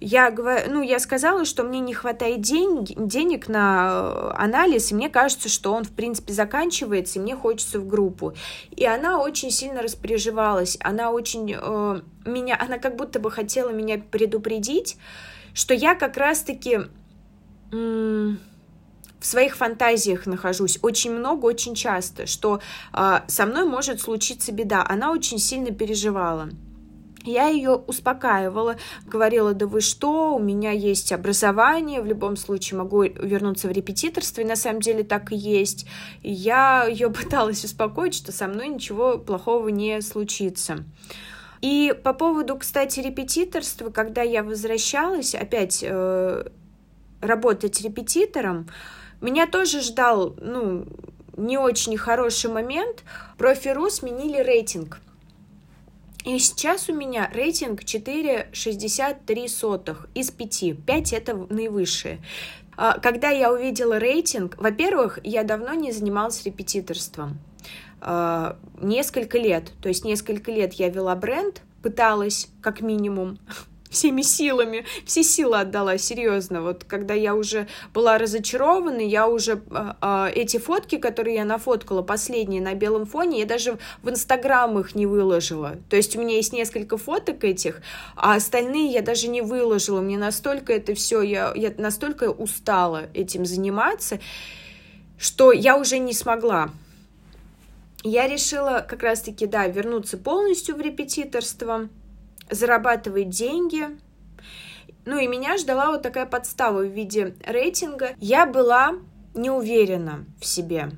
Я, 0.00 0.30
ну, 0.68 0.82
я 0.82 0.98
сказала, 0.98 1.44
что 1.44 1.62
мне 1.62 1.80
не 1.80 1.94
хватает 1.94 2.40
денег, 2.40 2.88
денег 2.96 3.48
на 3.48 3.88
э, 3.90 4.30
анализ, 4.36 4.92
и 4.92 4.94
мне 4.94 5.08
кажется, 5.08 5.48
что 5.48 5.72
он, 5.72 5.84
в 5.84 5.90
принципе, 5.90 6.32
заканчивается, 6.32 7.18
и 7.18 7.22
мне 7.22 7.34
хочется 7.34 7.80
в 7.80 7.86
группу. 7.86 8.34
И 8.70 8.84
она 8.84 9.18
очень 9.20 9.50
сильно 9.50 9.82
распереживалась, 9.82 10.76
она 10.80 11.10
очень 11.10 11.54
э, 11.58 12.00
меня, 12.24 12.58
она 12.60 12.78
как 12.78 12.96
будто 12.96 13.20
бы 13.20 13.30
хотела 13.30 13.70
меня 13.70 13.98
предупредить, 13.98 14.96
что 15.54 15.74
я 15.74 15.94
как 15.94 16.16
раз-таки 16.16 16.80
в 17.70 19.26
своих 19.26 19.56
фантазиях 19.56 20.26
нахожусь 20.26 20.78
очень 20.82 21.12
много, 21.12 21.46
очень 21.46 21.74
часто, 21.74 22.26
что 22.26 22.60
э, 22.92 23.20
со 23.26 23.46
мной 23.46 23.64
может 23.64 24.00
случиться 24.00 24.52
беда. 24.52 24.84
Она 24.88 25.10
очень 25.10 25.38
сильно 25.38 25.72
переживала. 25.72 26.50
Я 27.26 27.48
ее 27.48 27.72
успокаивала, 27.72 28.76
говорила, 29.04 29.52
да 29.52 29.66
вы 29.66 29.80
что, 29.80 30.36
у 30.36 30.38
меня 30.38 30.70
есть 30.70 31.12
образование, 31.12 32.00
в 32.00 32.06
любом 32.06 32.36
случае 32.36 32.78
могу 32.78 33.02
вернуться 33.02 33.66
в 33.66 33.72
репетиторство, 33.72 34.40
и 34.40 34.44
на 34.44 34.54
самом 34.54 34.80
деле 34.80 35.02
так 35.02 35.32
и 35.32 35.36
есть. 35.36 35.86
И 36.22 36.32
я 36.32 36.84
ее 36.84 37.10
пыталась 37.10 37.64
успокоить, 37.64 38.14
что 38.14 38.30
со 38.30 38.46
мной 38.46 38.68
ничего 38.68 39.18
плохого 39.18 39.68
не 39.68 40.00
случится. 40.00 40.84
И 41.60 41.94
по 42.04 42.12
поводу, 42.12 42.56
кстати, 42.56 43.00
репетиторства, 43.00 43.90
когда 43.90 44.22
я 44.22 44.44
возвращалась 44.44 45.34
опять 45.34 45.80
э, 45.82 46.44
работать 47.20 47.80
репетитором, 47.80 48.68
меня 49.20 49.46
тоже 49.46 49.80
ждал, 49.80 50.36
ну, 50.40 50.86
не 51.36 51.58
очень 51.58 51.96
хороший 51.96 52.50
момент. 52.50 53.02
Профи.ру 53.36 53.90
сменили 53.90 54.38
рейтинг. 54.38 55.00
И 56.26 56.38
сейчас 56.40 56.88
у 56.88 56.92
меня 56.92 57.30
рейтинг 57.32 57.84
4,63 57.84 59.96
из 60.14 60.30
5. 60.32 60.84
5 60.84 61.12
это 61.12 61.34
наивысшее. 61.34 62.18
А, 62.76 62.98
когда 62.98 63.30
я 63.30 63.52
увидела 63.52 63.98
рейтинг, 63.98 64.56
во-первых, 64.58 65.20
я 65.22 65.44
давно 65.44 65.74
не 65.74 65.92
занималась 65.92 66.44
репетиторством. 66.44 67.38
А, 68.00 68.58
несколько 68.80 69.38
лет. 69.38 69.70
То 69.80 69.88
есть 69.88 70.04
несколько 70.04 70.50
лет 70.50 70.72
я 70.74 70.88
вела 70.88 71.14
бренд, 71.14 71.62
пыталась, 71.80 72.48
как 72.60 72.80
минимум, 72.80 73.38
всеми 73.90 74.22
силами, 74.22 74.84
все 75.04 75.22
силы 75.22 75.58
отдала, 75.58 75.98
серьезно. 75.98 76.62
Вот 76.62 76.84
когда 76.84 77.14
я 77.14 77.34
уже 77.34 77.68
была 77.94 78.18
разочарована, 78.18 79.00
я 79.00 79.28
уже 79.28 79.62
э, 79.70 80.30
эти 80.34 80.58
фотки, 80.58 80.98
которые 80.98 81.36
я 81.36 81.44
нафоткала, 81.44 82.02
последние 82.02 82.60
на 82.60 82.74
белом 82.74 83.06
фоне, 83.06 83.40
я 83.40 83.46
даже 83.46 83.78
в 84.02 84.10
Инстаграм 84.10 84.78
их 84.78 84.94
не 84.94 85.06
выложила. 85.06 85.76
То 85.88 85.96
есть 85.96 86.16
у 86.16 86.20
меня 86.20 86.36
есть 86.36 86.52
несколько 86.52 86.96
фоток 86.96 87.44
этих, 87.44 87.80
а 88.16 88.34
остальные 88.34 88.92
я 88.92 89.02
даже 89.02 89.28
не 89.28 89.42
выложила. 89.42 90.00
Мне 90.00 90.18
настолько 90.18 90.72
это 90.72 90.94
все, 90.94 91.22
я, 91.22 91.52
я 91.54 91.72
настолько 91.78 92.30
устала 92.30 93.04
этим 93.14 93.46
заниматься, 93.46 94.20
что 95.18 95.52
я 95.52 95.76
уже 95.76 95.98
не 95.98 96.12
смогла. 96.12 96.70
Я 98.02 98.28
решила 98.28 98.86
как 98.88 99.02
раз-таки, 99.02 99.46
да, 99.46 99.66
вернуться 99.66 100.16
полностью 100.16 100.76
в 100.76 100.80
репетиторство, 100.80 101.88
зарабатывать 102.50 103.30
деньги. 103.30 103.88
Ну 105.04 105.18
и 105.18 105.26
меня 105.26 105.56
ждала 105.56 105.92
вот 105.92 106.02
такая 106.02 106.26
подстава 106.26 106.80
в 106.80 106.92
виде 106.92 107.36
рейтинга. 107.46 108.10
Я 108.18 108.46
была 108.46 108.94
не 109.34 109.50
уверена 109.50 110.24
в 110.40 110.46
себе. 110.46 110.90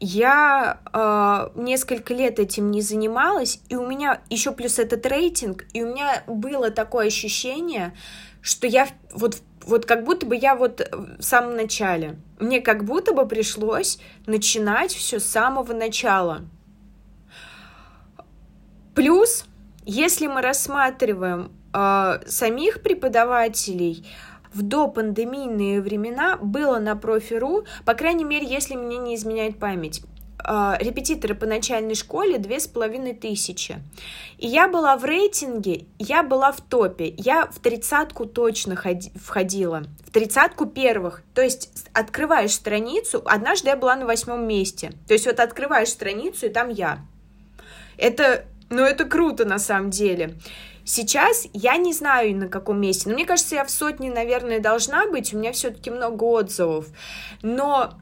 Я 0.00 0.80
э, 0.92 1.60
несколько 1.60 2.12
лет 2.12 2.38
этим 2.38 2.70
не 2.70 2.82
занималась, 2.82 3.60
и 3.68 3.76
у 3.76 3.86
меня 3.86 4.20
еще 4.28 4.52
плюс 4.52 4.78
этот 4.78 5.06
рейтинг, 5.06 5.64
и 5.72 5.82
у 5.82 5.92
меня 5.92 6.24
было 6.26 6.70
такое 6.70 7.06
ощущение, 7.06 7.96
что 8.42 8.66
я 8.66 8.88
вот, 9.12 9.36
вот 9.64 9.86
как 9.86 10.04
будто 10.04 10.26
бы 10.26 10.36
я 10.36 10.56
вот 10.56 10.86
в 11.18 11.22
самом 11.22 11.56
начале. 11.56 12.16
Мне 12.38 12.60
как 12.60 12.84
будто 12.84 13.14
бы 13.14 13.26
пришлось 13.26 13.98
начинать 14.26 14.92
все 14.92 15.20
с 15.20 15.24
самого 15.24 15.72
начала. 15.72 16.42
Плюс 18.94 19.46
если 19.86 20.26
мы 20.26 20.40
рассматриваем 20.40 21.52
э, 21.72 22.20
самих 22.26 22.82
преподавателей, 22.82 24.06
в 24.54 24.62
допандемийные 24.62 25.80
времена 25.80 26.36
было 26.36 26.78
на 26.78 26.94
профи.ру, 26.94 27.64
по 27.84 27.94
крайней 27.94 28.24
мере, 28.24 28.46
если 28.46 28.76
мне 28.76 28.98
не 28.98 29.16
изменяет 29.16 29.58
память, 29.58 30.02
э, 30.46 30.74
репетиторы 30.78 31.34
по 31.34 31.44
начальной 31.44 31.96
школе 31.96 32.38
две 32.38 32.60
с 32.60 32.68
половиной 32.68 33.14
тысячи. 33.14 33.76
И 34.38 34.46
я 34.46 34.68
была 34.68 34.96
в 34.96 35.04
рейтинге, 35.04 35.86
я 35.98 36.22
была 36.22 36.52
в 36.52 36.60
топе, 36.60 37.12
я 37.18 37.46
в 37.46 37.58
тридцатку 37.58 38.26
точно 38.26 38.76
ходи, 38.76 39.10
входила, 39.16 39.82
в 40.06 40.12
тридцатку 40.12 40.66
первых. 40.66 41.22
То 41.34 41.42
есть 41.42 41.88
открываешь 41.92 42.52
страницу, 42.52 43.22
однажды 43.26 43.70
я 43.70 43.76
была 43.76 43.96
на 43.96 44.06
восьмом 44.06 44.46
месте. 44.46 44.92
То 45.08 45.14
есть 45.14 45.26
вот 45.26 45.40
открываешь 45.40 45.88
страницу, 45.88 46.46
и 46.46 46.50
там 46.50 46.68
я. 46.68 47.00
Это 47.96 48.44
ну, 48.74 48.82
это 48.82 49.04
круто 49.04 49.44
на 49.44 49.58
самом 49.58 49.90
деле. 49.90 50.34
Сейчас 50.84 51.46
я 51.52 51.76
не 51.76 51.92
знаю, 51.92 52.36
на 52.36 52.48
каком 52.48 52.80
месте. 52.80 53.08
Но 53.08 53.14
мне 53.14 53.24
кажется, 53.24 53.54
я 53.54 53.64
в 53.64 53.70
сотне, 53.70 54.10
наверное, 54.10 54.60
должна 54.60 55.06
быть. 55.06 55.32
У 55.32 55.38
меня 55.38 55.52
все-таки 55.52 55.90
много 55.90 56.24
отзывов. 56.24 56.88
Но 57.42 57.94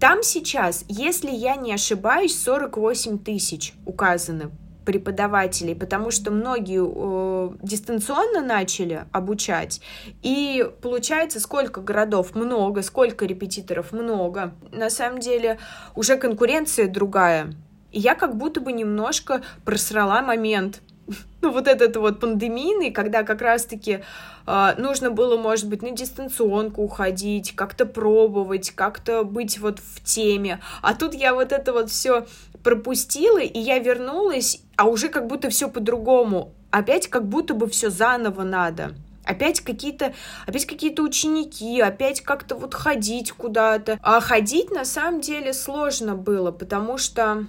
там 0.00 0.22
сейчас, 0.22 0.84
если 0.88 1.30
я 1.30 1.56
не 1.56 1.72
ошибаюсь, 1.72 2.40
48 2.42 3.18
тысяч 3.18 3.74
указаны 3.86 4.50
преподавателей, 4.84 5.74
потому 5.74 6.10
что 6.10 6.30
многие 6.30 6.82
э, 6.84 7.56
дистанционно 7.62 8.42
начали 8.42 9.06
обучать, 9.12 9.80
и 10.22 10.68
получается, 10.82 11.40
сколько 11.40 11.80
городов 11.80 12.34
много, 12.34 12.82
сколько 12.82 13.24
репетиторов 13.24 13.92
много. 13.92 14.52
На 14.72 14.90
самом 14.90 15.20
деле 15.20 15.58
уже 15.94 16.16
конкуренция 16.16 16.86
другая. 16.86 17.54
И 17.94 18.00
я 18.00 18.16
как 18.16 18.36
будто 18.36 18.60
бы 18.60 18.72
немножко 18.72 19.42
просрала 19.64 20.20
момент. 20.20 20.82
Ну, 21.42 21.52
вот 21.52 21.68
этот 21.68 21.96
вот 21.96 22.20
пандемийный, 22.20 22.90
когда 22.90 23.22
как 23.22 23.42
раз-таки 23.42 24.02
э, 24.46 24.74
нужно 24.78 25.10
было, 25.10 25.36
может 25.36 25.68
быть, 25.68 25.82
на 25.82 25.90
дистанционку 25.90 26.82
уходить, 26.82 27.54
как-то 27.54 27.84
пробовать, 27.84 28.70
как-то 28.70 29.24
быть 29.24 29.58
вот 29.58 29.78
в 29.78 30.02
теме. 30.02 30.60
А 30.80 30.94
тут 30.94 31.12
я 31.12 31.34
вот 31.34 31.52
это 31.52 31.74
вот 31.74 31.90
все 31.90 32.26
пропустила, 32.62 33.40
и 33.40 33.58
я 33.58 33.78
вернулась, 33.78 34.62
а 34.76 34.86
уже 34.86 35.10
как 35.10 35.26
будто 35.26 35.50
все 35.50 35.68
по-другому. 35.68 36.52
Опять 36.70 37.08
как 37.08 37.28
будто 37.28 37.52
бы 37.52 37.68
все 37.68 37.90
заново 37.90 38.42
надо. 38.42 38.94
Опять 39.24 39.60
какие-то, 39.60 40.14
опять 40.46 40.66
какие-то 40.66 41.02
ученики, 41.02 41.80
опять 41.80 42.22
как-то 42.22 42.54
вот 42.54 42.72
ходить 42.72 43.32
куда-то. 43.32 43.98
А 44.02 44.20
ходить 44.20 44.70
на 44.70 44.86
самом 44.86 45.20
деле 45.20 45.52
сложно 45.52 46.14
было, 46.14 46.50
потому 46.50 46.96
что 46.96 47.46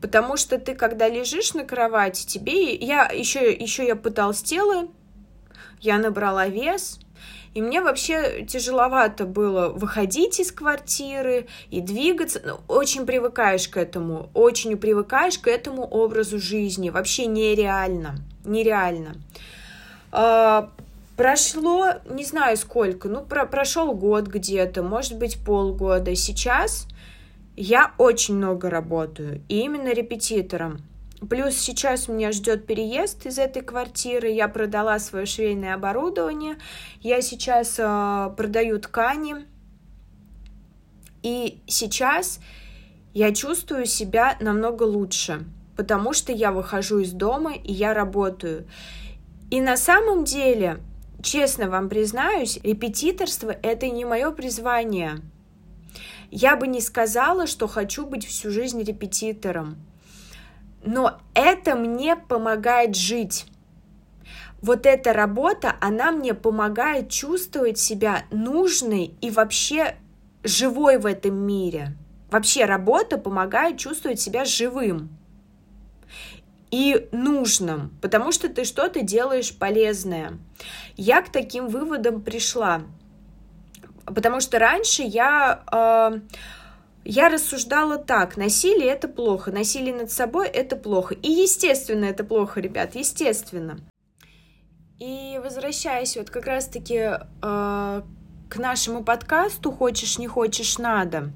Потому 0.00 0.36
что 0.36 0.58
ты, 0.58 0.74
когда 0.74 1.08
лежишь 1.08 1.54
на 1.54 1.64
кровати, 1.64 2.26
тебе... 2.26 2.74
Я 2.74 3.10
еще, 3.12 3.52
еще 3.52 3.86
я 3.86 3.96
потолстела, 3.96 4.88
я 5.80 5.98
набрала 5.98 6.46
вес, 6.46 6.98
и 7.56 7.62
мне 7.62 7.80
вообще 7.80 8.44
тяжеловато 8.44 9.24
было 9.24 9.70
выходить 9.70 10.40
из 10.40 10.52
квартиры 10.52 11.46
и 11.70 11.80
двигаться. 11.80 12.42
Ну, 12.44 12.60
очень 12.68 13.06
привыкаешь 13.06 13.66
к 13.66 13.78
этому, 13.78 14.28
очень 14.34 14.76
привыкаешь 14.76 15.38
к 15.38 15.48
этому 15.48 15.84
образу 15.84 16.38
жизни. 16.38 16.90
Вообще 16.90 17.24
нереально, 17.24 18.16
нереально. 18.44 19.14
А, 20.12 20.68
прошло, 21.16 21.94
не 22.10 22.24
знаю 22.26 22.58
сколько, 22.58 23.08
ну, 23.08 23.22
про 23.22 23.46
прошел 23.46 23.94
год 23.94 24.26
где-то, 24.26 24.82
может 24.82 25.16
быть, 25.16 25.42
полгода. 25.42 26.14
Сейчас 26.14 26.86
я 27.56 27.94
очень 27.98 28.36
много 28.36 28.68
работаю, 28.70 29.42
и 29.48 29.60
именно 29.60 29.92
репетитором. 29.92 30.82
Плюс 31.30 31.54
сейчас 31.54 32.08
меня 32.08 32.30
ждет 32.30 32.66
переезд 32.66 33.24
из 33.24 33.38
этой 33.38 33.62
квартиры. 33.62 34.28
Я 34.28 34.48
продала 34.48 34.98
свое 34.98 35.24
швейное 35.24 35.74
оборудование. 35.74 36.56
Я 37.00 37.22
сейчас 37.22 37.76
э, 37.78 38.30
продаю 38.36 38.78
ткани. 38.78 39.46
И 41.22 41.62
сейчас 41.66 42.38
я 43.14 43.34
чувствую 43.34 43.86
себя 43.86 44.36
намного 44.40 44.82
лучше, 44.82 45.44
потому 45.74 46.12
что 46.12 46.32
я 46.32 46.52
выхожу 46.52 46.98
из 46.98 47.12
дома 47.12 47.54
и 47.54 47.72
я 47.72 47.94
работаю. 47.94 48.68
И 49.50 49.60
на 49.62 49.78
самом 49.78 50.24
деле, 50.24 50.80
честно 51.22 51.70
вам 51.70 51.88
признаюсь, 51.88 52.60
репетиторство 52.62 53.50
это 53.50 53.88
не 53.88 54.04
мое 54.04 54.30
призвание. 54.32 55.22
Я 56.30 56.56
бы 56.56 56.66
не 56.66 56.80
сказала, 56.80 57.46
что 57.46 57.66
хочу 57.66 58.06
быть 58.06 58.26
всю 58.26 58.50
жизнь 58.50 58.82
репетитором 58.82 59.76
но 60.86 61.18
это 61.34 61.74
мне 61.74 62.16
помогает 62.16 62.96
жить. 62.96 63.46
Вот 64.62 64.86
эта 64.86 65.12
работа, 65.12 65.76
она 65.80 66.12
мне 66.12 66.32
помогает 66.32 67.10
чувствовать 67.10 67.78
себя 67.78 68.24
нужной 68.30 69.14
и 69.20 69.30
вообще 69.30 69.96
живой 70.42 70.98
в 70.98 71.04
этом 71.04 71.34
мире. 71.34 71.96
Вообще 72.30 72.64
работа 72.64 73.18
помогает 73.18 73.78
чувствовать 73.78 74.20
себя 74.20 74.44
живым 74.44 75.10
и 76.70 77.08
нужным, 77.12 77.96
потому 78.00 78.32
что 78.32 78.48
ты 78.48 78.64
что-то 78.64 79.02
делаешь 79.02 79.56
полезное. 79.56 80.38
Я 80.96 81.22
к 81.22 81.30
таким 81.30 81.68
выводам 81.68 82.22
пришла, 82.22 82.82
потому 84.06 84.40
что 84.40 84.58
раньше 84.58 85.02
я 85.02 85.62
э, 85.70 86.20
я 87.08 87.28
рассуждала 87.28 87.98
так, 87.98 88.36
насилие 88.36 88.88
это 88.88 89.06
плохо, 89.06 89.52
насилие 89.52 89.94
над 89.94 90.10
собой 90.10 90.48
это 90.48 90.74
плохо. 90.74 91.14
И 91.14 91.30
естественно 91.30 92.04
это 92.04 92.24
плохо, 92.24 92.60
ребят, 92.60 92.96
естественно. 92.96 93.78
И 94.98 95.40
возвращаясь 95.42 96.16
вот 96.16 96.30
как 96.30 96.46
раз-таки 96.46 96.94
э, 96.96 98.02
к 98.48 98.56
нашему 98.56 99.04
подкасту 99.04 99.70
«Хочешь, 99.70 100.18
не 100.18 100.26
хочешь, 100.26 100.78
надо», 100.78 101.30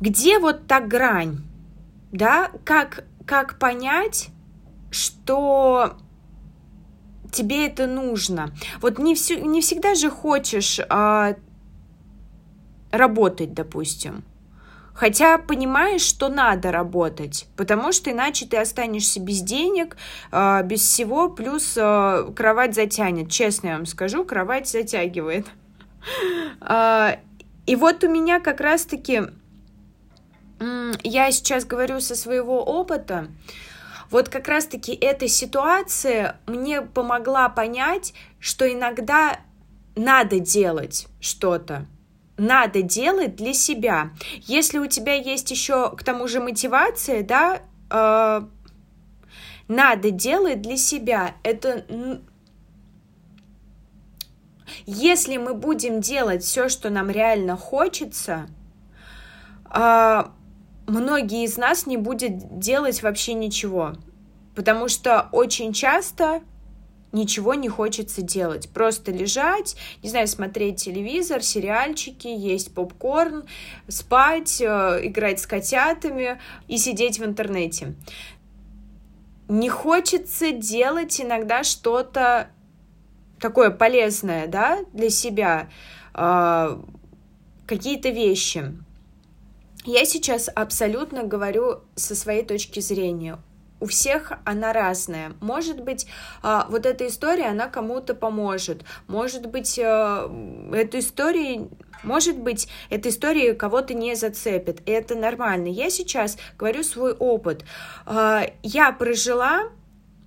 где 0.00 0.38
вот 0.38 0.66
та 0.66 0.80
грань, 0.80 1.38
да, 2.12 2.50
как, 2.64 3.04
как 3.26 3.58
понять, 3.58 4.28
что 4.90 5.96
тебе 7.34 7.66
это 7.66 7.86
нужно. 7.86 8.50
Вот 8.80 8.98
не, 8.98 9.14
все, 9.14 9.40
не 9.40 9.60
всегда 9.60 9.94
же 9.94 10.10
хочешь 10.10 10.78
э, 10.78 11.34
работать, 12.90 13.52
допустим. 13.52 14.24
Хотя 14.94 15.38
понимаешь, 15.38 16.02
что 16.02 16.28
надо 16.28 16.70
работать, 16.70 17.48
потому 17.56 17.90
что 17.90 18.12
иначе 18.12 18.46
ты 18.46 18.58
останешься 18.58 19.18
без 19.20 19.42
денег, 19.42 19.96
а, 20.30 20.62
без 20.62 20.82
всего, 20.82 21.28
плюс 21.28 21.76
а, 21.76 22.30
кровать 22.32 22.76
затянет. 22.76 23.28
Честно 23.28 23.68
я 23.68 23.74
вам 23.74 23.86
скажу, 23.86 24.24
кровать 24.24 24.68
затягивает. 24.68 25.46
А, 26.60 27.18
и 27.64 27.76
вот 27.76 28.04
у 28.04 28.10
меня 28.10 28.38
как 28.38 28.60
раз-таки, 28.60 29.22
я 31.02 31.32
сейчас 31.32 31.64
говорю 31.64 32.00
со 32.00 32.14
своего 32.14 32.62
опыта, 32.62 33.28
вот 34.10 34.28
как 34.28 34.48
раз-таки 34.48 34.92
эта 34.94 35.28
ситуация 35.28 36.40
мне 36.46 36.82
помогла 36.82 37.48
понять, 37.48 38.14
что 38.38 38.70
иногда 38.70 39.40
надо 39.96 40.38
делать 40.40 41.06
что-то 41.20 41.86
надо 42.36 42.82
делать 42.82 43.36
для 43.36 43.52
себя. 43.54 44.10
Если 44.42 44.78
у 44.78 44.86
тебя 44.86 45.14
есть 45.14 45.50
еще 45.50 45.94
к 45.94 46.02
тому 46.02 46.26
же 46.28 46.40
мотивация, 46.40 47.22
да, 47.22 47.62
э, 47.90 48.42
надо 49.68 50.10
делать 50.10 50.62
для 50.62 50.76
себя. 50.76 51.34
Это 51.42 51.84
если 54.86 55.36
мы 55.36 55.54
будем 55.54 56.00
делать 56.00 56.42
все, 56.42 56.68
что 56.68 56.90
нам 56.90 57.10
реально 57.10 57.56
хочется, 57.56 58.48
э, 59.70 60.24
многие 60.86 61.44
из 61.44 61.56
нас 61.56 61.86
не 61.86 61.96
будут 61.96 62.58
делать 62.58 63.02
вообще 63.02 63.34
ничего. 63.34 63.94
Потому 64.54 64.88
что 64.88 65.28
очень 65.32 65.72
часто 65.72 66.42
ничего 67.14 67.54
не 67.54 67.68
хочется 67.68 68.22
делать. 68.22 68.68
Просто 68.68 69.12
лежать, 69.12 69.76
не 70.02 70.10
знаю, 70.10 70.26
смотреть 70.26 70.82
телевизор, 70.82 71.42
сериальчики, 71.42 72.26
есть 72.26 72.74
попкорн, 72.74 73.44
спать, 73.88 74.60
э, 74.60 75.00
играть 75.04 75.40
с 75.40 75.46
котятами 75.46 76.40
и 76.68 76.76
сидеть 76.76 77.18
в 77.18 77.24
интернете. 77.24 77.94
Не 79.48 79.68
хочется 79.68 80.50
делать 80.50 81.20
иногда 81.20 81.62
что-то 81.62 82.48
такое 83.40 83.70
полезное, 83.70 84.46
да, 84.46 84.80
для 84.92 85.10
себя, 85.10 85.68
э, 86.14 86.78
какие-то 87.66 88.08
вещи. 88.08 88.74
Я 89.84 90.04
сейчас 90.04 90.48
абсолютно 90.54 91.24
говорю 91.24 91.80
со 91.94 92.14
своей 92.14 92.44
точки 92.44 92.80
зрения 92.80 93.38
у 93.80 93.86
всех 93.86 94.32
она 94.46 94.72
разная. 94.72 95.32
Может 95.40 95.82
быть, 95.82 96.06
а, 96.42 96.66
вот 96.70 96.86
эта 96.86 97.06
история, 97.06 97.48
она 97.48 97.68
кому-то 97.68 98.14
поможет. 98.14 98.82
Может 99.08 99.46
быть, 99.46 99.78
э, 99.78 100.28
эту 100.72 100.98
историю 101.00 101.70
может 102.02 102.38
быть, 102.38 102.68
эта 102.90 103.08
история 103.08 103.54
кого-то 103.54 103.94
не 103.94 104.14
зацепит, 104.14 104.86
и 104.86 104.90
это 104.90 105.14
нормально. 105.14 105.68
Я 105.68 105.88
сейчас 105.88 106.36
говорю 106.58 106.82
свой 106.82 107.12
опыт. 107.12 107.64
А, 108.06 108.46
я 108.62 108.92
прожила 108.92 109.70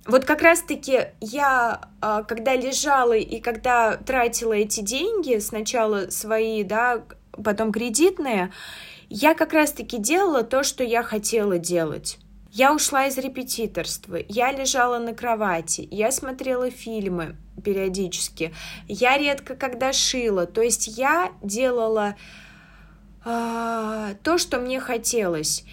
вот 0.04 0.24
как 0.24 0.42
раз-таки 0.42 1.08
я, 1.20 1.82
а, 2.00 2.22
когда 2.22 2.56
лежала 2.56 3.16
и 3.16 3.40
когда 3.40 3.96
тратила 3.96 4.54
эти 4.54 4.80
деньги, 4.80 5.38
сначала 5.38 6.10
свои, 6.10 6.64
да, 6.64 7.02
потом 7.44 7.72
кредитные, 7.72 8.52
я 9.08 9.34
как 9.34 9.52
раз-таки 9.52 9.98
делала 9.98 10.42
то, 10.42 10.62
что 10.62 10.84
я 10.84 11.02
хотела 11.02 11.58
делать. 11.58 12.18
Я 12.50 12.74
ушла 12.74 13.06
из 13.06 13.18
репетиторства, 13.18 14.18
я 14.28 14.52
лежала 14.52 14.98
на 14.98 15.14
кровати, 15.14 15.86
я 15.90 16.10
смотрела 16.10 16.70
фильмы 16.70 17.36
периодически, 17.62 18.54
я 18.86 19.18
редко 19.18 19.54
когда 19.54 19.92
шила, 19.92 20.46
то 20.46 20.62
есть 20.62 20.88
я 20.88 21.32
делала 21.42 22.16
э, 23.24 24.14
то, 24.22 24.38
что 24.38 24.58
мне 24.58 24.80
хотелось. 24.80 25.64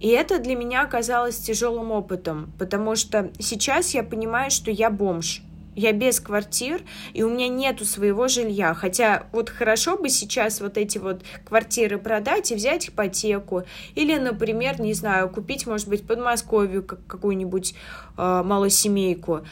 И 0.00 0.08
это 0.08 0.38
для 0.38 0.56
меня 0.56 0.82
оказалось 0.82 1.36
тяжелым 1.36 1.92
опытом, 1.92 2.52
потому 2.58 2.96
что 2.96 3.30
сейчас 3.38 3.94
я 3.94 4.02
понимаю, 4.02 4.50
что 4.50 4.70
я 4.70 4.90
бомж. 4.90 5.42
Я 5.74 5.92
без 5.92 6.20
квартир, 6.20 6.82
и 7.14 7.22
у 7.22 7.30
меня 7.30 7.48
нету 7.48 7.84
своего 7.84 8.28
жилья. 8.28 8.74
Хотя 8.74 9.26
вот 9.32 9.48
хорошо 9.48 9.96
бы 9.96 10.10
сейчас 10.10 10.60
вот 10.60 10.76
эти 10.76 10.98
вот 10.98 11.22
квартиры 11.46 11.98
продать 11.98 12.52
и 12.52 12.54
взять 12.54 12.88
ипотеку. 12.88 13.62
Или, 13.94 14.18
например, 14.18 14.80
не 14.80 14.92
знаю, 14.92 15.30
купить, 15.30 15.66
может 15.66 15.88
быть, 15.88 16.06
Подмосковью 16.06 16.84
какую-нибудь 16.84 17.74
э, 18.18 18.42
малосемейку. 18.44 19.46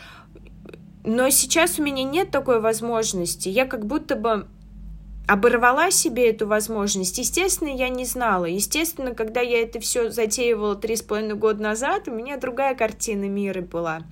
Но 1.05 1.31
сейчас 1.31 1.79
у 1.79 1.83
меня 1.83 2.05
нет 2.05 2.31
такой 2.31 2.61
возможности. 2.61 3.49
Я 3.49 3.65
как 3.65 3.87
будто 3.87 4.17
бы 4.17 4.47
оборвала 5.27 5.91
себе 5.91 6.29
эту 6.29 6.47
возможность. 6.47 7.19
Естественно, 7.19 7.69
я 7.69 7.89
не 7.89 8.05
знала. 8.05 8.47
Естественно, 8.47 9.15
когда 9.15 9.41
я 9.41 9.63
это 9.63 9.81
все 9.81 10.11
затеивала 10.11 10.75
три 10.75 10.97
с 10.97 11.03
половиной 11.03 11.37
года 11.37 11.63
назад, 11.63 12.09
у 12.09 12.11
меня 12.11 12.37
другая 12.37 12.75
картина 12.75 13.29
мира 13.29 13.63
была. 13.63 14.03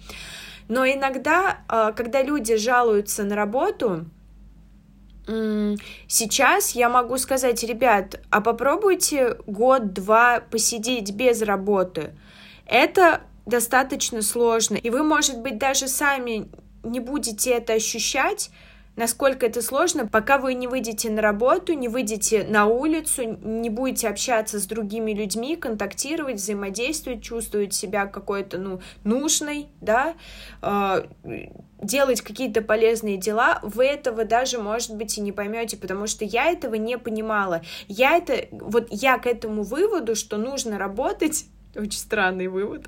Но 0.68 0.86
иногда, 0.86 1.58
а, 1.68 1.92
когда 1.92 2.22
люди 2.22 2.56
жалуются 2.56 3.24
на 3.24 3.34
работу, 3.34 4.06
Сейчас 6.08 6.70
я 6.70 6.88
могу 6.88 7.18
сказать, 7.18 7.62
ребят, 7.62 8.18
а 8.30 8.40
попробуйте 8.40 9.36
год-два 9.46 10.40
посидеть 10.40 11.12
без 11.12 11.42
работы. 11.42 12.14
Это 12.64 13.20
достаточно 13.44 14.22
сложно. 14.22 14.76
И 14.76 14.88
вы, 14.88 15.02
может 15.02 15.40
быть, 15.40 15.58
даже 15.58 15.86
сами 15.86 16.48
не 16.82 17.00
будете 17.00 17.50
это 17.50 17.74
ощущать, 17.74 18.50
насколько 18.98 19.46
это 19.46 19.62
сложно, 19.62 20.06
пока 20.06 20.38
вы 20.38 20.54
не 20.54 20.66
выйдете 20.66 21.08
на 21.08 21.22
работу, 21.22 21.72
не 21.72 21.88
выйдете 21.88 22.44
на 22.44 22.66
улицу, 22.66 23.38
не 23.42 23.70
будете 23.70 24.08
общаться 24.08 24.58
с 24.58 24.66
другими 24.66 25.12
людьми, 25.12 25.54
контактировать, 25.54 26.36
взаимодействовать, 26.36 27.22
чувствовать 27.22 27.72
себя 27.72 28.06
какой-то, 28.06 28.58
ну, 28.58 28.80
нужной, 29.04 29.68
да, 29.80 30.14
э, 30.62 31.04
делать 31.80 32.22
какие-то 32.22 32.60
полезные 32.60 33.16
дела, 33.16 33.60
вы 33.62 33.86
этого 33.86 34.24
даже, 34.24 34.58
может 34.58 34.96
быть, 34.96 35.16
и 35.16 35.20
не 35.20 35.30
поймете, 35.30 35.76
потому 35.76 36.08
что 36.08 36.24
я 36.24 36.46
этого 36.50 36.74
не 36.74 36.98
понимала. 36.98 37.62
Я 37.86 38.16
это, 38.16 38.48
вот 38.50 38.88
я 38.90 39.18
к 39.18 39.26
этому 39.26 39.62
выводу, 39.62 40.16
что 40.16 40.38
нужно 40.38 40.76
работать, 40.76 41.46
очень 41.76 42.00
странный 42.00 42.48
вывод, 42.48 42.86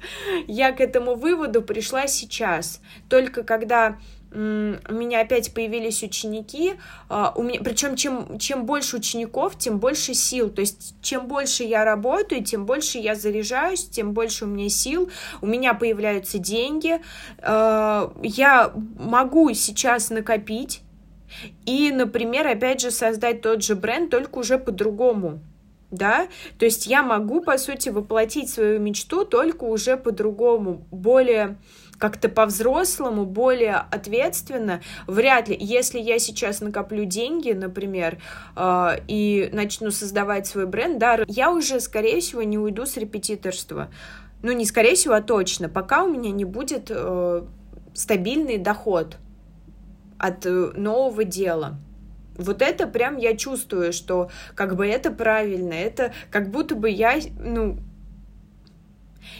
я 0.49 0.73
к 0.73 0.81
этому 0.81 1.15
выводу 1.15 1.63
пришла 1.63 2.09
сейчас, 2.09 2.81
только 3.09 3.45
когда 3.45 3.97
у 4.33 4.37
меня 4.37 5.21
опять 5.23 5.53
появились 5.53 6.03
ученики, 6.03 6.75
а, 7.09 7.33
у 7.35 7.43
меня, 7.43 7.61
причем 7.63 7.97
чем, 7.97 8.39
чем 8.39 8.65
больше 8.65 8.99
учеников, 8.99 9.59
тем 9.59 9.79
больше 9.79 10.15
сил, 10.15 10.51
то 10.51 10.61
есть 10.61 10.95
чем 11.03 11.27
больше 11.27 11.65
я 11.65 11.85
работаю, 11.85 12.45
тем 12.45 12.65
больше 12.65 12.99
я 12.99 13.17
заряжаюсь, 13.17 13.89
тем 13.89 14.13
больше 14.13 14.45
у 14.45 14.49
меня 14.49 14.69
сил, 14.69 15.11
у 15.41 15.47
меня 15.47 15.75
появляются 15.75 16.39
деньги, 16.39 17.01
а, 17.39 18.13
я 18.23 18.73
могу 18.99 19.53
сейчас 19.53 20.11
накопить 20.11 20.83
и, 21.67 21.91
например, 21.91 22.47
опять 22.47 22.81
же 22.81 22.93
создать 22.93 23.43
тот 23.43 23.65
же 23.65 23.75
бренд, 23.75 24.11
только 24.11 24.39
уже 24.39 24.59
по-другому, 24.59 25.41
да, 25.91 26.29
то 26.57 26.65
есть 26.65 26.87
я 26.87 27.03
могу, 27.03 27.41
по 27.41 27.59
сути, 27.59 27.89
воплотить 27.89 28.49
свою 28.49 28.79
мечту 28.79 29.25
только 29.25 29.65
уже 29.65 29.97
по-другому, 29.97 30.87
более 30.93 31.57
как-то 32.01 32.31
по-взрослому, 32.31 33.27
более 33.27 33.77
ответственно, 33.77 34.81
вряд 35.07 35.49
ли, 35.49 35.57
если 35.61 36.01
я 36.01 36.19
сейчас 36.19 36.63
накоплю 36.63 37.05
деньги, 37.05 37.53
например, 37.53 38.19
э, 38.57 38.89
и 39.07 39.51
начну 39.53 39.91
создавать 39.91 40.47
свой 40.47 40.67
бренд, 40.67 40.99
да, 40.99 41.21
я 41.29 41.53
уже, 41.53 41.79
скорее 41.79 42.21
всего, 42.21 42.43
не 42.43 42.59
уйду 42.59 42.87
с 42.87 42.97
репетиторства. 42.97 43.91
Ну, 44.43 44.53
не 44.53 44.65
скорее 44.65 44.95
всего, 44.95 45.15
а 45.15 45.21
точно, 45.21 45.69
пока 45.69 46.03
у 46.03 46.11
меня 46.11 46.31
не 46.31 46.47
будет 46.47 46.87
э, 46.89 47.43
стабильный 47.93 48.57
доход 48.57 49.19
от 50.19 50.47
э, 50.47 50.73
нового 50.75 51.25
дела. 51.25 51.79
Вот 52.39 52.63
это 52.63 52.87
прям 52.87 53.19
я 53.19 53.37
чувствую, 53.37 53.93
что 53.93 54.31
как 54.55 54.75
бы 54.75 54.87
это 54.87 55.11
правильно, 55.11 55.75
это 55.75 56.15
как 56.31 56.51
будто 56.51 56.75
бы 56.75 56.89
я, 56.89 57.19
ну, 57.39 57.77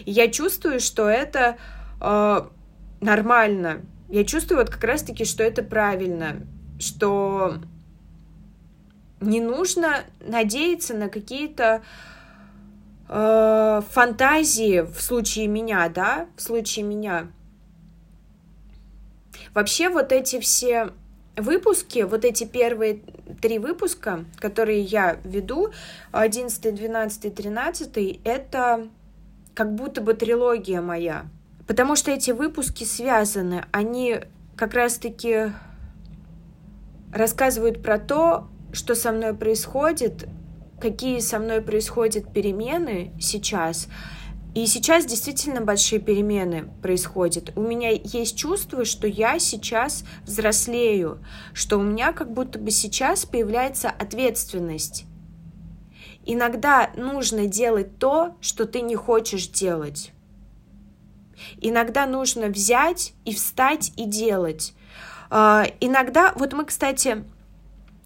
я 0.05 0.29
чувствую, 0.29 0.81
что 0.81 1.09
это 1.09 1.57
э, 2.01 2.41
нормально. 3.01 3.83
Я 4.09 4.25
чувствую 4.25 4.59
вот 4.59 4.71
как 4.71 4.83
раз-таки, 4.85 5.25
что 5.25 5.43
это 5.43 5.63
правильно, 5.63 6.37
что 6.79 7.57
не 9.21 9.41
нужно 9.41 10.05
надеяться 10.21 10.95
на 10.95 11.09
какие-то 11.09 11.83
э, 13.09 13.83
фантазии 13.91 14.81
в 14.81 15.01
случае 15.01 15.47
меня, 15.47 15.89
да, 15.89 16.27
в 16.37 16.43
случае 16.43 16.85
меня. 16.85 17.29
Вообще 19.55 19.89
вот 19.89 20.13
эти 20.13 20.41
все 20.41 20.91
выпуски, 21.37 22.01
вот 22.01 22.25
эти 22.25 22.45
первые 22.45 23.03
три 23.41 23.59
выпуска, 23.59 24.25
которые 24.37 24.81
я 24.83 25.19
веду, 25.25 25.71
11, 26.13 26.75
12, 26.75 27.35
13, 27.35 28.21
это 28.25 28.89
как 29.55 29.75
будто 29.75 30.01
бы 30.01 30.15
трилогия 30.15 30.81
моя. 30.81 31.27
Потому 31.71 31.95
что 31.95 32.11
эти 32.11 32.33
выпуски 32.33 32.83
связаны, 32.83 33.65
они 33.71 34.17
как 34.57 34.75
раз-таки 34.75 35.53
рассказывают 37.15 37.81
про 37.81 37.97
то, 37.97 38.49
что 38.73 38.97
со 38.97 39.13
мной 39.13 39.35
происходит, 39.35 40.27
какие 40.81 41.21
со 41.21 41.39
мной 41.39 41.63
происходят 41.63 42.33
перемены 42.33 43.13
сейчас. 43.21 43.87
И 44.57 44.67
сейчас 44.67 45.07
действительно 45.07 45.61
большие 45.61 46.01
перемены 46.01 46.69
происходят. 46.83 47.53
У 47.55 47.61
меня 47.61 47.91
есть 47.91 48.37
чувство, 48.37 48.85
что 48.85 49.07
я 49.07 49.39
сейчас 49.39 50.03
взрослею, 50.25 51.25
что 51.53 51.79
у 51.79 51.85
меня 51.85 52.13
как 52.13 52.33
будто 52.33 52.59
бы 52.59 52.73
сейчас 52.73 53.25
появляется 53.25 53.91
ответственность. 53.91 55.05
Иногда 56.27 56.91
нужно 56.97 57.47
делать 57.47 57.97
то, 58.01 58.35
что 58.41 58.65
ты 58.65 58.81
не 58.81 58.97
хочешь 58.97 59.47
делать. 59.47 60.13
Иногда 61.61 62.07
нужно 62.07 62.47
взять 62.47 63.15
и 63.25 63.35
встать 63.35 63.93
и 63.97 64.05
делать. 64.05 64.75
А, 65.31 65.65
иногда, 65.81 66.33
вот 66.37 66.53
мы, 66.53 66.65
кстати, 66.65 67.25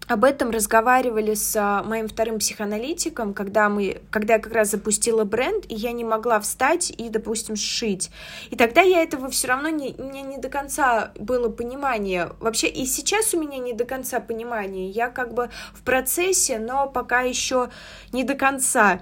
об 0.07 0.23
этом 0.23 0.51
разговаривали 0.51 1.33
с 1.33 1.55
а, 1.55 1.81
моим 1.83 2.07
вторым 2.07 2.37
психоаналитиком, 2.37 3.33
когда, 3.33 3.69
мы, 3.69 4.01
когда 4.11 4.35
я 4.35 4.39
как 4.39 4.53
раз 4.53 4.69
запустила 4.69 5.23
бренд, 5.23 5.65
и 5.67 5.73
я 5.73 5.91
не 5.93 6.03
могла 6.03 6.39
встать 6.39 6.91
и, 6.91 7.09
допустим, 7.09 7.55
сшить. 7.55 8.11
И 8.51 8.55
тогда 8.55 8.81
я 8.81 9.01
этого 9.01 9.29
все 9.29 9.47
равно 9.47 9.69
не, 9.69 9.93
меня 9.93 10.21
не 10.21 10.37
до 10.37 10.49
конца 10.49 11.11
было 11.17 11.49
понимание. 11.49 12.29
Вообще 12.39 12.67
и 12.67 12.85
сейчас 12.85 13.33
у 13.33 13.41
меня 13.41 13.57
не 13.57 13.73
до 13.73 13.85
конца 13.85 14.19
понимание. 14.19 14.89
Я 14.89 15.09
как 15.09 15.33
бы 15.33 15.49
в 15.73 15.81
процессе, 15.81 16.59
но 16.59 16.87
пока 16.87 17.21
еще 17.21 17.71
не 18.11 18.23
до 18.23 18.35
конца. 18.35 18.99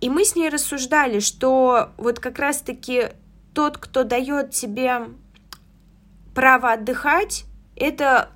И 0.00 0.10
мы 0.10 0.24
с 0.24 0.36
ней 0.36 0.50
рассуждали, 0.50 1.20
что 1.20 1.90
вот 1.96 2.18
как 2.20 2.38
раз-таки 2.38 3.10
тот, 3.54 3.78
кто 3.78 4.04
дает 4.04 4.50
тебе 4.50 5.08
право 6.34 6.72
отдыхать, 6.72 7.44
это 7.76 8.30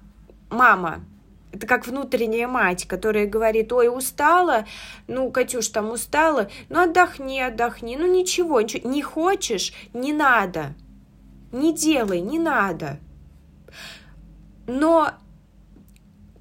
мама. 0.51 1.05
Это 1.53 1.69
как 1.69 1.87
внутренняя 1.87 2.49
мать, 2.49 2.85
которая 2.89 3.27
говорит, 3.29 3.73
ой, 3.73 3.89
устала, 3.89 4.65
ну, 5.07 5.31
Катюш, 5.31 5.69
там 5.69 5.93
устала, 5.93 6.49
ну, 6.69 6.83
отдохни, 6.83 7.41
отдохни, 7.41 7.97
ну, 7.97 8.13
ничего, 8.13 8.61
ничего, 8.61 8.91
не 8.91 9.03
хочешь, 9.03 9.73
не 9.93 10.13
надо, 10.13 10.75
не 11.53 11.73
делай, 11.73 12.21
не 12.21 12.41
надо. 12.41 12.99
Но 14.67 15.13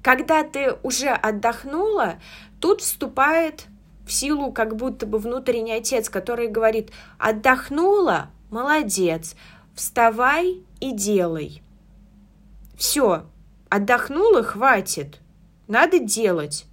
когда 0.02 0.42
ты 0.42 0.74
уже 0.82 1.10
отдохнула, 1.10 2.16
тут 2.60 2.80
вступает 2.80 3.66
в 4.04 4.12
силу 4.12 4.52
как 4.52 4.74
будто 4.74 5.06
бы 5.06 5.18
внутренний 5.18 5.74
отец, 5.74 6.08
который 6.08 6.48
говорит, 6.48 6.90
отдохнула, 7.18 8.30
Молодец. 8.54 9.34
Вставай 9.74 10.62
и 10.78 10.92
делай. 10.92 11.60
Все. 12.78 13.24
Отдохнула, 13.68 14.44
хватит. 14.44 15.18
Надо 15.66 15.98
делать. 15.98 16.66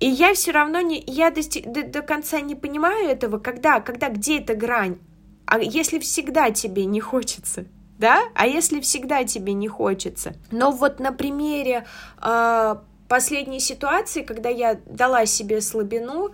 И 0.00 0.08
я 0.08 0.32
все 0.32 0.52
равно 0.52 0.80
не, 0.80 1.04
я 1.06 1.30
до, 1.30 1.42
до, 1.66 1.82
до 1.82 2.00
конца 2.00 2.40
не 2.40 2.54
понимаю 2.54 3.10
этого, 3.10 3.38
когда, 3.38 3.80
когда, 3.80 4.08
где 4.08 4.38
эта 4.38 4.54
грань. 4.54 4.96
А 5.44 5.58
если 5.58 5.98
всегда 5.98 6.50
тебе 6.50 6.86
не 6.86 7.00
хочется, 7.00 7.66
да? 7.98 8.22
А 8.34 8.46
если 8.46 8.80
всегда 8.80 9.24
тебе 9.24 9.52
не 9.52 9.68
хочется? 9.68 10.32
Но 10.50 10.70
вот 10.70 10.98
на 10.98 11.12
примере 11.12 11.84
э, 12.22 12.76
последней 13.06 13.60
ситуации, 13.60 14.22
когда 14.22 14.48
я 14.48 14.80
дала 14.86 15.26
себе 15.26 15.60
слабину, 15.60 16.28
а, 16.28 16.32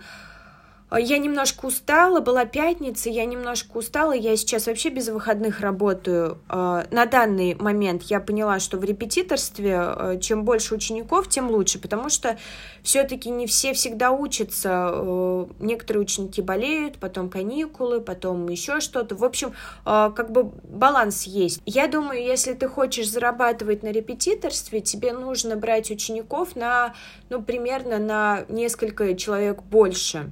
я 0.97 1.19
немножко 1.19 1.67
устала, 1.67 2.19
была 2.19 2.45
пятница, 2.45 3.09
я 3.09 3.25
немножко 3.25 3.77
устала, 3.77 4.11
я 4.11 4.35
сейчас 4.35 4.65
вообще 4.65 4.89
без 4.89 5.09
выходных 5.09 5.59
работаю. 5.59 6.39
А, 6.47 6.85
на 6.89 7.05
данный 7.05 7.55
момент 7.55 8.03
я 8.03 8.19
поняла, 8.19 8.59
что 8.59 8.77
в 8.77 8.83
репетиторстве 8.83 9.75
а, 9.77 10.17
чем 10.17 10.43
больше 10.43 10.73
учеников, 10.73 11.29
тем 11.29 11.51
лучше, 11.51 11.79
потому 11.79 12.09
что 12.09 12.39
все-таки 12.81 13.29
не 13.29 13.45
все 13.45 13.73
всегда 13.73 14.11
учатся. 14.11 15.47
Некоторые 15.59 16.01
ученики 16.01 16.41
болеют, 16.41 16.97
потом 16.97 17.29
каникулы, 17.29 18.01
потом 18.01 18.47
еще 18.49 18.79
что-то. 18.79 19.15
В 19.15 19.23
общем, 19.23 19.53
как 19.83 20.31
бы 20.31 20.45
баланс 20.63 21.23
есть. 21.23 21.61
Я 21.65 21.87
думаю, 21.87 22.23
если 22.23 22.53
ты 22.53 22.67
хочешь 22.67 23.09
зарабатывать 23.09 23.83
на 23.83 23.89
репетиторстве, 23.89 24.81
тебе 24.81 25.13
нужно 25.13 25.55
брать 25.55 25.91
учеников 25.91 26.55
на, 26.55 26.95
ну, 27.29 27.41
примерно 27.41 27.99
на 27.99 28.45
несколько 28.47 29.13
человек 29.15 29.61
больше. 29.61 30.31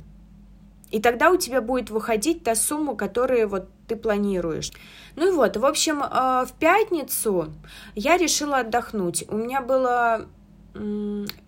И 0.92 1.02
тогда 1.02 1.32
у 1.32 1.38
тебя 1.38 1.62
будет 1.62 1.90
выходить 1.90 2.44
та 2.44 2.56
сумма, 2.56 2.96
которую 2.96 3.50
вот 3.50 3.68
ты 3.88 3.96
планируешь. 3.96 4.72
Ну 5.16 5.28
и 5.28 5.32
вот, 5.32 5.58
в 5.58 5.66
общем, 5.66 6.02
а, 6.02 6.46
в 6.46 6.54
пятницу 6.54 7.54
я 7.96 8.18
решила 8.18 8.60
отдохнуть. 8.60 9.26
У 9.30 9.36
меня 9.38 9.62
была 9.62 10.28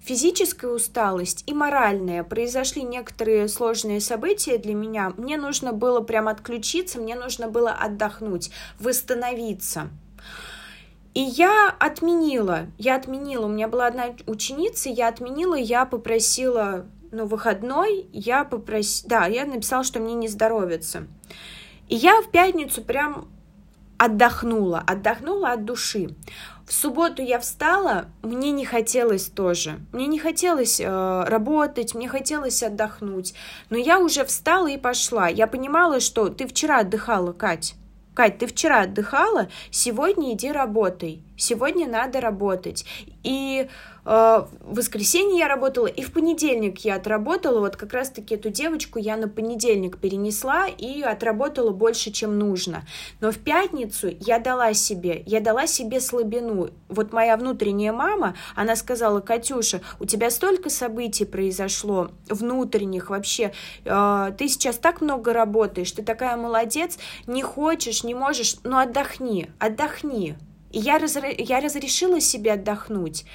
физическая 0.02 0.72
усталость 0.72 1.44
и 1.46 1.54
моральная. 1.54 2.24
Произошли 2.24 2.84
некоторые 2.84 3.48
сложные 3.48 4.02
события 4.02 4.58
для 4.58 4.74
меня. 4.74 5.14
Мне 5.18 5.38
нужно 5.38 5.72
было 5.72 6.02
прям 6.02 6.28
отключиться, 6.28 7.00
мне 7.00 7.16
нужно 7.16 7.48
было 7.48 7.72
отдохнуть, 7.72 8.52
восстановиться. 8.80 9.90
И 11.14 11.22
я 11.22 11.76
отменила, 11.80 12.68
я 12.78 12.96
отменила, 12.96 13.46
у 13.46 13.50
меня 13.50 13.68
была 13.68 13.88
одна 13.88 14.16
ученица, 14.28 14.90
я 14.90 15.08
отменила, 15.08 15.56
я 15.56 15.86
попросила 15.86 16.86
ну, 17.12 17.26
выходной 17.26 18.08
я 18.12 18.44
попросила, 18.44 19.10
да, 19.10 19.26
я 19.26 19.46
написала, 19.46 19.84
что 19.84 20.00
мне 20.00 20.14
не 20.14 20.28
здоровится. 20.28 21.08
И 21.88 21.96
я 21.96 22.22
в 22.22 22.30
пятницу 22.30 22.82
прям 22.84 23.28
отдохнула, 23.98 24.84
отдохнула 24.86 25.52
от 25.52 25.66
души. 25.66 26.16
В 26.66 26.74
субботу 26.74 27.24
я 27.24 27.40
встала, 27.40 28.06
мне 28.22 28.52
не 28.52 28.64
хотелось 28.64 29.26
тоже. 29.26 29.80
Мне 29.92 30.06
не 30.06 30.20
хотелось 30.20 30.80
э, 30.80 31.24
работать, 31.26 31.96
мне 31.96 32.08
хотелось 32.08 32.62
отдохнуть. 32.62 33.34
Но 33.72 33.78
я 33.78 34.00
уже 34.00 34.24
встала 34.24 34.68
и 34.68 34.78
пошла. 34.78 35.28
Я 35.28 35.48
понимала, 35.48 36.00
что 36.00 36.30
ты 36.30 36.48
вчера 36.48 36.80
отдыхала, 36.80 37.34
Кать. 37.34 37.74
Кать, 38.14 38.38
ты 38.38 38.48
вчера 38.48 38.82
отдыхала, 38.82 39.50
сегодня 39.72 40.34
иди 40.34 40.52
работай. 40.52 41.24
Сегодня 41.38 41.88
надо 41.88 42.22
работать. 42.22 42.86
И 43.24 43.68
в 44.06 44.50
воскресенье 44.64 45.40
я 45.40 45.48
работала, 45.48 45.88
и 45.88 46.02
в 46.02 46.12
понедельник 46.12 46.80
я 46.80 46.96
отработала. 46.96 47.60
Вот 47.60 47.76
как 47.76 47.94
раз-таки 47.94 48.36
эту 48.36 48.50
девочку 48.50 49.00
я 49.00 49.18
на 49.18 49.28
понедельник 49.28 49.98
перенесла 49.98 50.68
и 50.68 51.02
отработала 51.02 51.72
больше, 51.72 52.12
чем 52.12 52.38
нужно. 52.40 52.84
Но 53.20 53.32
в 53.32 53.38
пятницу 53.38 54.10
я 54.20 54.40
дала 54.40 54.74
себе, 54.74 55.24
я 55.26 55.42
дала 55.42 55.68
себе 55.68 56.00
слабину. 56.00 56.70
Вот 56.88 57.14
моя 57.14 57.38
внутренняя 57.38 57.94
мама, 57.94 58.36
она 58.56 58.76
сказала, 58.76 59.20
Катюша, 59.20 59.82
у 60.00 60.06
тебя 60.06 60.32
столько 60.32 60.70
событий 60.70 61.26
произошло, 61.26 62.12
внутренних 62.30 63.10
вообще. 63.10 63.52
Э, 63.86 64.32
ты 64.38 64.48
сейчас 64.48 64.78
так 64.78 65.02
много 65.02 65.34
работаешь, 65.34 65.92
ты 65.92 66.04
такая 66.04 66.38
молодец, 66.38 66.98
не 67.28 67.44
хочешь, 67.44 68.04
не 68.04 68.14
можешь, 68.14 68.56
ну 68.64 68.78
отдохни, 68.78 69.50
отдохни. 69.60 70.38
И 70.72 70.80
я, 70.80 71.00
разре... 71.00 71.36
я 71.38 71.60
разрешила 71.60 72.22
себе 72.22 72.54
отдохнуть. 72.54 73.26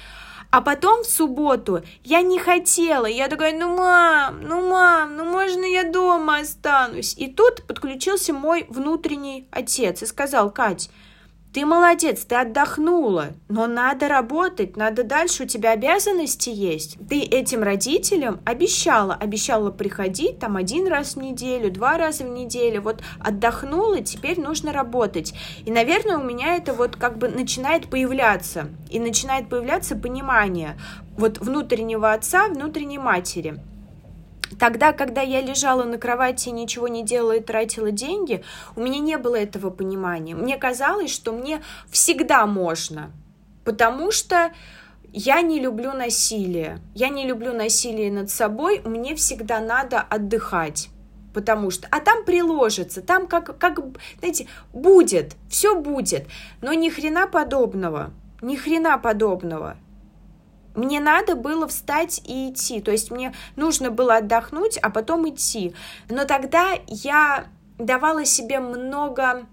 А 0.55 0.61
потом 0.61 1.03
в 1.03 1.05
субботу 1.05 1.81
я 2.05 2.21
не 2.21 2.39
хотела. 2.39 3.07
Я 3.07 3.27
такая, 3.27 3.59
ну, 3.59 3.75
мам, 3.75 4.39
ну, 4.41 4.69
мам, 4.69 5.17
ну, 5.17 5.25
можно 5.25 5.65
я 5.65 5.83
дома 5.83 6.37
останусь? 6.37 7.13
И 7.17 7.27
тут 7.27 7.67
подключился 7.67 8.31
мой 8.31 8.65
внутренний 8.69 9.49
отец 9.51 10.01
и 10.01 10.05
сказал, 10.05 10.49
Кать, 10.49 10.89
ты 11.55 11.65
молодец, 11.65 12.25
ты 12.25 12.35
отдохнула, 12.35 13.27
но 13.47 13.65
надо 13.65 14.09
работать, 14.09 14.75
надо 14.75 15.05
дальше, 15.05 15.43
у 15.43 15.45
тебя 15.45 15.71
обязанности 15.71 16.49
есть. 16.49 16.97
Ты 17.07 17.21
этим 17.21 17.63
родителям 17.63 18.41
обещала, 18.43 19.13
обещала 19.13 19.71
приходить 19.71 20.37
там 20.37 20.57
один 20.57 20.85
раз 20.85 21.15
в 21.15 21.21
неделю, 21.21 21.71
два 21.71 21.97
раза 21.97 22.25
в 22.25 22.29
неделю, 22.29 22.81
вот 22.81 23.01
отдохнула, 23.21 24.01
теперь 24.01 24.37
нужно 24.37 24.73
работать. 24.73 25.33
И, 25.65 25.71
наверное, 25.71 26.17
у 26.17 26.23
меня 26.23 26.57
это 26.57 26.73
вот 26.73 26.97
как 26.97 27.17
бы 27.17 27.29
начинает 27.29 27.89
появляться, 27.89 28.67
и 28.91 28.99
начинает 28.99 29.47
появляться 29.47 29.95
понимание 29.95 30.77
вот 31.17 31.37
внутреннего 31.37 32.11
отца, 32.11 32.49
внутренней 32.49 32.97
матери. 32.97 33.61
Тогда, 34.59 34.93
когда 34.93 35.21
я 35.21 35.41
лежала 35.41 35.83
на 35.83 35.97
кровати 35.97 36.49
ничего 36.49 36.87
не 36.87 37.03
делала 37.03 37.33
и 37.33 37.41
тратила 37.41 37.91
деньги, 37.91 38.43
у 38.75 38.81
меня 38.81 38.99
не 38.99 39.17
было 39.17 39.35
этого 39.35 39.69
понимания. 39.69 40.35
Мне 40.35 40.57
казалось, 40.57 41.11
что 41.11 41.33
мне 41.33 41.61
всегда 41.89 42.45
можно, 42.45 43.11
потому 43.63 44.11
что 44.11 44.51
я 45.11 45.41
не 45.41 45.59
люблю 45.59 45.93
насилие. 45.93 46.79
Я 46.93 47.07
не 47.07 47.25
люблю 47.25 47.53
насилие 47.53 48.11
над 48.11 48.29
собой, 48.29 48.81
мне 48.83 49.15
всегда 49.15 49.59
надо 49.59 50.01
отдыхать. 50.01 50.89
Потому 51.33 51.69
что, 51.69 51.87
а 51.91 51.99
там 51.99 52.23
приложится, 52.23 53.01
там 53.01 53.27
как, 53.27 53.57
как, 53.57 53.79
знаете, 54.19 54.47
будет, 54.73 55.35
все 55.49 55.79
будет, 55.79 56.27
но 56.61 56.73
ни 56.73 56.89
хрена 56.89 57.27
подобного, 57.27 58.11
ни 58.41 58.55
хрена 58.55 58.97
подобного. 58.97 59.75
Мне 60.75 60.99
надо 60.99 61.35
было 61.35 61.67
встать 61.67 62.21
и 62.25 62.49
идти, 62.49 62.81
то 62.81 62.91
есть 62.91 63.11
мне 63.11 63.33
нужно 63.55 63.91
было 63.91 64.17
отдохнуть, 64.17 64.77
а 64.77 64.89
потом 64.89 65.27
идти. 65.29 65.73
Но 66.09 66.25
тогда 66.25 66.73
я 66.87 67.47
давала 67.77 68.25
себе 68.25 68.59
много, 68.59 69.45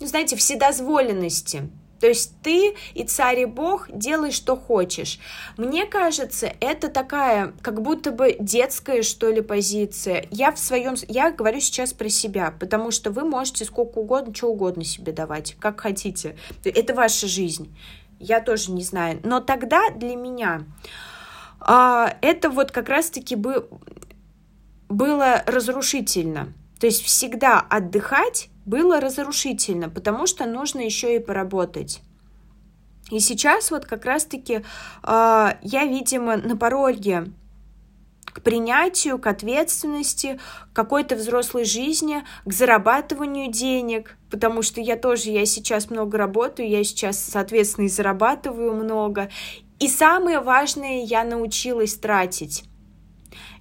ну, 0.00 0.06
знаете, 0.06 0.36
вседозволенности. 0.36 1.70
То 2.02 2.08
есть 2.08 2.32
ты 2.42 2.74
и 2.94 3.04
царь 3.04 3.42
и 3.42 3.44
бог 3.44 3.86
делай, 3.88 4.32
что 4.32 4.56
хочешь. 4.56 5.20
Мне 5.56 5.86
кажется, 5.86 6.52
это 6.58 6.88
такая, 6.88 7.52
как 7.62 7.80
будто 7.80 8.10
бы 8.10 8.34
детская, 8.40 9.02
что 9.02 9.30
ли, 9.30 9.40
позиция. 9.40 10.26
Я 10.32 10.50
в 10.50 10.58
своем... 10.58 10.96
Я 11.06 11.30
говорю 11.30 11.60
сейчас 11.60 11.92
про 11.92 12.08
себя, 12.08 12.54
потому 12.58 12.90
что 12.90 13.12
вы 13.12 13.22
можете 13.22 13.64
сколько 13.64 13.98
угодно, 13.98 14.34
что 14.34 14.48
угодно 14.48 14.82
себе 14.82 15.12
давать, 15.12 15.54
как 15.60 15.80
хотите. 15.80 16.36
Это 16.64 16.92
ваша 16.92 17.28
жизнь 17.28 17.72
я 18.22 18.40
тоже 18.40 18.72
не 18.72 18.82
знаю. 18.82 19.20
Но 19.24 19.40
тогда 19.40 19.90
для 19.90 20.16
меня 20.16 20.64
а, 21.60 22.16
это 22.22 22.50
вот 22.50 22.70
как 22.70 22.88
раз-таки 22.88 23.36
бы 23.36 23.68
было 24.88 25.42
разрушительно. 25.46 26.52
То 26.80 26.86
есть 26.86 27.02
всегда 27.02 27.60
отдыхать 27.60 28.48
было 28.64 29.00
разрушительно, 29.00 29.88
потому 29.88 30.26
что 30.26 30.46
нужно 30.46 30.80
еще 30.80 31.16
и 31.16 31.18
поработать. 31.18 32.00
И 33.10 33.20
сейчас 33.20 33.70
вот 33.70 33.84
как 33.84 34.04
раз-таки 34.04 34.54
э, 34.54 34.62
я, 35.02 35.84
видимо, 35.84 36.36
на 36.36 36.56
пороге 36.56 37.26
к 38.32 38.42
принятию, 38.42 39.18
к 39.18 39.26
ответственности, 39.26 40.40
к 40.72 40.76
какой-то 40.76 41.16
взрослой 41.16 41.64
жизни, 41.64 42.24
к 42.44 42.52
зарабатыванию 42.52 43.50
денег, 43.50 44.16
потому 44.30 44.62
что 44.62 44.80
я 44.80 44.96
тоже, 44.96 45.30
я 45.30 45.44
сейчас 45.46 45.90
много 45.90 46.18
работаю, 46.18 46.68
я 46.68 46.82
сейчас, 46.84 47.18
соответственно, 47.18 47.86
и 47.86 47.88
зарабатываю 47.88 48.74
много. 48.74 49.30
И 49.78 49.88
самое 49.88 50.40
важное, 50.40 51.04
я 51.04 51.24
научилась 51.24 51.94
тратить. 51.94 52.64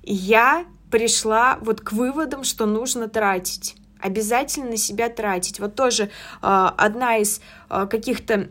Я 0.04 0.66
пришла 0.90 1.58
вот 1.62 1.82
к 1.82 1.92
выводам, 1.92 2.44
что 2.44 2.66
нужно 2.66 3.08
тратить 3.08 3.76
обязательно 4.02 4.72
на 4.72 4.78
себя 4.78 5.10
тратить. 5.10 5.60
Вот 5.60 5.76
тоже 5.76 6.04
э, 6.06 6.10
одна 6.42 7.18
из 7.18 7.42
э, 7.70 7.88
каких-то, 7.90 8.50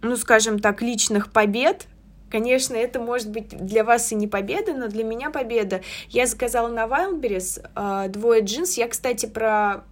ну, 0.00 0.16
скажем 0.16 0.58
так, 0.58 0.82
личных 0.82 1.30
побед 1.30 1.86
Конечно, 2.32 2.76
это 2.76 2.98
может 2.98 3.30
быть 3.30 3.50
для 3.50 3.84
вас 3.84 4.10
и 4.10 4.14
не 4.14 4.26
победа, 4.26 4.72
но 4.72 4.88
для 4.88 5.04
меня 5.04 5.28
победа. 5.28 5.82
Я 6.08 6.26
заказала 6.26 6.68
на 6.68 6.86
Wildberries 6.86 7.62
э, 7.76 8.08
двое 8.08 8.42
джинс. 8.42 8.78
Я, 8.78 8.88
кстати, 8.88 9.26
про 9.26 9.84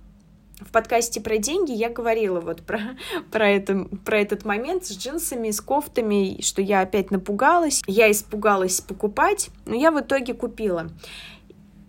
в 0.58 0.72
подкасте 0.72 1.20
про 1.20 1.36
деньги 1.36 1.72
я 1.72 1.90
говорила 1.90 2.40
вот 2.40 2.62
про, 2.62 2.80
про, 3.30 3.46
это, 3.46 3.86
про 4.06 4.20
этот 4.20 4.46
момент 4.46 4.86
с 4.86 4.96
джинсами, 4.96 5.50
с 5.50 5.60
кофтами, 5.60 6.40
что 6.40 6.62
я 6.62 6.80
опять 6.80 7.10
напугалась. 7.10 7.82
Я 7.86 8.10
испугалась 8.10 8.80
покупать, 8.80 9.50
но 9.66 9.74
я 9.74 9.90
в 9.90 10.00
итоге 10.00 10.32
купила. 10.32 10.88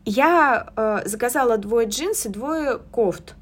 Я 0.03 0.67
э, 0.75 1.07
заказала 1.07 1.57
двое 1.59 1.87
джинс 1.87 2.25
и 2.25 2.29
двое 2.29 2.77
кофт. 2.91 3.35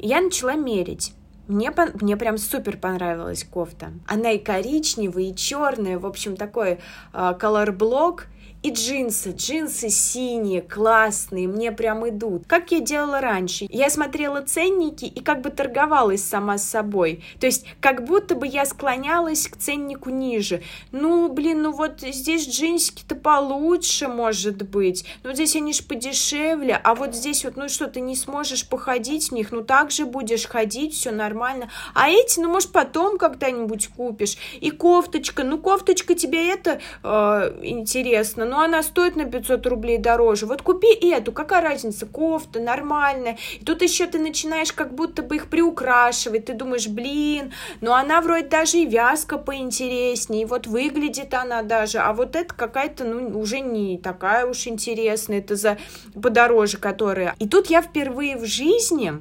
Я 0.00 0.20
начала 0.20 0.56
мерить. 0.56 1.12
Мне, 1.46 1.72
мне 2.00 2.16
прям 2.16 2.38
супер 2.38 2.78
понравилась 2.78 3.44
кофта. 3.44 3.92
Она 4.06 4.30
и 4.30 4.38
коричневая, 4.38 5.24
и 5.24 5.34
черная, 5.34 5.98
в 5.98 6.06
общем, 6.06 6.36
такой 6.36 6.78
колор-блок. 7.12 8.26
И 8.64 8.70
джинсы, 8.70 9.32
джинсы 9.32 9.90
синие, 9.90 10.62
классные, 10.62 11.46
мне 11.46 11.70
прям 11.70 12.08
идут. 12.08 12.46
Как 12.46 12.72
я 12.72 12.80
делала 12.80 13.20
раньше? 13.20 13.66
Я 13.68 13.90
смотрела 13.90 14.40
ценники 14.40 15.04
и 15.04 15.20
как 15.20 15.42
бы 15.42 15.50
торговалась 15.50 16.24
сама 16.24 16.56
с 16.56 16.64
собой. 16.64 17.22
То 17.38 17.44
есть 17.44 17.66
как 17.80 18.06
будто 18.06 18.34
бы 18.34 18.46
я 18.46 18.64
склонялась 18.64 19.48
к 19.48 19.58
ценнику 19.58 20.08
ниже. 20.08 20.62
Ну, 20.92 21.30
блин, 21.30 21.60
ну 21.60 21.72
вот 21.72 22.00
здесь 22.00 22.48
джинсики-то 22.48 23.16
получше, 23.16 24.08
может 24.08 24.62
быть. 24.62 25.04
Ну, 25.24 25.34
здесь 25.34 25.56
они 25.56 25.74
ж 25.74 25.84
подешевле, 25.84 26.80
а 26.82 26.94
вот 26.94 27.14
здесь 27.14 27.44
вот, 27.44 27.58
ну 27.58 27.68
что, 27.68 27.86
ты 27.88 28.00
не 28.00 28.16
сможешь 28.16 28.66
походить 28.66 29.28
в 29.28 29.32
них, 29.32 29.52
ну 29.52 29.62
так 29.62 29.90
же 29.90 30.06
будешь 30.06 30.46
ходить, 30.46 30.94
все 30.94 31.10
нормально. 31.10 31.68
А 31.92 32.08
эти, 32.08 32.40
ну, 32.40 32.48
может, 32.48 32.72
потом 32.72 33.18
когда-нибудь 33.18 33.88
купишь. 33.88 34.38
И 34.62 34.70
кофточка, 34.70 35.44
ну, 35.44 35.58
кофточка 35.58 36.14
тебе 36.14 36.48
это 36.48 36.80
э, 37.02 37.58
интересно, 37.62 38.53
но 38.54 38.60
она 38.60 38.84
стоит 38.84 39.16
на 39.16 39.24
500 39.24 39.66
рублей 39.66 39.98
дороже. 39.98 40.46
Вот 40.46 40.62
купи 40.62 40.86
эту, 41.10 41.32
какая 41.32 41.60
разница, 41.60 42.06
кофта 42.06 42.60
нормальная. 42.60 43.36
И 43.60 43.64
тут 43.64 43.82
еще 43.82 44.06
ты 44.06 44.20
начинаешь 44.20 44.72
как 44.72 44.94
будто 44.94 45.24
бы 45.24 45.34
их 45.34 45.48
приукрашивать, 45.48 46.44
ты 46.44 46.52
думаешь, 46.52 46.86
блин, 46.86 47.52
ну 47.80 47.92
она 47.92 48.20
вроде 48.20 48.46
даже 48.46 48.78
и 48.78 48.86
вязка 48.86 49.38
поинтереснее, 49.38 50.42
и 50.42 50.44
вот 50.44 50.68
выглядит 50.68 51.34
она 51.34 51.64
даже, 51.64 51.98
а 51.98 52.12
вот 52.12 52.36
это 52.36 52.54
какая-то, 52.54 53.02
ну, 53.02 53.36
уже 53.40 53.58
не 53.58 53.98
такая 53.98 54.46
уж 54.46 54.68
интересная, 54.68 55.38
это 55.38 55.56
за 55.56 55.76
подороже 56.14 56.78
которая. 56.78 57.34
И 57.40 57.48
тут 57.48 57.66
я 57.70 57.82
впервые 57.82 58.36
в 58.36 58.44
жизни 58.44 59.14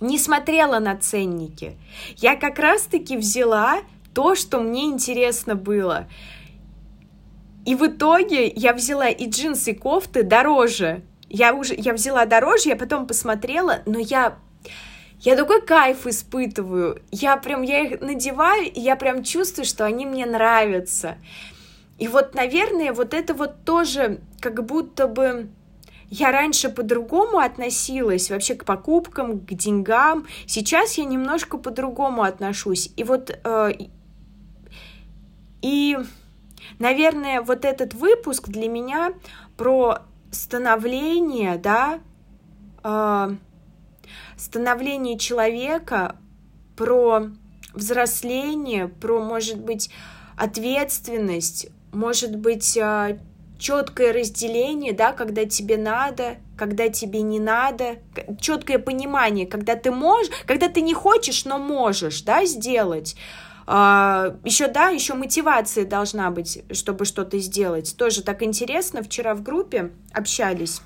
не 0.00 0.18
смотрела 0.18 0.78
на 0.78 0.96
ценники. 0.96 1.76
Я 2.16 2.36
как 2.36 2.58
раз-таки 2.58 3.18
взяла 3.18 3.80
то, 4.14 4.34
что 4.34 4.58
мне 4.60 4.84
интересно 4.84 5.54
было. 5.54 6.06
И 7.64 7.74
в 7.74 7.86
итоге 7.86 8.48
я 8.48 8.72
взяла 8.72 9.08
и 9.08 9.28
джинсы, 9.28 9.72
и 9.72 9.74
кофты 9.74 10.22
дороже. 10.22 11.02
Я 11.28 11.54
уже, 11.54 11.74
я 11.76 11.92
взяла 11.92 12.26
дороже, 12.26 12.70
я 12.70 12.76
потом 12.76 13.06
посмотрела, 13.06 13.82
но 13.86 13.98
я 13.98 14.36
я 15.20 15.36
такой 15.36 15.62
кайф 15.62 16.08
испытываю. 16.08 17.00
Я 17.12 17.36
прям, 17.36 17.62
я 17.62 17.80
их 17.80 18.00
надеваю, 18.00 18.64
и 18.64 18.80
я 18.80 18.96
прям 18.96 19.22
чувствую, 19.22 19.64
что 19.64 19.84
они 19.84 20.04
мне 20.04 20.26
нравятся. 20.26 21.16
И 21.98 22.08
вот, 22.08 22.34
наверное, 22.34 22.92
вот 22.92 23.14
это 23.14 23.32
вот 23.32 23.64
тоже 23.64 24.18
как 24.40 24.64
будто 24.64 25.06
бы 25.06 25.48
я 26.10 26.32
раньше 26.32 26.68
по-другому 26.68 27.38
относилась 27.38 28.30
вообще 28.30 28.56
к 28.56 28.64
покупкам, 28.64 29.38
к 29.38 29.54
деньгам. 29.54 30.26
Сейчас 30.46 30.98
я 30.98 31.04
немножко 31.04 31.56
по-другому 31.56 32.24
отношусь. 32.24 32.92
И 32.96 33.04
вот 33.04 33.30
э, 33.44 33.72
и, 35.62 35.96
наверное, 36.78 37.40
вот 37.40 37.64
этот 37.64 37.94
выпуск 37.94 38.48
для 38.48 38.68
меня 38.68 39.12
про 39.56 39.98
становление, 40.30 41.56
да, 41.58 42.00
э, 42.82 43.36
становление 44.36 45.18
человека, 45.18 46.16
про 46.76 47.28
взросление, 47.74 48.88
про, 48.88 49.22
может 49.22 49.58
быть, 49.58 49.90
ответственность, 50.36 51.68
может 51.92 52.36
быть, 52.36 52.76
э, 52.76 53.18
четкое 53.58 54.12
разделение, 54.12 54.92
да, 54.92 55.12
когда 55.12 55.44
тебе 55.44 55.76
надо, 55.76 56.36
когда 56.58 56.88
тебе 56.88 57.22
не 57.22 57.38
надо, 57.38 57.98
четкое 58.40 58.78
понимание, 58.78 59.46
когда 59.46 59.76
ты 59.76 59.90
можешь, 59.92 60.32
когда 60.46 60.68
ты 60.68 60.80
не 60.80 60.94
хочешь, 60.94 61.44
но 61.44 61.58
можешь, 61.58 62.22
да, 62.22 62.44
сделать. 62.44 63.16
А, 63.66 64.36
еще, 64.44 64.68
да, 64.68 64.88
еще 64.88 65.14
мотивация 65.14 65.84
должна 65.84 66.30
быть, 66.30 66.62
чтобы 66.72 67.04
что-то 67.04 67.38
сделать. 67.38 67.96
Тоже 67.96 68.22
так 68.22 68.42
интересно. 68.42 69.02
Вчера 69.02 69.34
в 69.34 69.42
группе 69.42 69.90
общались. 70.12 70.80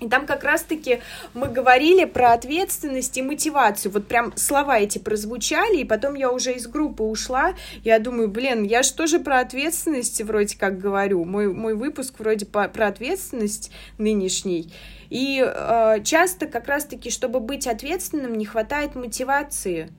И 0.00 0.08
там 0.08 0.26
как 0.26 0.42
раз-таки 0.42 1.00
мы 1.34 1.48
говорили 1.48 2.04
про 2.04 2.32
ответственность 2.32 3.16
и 3.18 3.22
мотивацию. 3.22 3.92
Вот 3.92 4.08
прям 4.08 4.32
слова 4.36 4.78
эти 4.78 4.98
прозвучали, 4.98 5.78
и 5.78 5.84
потом 5.84 6.14
я 6.14 6.30
уже 6.30 6.54
из 6.54 6.66
группы 6.66 7.02
ушла. 7.02 7.54
Я 7.84 7.98
думаю, 7.98 8.28
блин, 8.28 8.64
я 8.64 8.82
же 8.82 8.92
тоже 8.94 9.18
про 9.20 9.40
ответственность 9.40 10.20
вроде 10.22 10.56
как 10.58 10.78
говорю. 10.78 11.24
Мой, 11.24 11.52
мой 11.52 11.74
выпуск 11.74 12.14
вроде 12.18 12.46
по, 12.46 12.66
про 12.68 12.88
ответственность 12.88 13.70
нынешний. 13.98 14.72
И 15.10 15.44
э, 15.44 16.02
часто 16.04 16.46
как 16.46 16.66
раз-таки, 16.68 17.10
чтобы 17.10 17.40
быть 17.40 17.66
ответственным, 17.66 18.34
не 18.34 18.46
хватает 18.46 18.94
мотивации. 18.94 19.90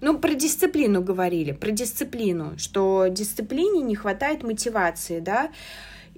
Ну, 0.00 0.18
про 0.18 0.34
дисциплину 0.34 1.02
говорили, 1.02 1.52
про 1.52 1.70
дисциплину, 1.70 2.58
что 2.58 3.08
дисциплине 3.08 3.82
не 3.82 3.94
хватает 3.94 4.42
мотивации, 4.42 5.20
да. 5.20 5.50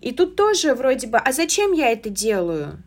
И 0.00 0.12
тут 0.12 0.36
тоже 0.36 0.74
вроде 0.74 1.06
бы, 1.08 1.18
а 1.18 1.32
зачем 1.32 1.72
я 1.72 1.90
это 1.90 2.08
делаю? 2.08 2.82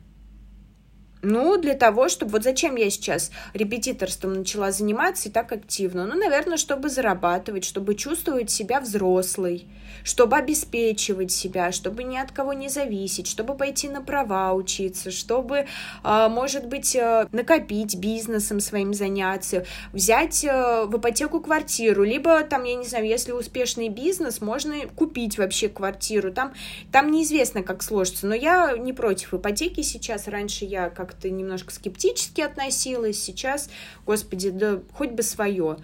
Ну, 1.26 1.58
для 1.58 1.74
того, 1.74 2.08
чтобы... 2.08 2.32
Вот 2.32 2.44
зачем 2.44 2.76
я 2.76 2.90
сейчас 2.90 3.32
репетиторством 3.54 4.34
начала 4.34 4.72
заниматься 4.72 5.30
и 5.30 5.32
так 5.32 5.52
активно? 5.52 6.06
Ну, 6.06 6.16
наверное, 6.16 6.58
чтобы 6.58 6.90
зарабатывать, 6.90 7.66
чтобы 7.66 7.96
чувствовать 7.96 8.52
себя 8.52 8.80
взрослой, 8.80 9.68
чтобы 10.04 10.38
обеспечивать 10.38 11.32
себя, 11.32 11.72
чтобы 11.72 12.04
ни 12.04 12.18
от 12.18 12.32
кого 12.32 12.54
не 12.54 12.70
зависеть, 12.70 13.28
чтобы 13.28 13.56
пойти 13.56 13.90
на 13.90 14.02
права 14.02 14.54
учиться, 14.54 15.10
чтобы, 15.10 15.66
а, 16.04 16.30
может 16.30 16.68
быть, 16.68 16.96
э, 16.96 17.28
накопить 17.32 17.98
бизнесом 17.98 18.60
своим 18.60 18.94
заняться, 18.94 19.66
взять 19.94 20.44
э, 20.44 20.86
в 20.86 20.98
ипотеку 20.98 21.40
квартиру, 21.40 22.04
либо 22.04 22.44
там, 22.44 22.66
я 22.66 22.76
не 22.76 22.86
знаю, 22.86 23.08
если 23.08 23.32
успешный 23.32 23.90
бизнес, 23.90 24.42
можно 24.42 24.76
купить 24.96 25.40
вообще 25.40 25.70
квартиру. 25.70 26.32
Там, 26.32 26.54
там 26.92 27.10
неизвестно, 27.10 27.64
как 27.64 27.82
сложится, 27.82 28.28
но 28.28 28.36
я 28.36 28.78
не 28.78 28.94
против 28.94 29.34
ипотеки 29.34 29.82
сейчас. 29.82 30.28
Раньше 30.28 30.66
я 30.66 30.90
как 30.90 31.15
как-то 31.16 31.30
немножко 31.30 31.74
скептически 31.74 32.42
относилась, 32.42 33.22
сейчас, 33.22 33.70
господи, 34.06 34.50
да 34.50 34.82
хоть 34.94 35.12
бы 35.12 35.24
свое. 35.24 35.78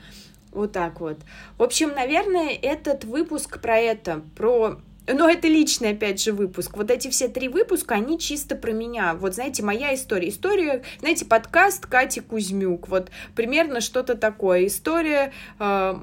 Вот 0.51 0.73
так 0.73 0.99
вот. 0.99 1.17
В 1.57 1.63
общем, 1.63 1.93
наверное, 1.95 2.49
этот 2.49 3.05
выпуск 3.05 3.61
про 3.61 3.77
это, 3.77 4.21
про 4.35 4.81
но 5.07 5.29
это 5.29 5.47
личный, 5.47 5.91
опять 5.91 6.21
же, 6.21 6.33
выпуск. 6.33 6.75
Вот 6.77 6.91
эти 6.91 7.09
все 7.09 7.27
три 7.27 7.47
выпуска, 7.47 7.95
они 7.95 8.19
чисто 8.19 8.55
про 8.55 8.71
меня. 8.71 9.15
Вот, 9.15 9.33
знаете, 9.33 9.63
моя 9.63 9.95
история. 9.95 10.29
История, 10.29 10.83
знаете, 10.99 11.25
подкаст 11.25 11.85
Кати 11.85 12.19
Кузьмюк. 12.19 12.87
Вот 12.87 13.09
примерно 13.35 13.81
что-то 13.81 14.15
такое. 14.15 14.67
История 14.67 15.33
э, 15.59 15.95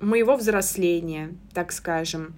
моего 0.00 0.36
взросления, 0.36 1.34
так 1.52 1.72
скажем. 1.72 2.36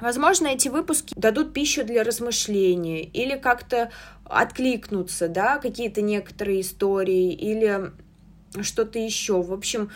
Возможно, 0.00 0.48
эти 0.48 0.68
выпуски 0.68 1.14
дадут 1.16 1.52
пищу 1.52 1.84
для 1.84 2.02
размышления 2.02 3.04
или 3.04 3.38
как-то 3.38 3.90
откликнуться, 4.24 5.28
да, 5.28 5.58
какие-то 5.58 6.02
некоторые 6.02 6.62
истории 6.62 7.32
или 7.32 7.92
что-то 8.62 8.98
еще. 8.98 9.42
В 9.42 9.52
общем, 9.52 9.90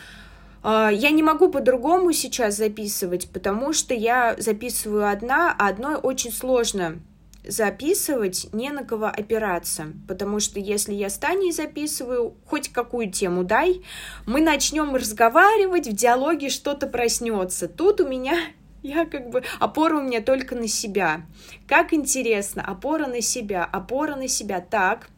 а, 0.61 0.89
я 0.89 1.11
не 1.11 1.23
могу 1.23 1.49
по-другому 1.49 2.11
сейчас 2.11 2.57
записывать, 2.57 3.29
потому 3.31 3.73
что 3.73 3.93
я 3.93 4.35
записываю 4.37 5.09
одна, 5.09 5.55
а 5.57 5.69
одной 5.69 5.95
очень 5.95 6.31
сложно 6.31 6.99
записывать, 7.47 8.47
не 8.53 8.69
на 8.69 8.83
кого 8.83 9.05
опираться, 9.05 9.87
потому 10.07 10.39
что 10.39 10.59
если 10.59 10.93
я 10.93 11.09
с 11.09 11.17
Таней 11.17 11.51
записываю, 11.51 12.35
хоть 12.45 12.69
какую 12.69 13.11
тему 13.11 13.43
дай, 13.43 13.81
мы 14.25 14.41
начнем 14.41 14.93
разговаривать, 14.93 15.87
в 15.87 15.93
диалоге 15.93 16.49
что-то 16.49 16.85
проснется. 16.85 17.67
Тут 17.67 18.01
у 18.01 18.07
меня 18.07 18.37
я 18.81 19.05
как 19.05 19.29
бы 19.29 19.43
опора 19.59 19.97
у 19.97 20.01
меня 20.01 20.21
только 20.21 20.55
на 20.55 20.67
себя. 20.67 21.25
Как 21.67 21.93
интересно, 21.93 22.63
опора 22.65 23.07
на 23.07 23.21
себя, 23.21 23.65
опора 23.65 24.15
на 24.15 24.27
себя. 24.27 24.61
Так, 24.61 25.09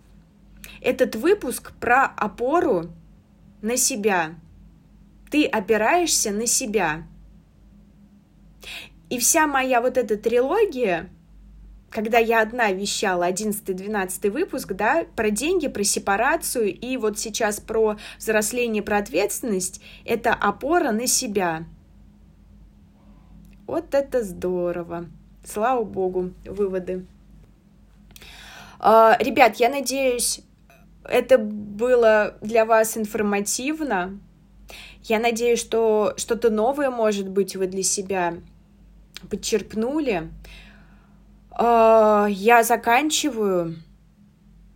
этот 0.81 1.15
выпуск 1.15 1.73
про 1.79 2.05
опору 2.05 2.91
на 3.61 3.77
себя. 3.77 4.35
Ты 5.29 5.45
опираешься 5.45 6.31
на 6.31 6.47
себя. 6.47 7.07
И 9.09 9.19
вся 9.19 9.45
моя 9.45 9.81
вот 9.81 9.97
эта 9.97 10.17
трилогия, 10.17 11.09
когда 11.89 12.17
я 12.17 12.41
одна 12.41 12.71
вещала 12.71 13.29
11-12 13.29 14.31
выпуск, 14.31 14.73
да, 14.73 15.05
про 15.15 15.29
деньги, 15.29 15.67
про 15.67 15.83
сепарацию 15.83 16.73
и 16.73 16.97
вот 16.97 17.19
сейчас 17.19 17.59
про 17.59 17.97
взросление, 18.17 18.81
про 18.81 18.97
ответственность, 18.97 19.81
это 20.05 20.33
опора 20.33 20.91
на 20.91 21.07
себя– 21.07 21.65
вот 23.71 23.95
это 23.95 24.21
здорово. 24.21 25.05
Слава 25.45 25.85
богу, 25.85 26.31
выводы. 26.43 27.05
А, 28.79 29.15
ребят, 29.17 29.55
я 29.55 29.69
надеюсь, 29.69 30.41
это 31.05 31.37
было 31.37 32.35
для 32.41 32.65
вас 32.65 32.97
информативно. 32.97 34.19
Я 35.03 35.19
надеюсь, 35.19 35.59
что 35.59 36.13
что-то 36.17 36.49
новое, 36.49 36.89
может 36.89 37.29
быть, 37.29 37.55
вы 37.55 37.67
для 37.67 37.81
себя 37.81 38.33
подчерпнули. 39.29 40.29
А, 41.51 42.27
я 42.29 42.63
заканчиваю. 42.63 43.77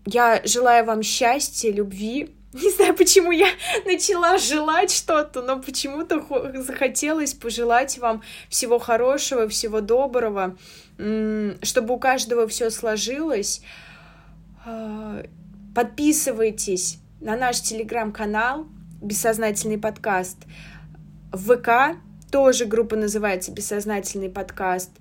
Я 0.06 0.42
желаю 0.46 0.86
вам 0.86 1.04
счастья, 1.04 1.70
любви, 1.70 2.34
не 2.56 2.72
знаю, 2.72 2.96
почему 2.96 3.32
я 3.32 3.50
начала 3.86 4.38
желать 4.38 4.92
что-то, 4.92 5.42
но 5.42 5.62
почему-то 5.62 6.24
захотелось 6.62 7.34
пожелать 7.34 7.98
вам 7.98 8.22
всего 8.50 8.80
хорошего, 8.80 9.48
всего 9.50 9.82
доброго, 9.82 10.56
чтобы 11.62 11.94
у 11.94 12.00
каждого 12.00 12.48
все 12.48 12.70
сложилось. 12.70 13.62
А, 14.66 15.24
подписывайтесь 15.76 17.00
на 17.20 17.36
наш 17.36 17.62
телеграм-канал 17.62 18.68
«Бессознательный 19.02 19.78
подкаст». 19.78 20.38
В 21.34 21.58
ВК 21.58 21.98
тоже 22.32 22.66
группа 22.66 22.96
называется 22.96 23.52
«Бессознательный 23.52 24.30
подкаст». 24.30 24.92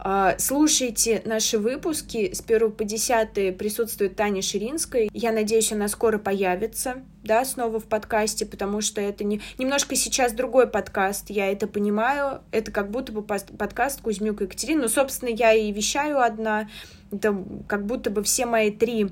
А, 0.00 0.36
слушайте 0.38 1.22
наши 1.24 1.58
выпуски 1.58 2.32
с 2.32 2.40
1 2.40 2.70
по 2.72 2.84
10 2.84 3.58
присутствует 3.58 4.14
Таня 4.14 4.42
Ширинская. 4.42 5.08
Я 5.12 5.32
надеюсь, 5.32 5.72
она 5.72 5.88
скоро 5.88 6.18
появится, 6.18 7.02
да, 7.24 7.44
снова 7.44 7.80
в 7.80 7.84
подкасте, 7.84 8.46
потому 8.46 8.80
что 8.80 9.00
это 9.00 9.24
не... 9.24 9.40
немножко 9.58 9.96
сейчас 9.96 10.32
другой 10.32 10.68
подкаст, 10.68 11.30
я 11.30 11.50
это 11.50 11.66
понимаю. 11.66 12.42
Это 12.52 12.70
как 12.70 12.92
будто 12.92 13.10
бы 13.12 13.22
подкаст 13.22 14.00
Кузьмюк 14.00 14.40
и 14.40 14.44
Екатерина. 14.44 14.82
Ну, 14.82 14.88
собственно, 14.88 15.30
я 15.30 15.52
и 15.52 15.72
вещаю 15.72 16.20
одна. 16.20 16.68
Это 17.10 17.36
как 17.66 17.84
будто 17.84 18.10
бы 18.10 18.22
все 18.22 18.46
мои 18.46 18.70
три 18.70 19.08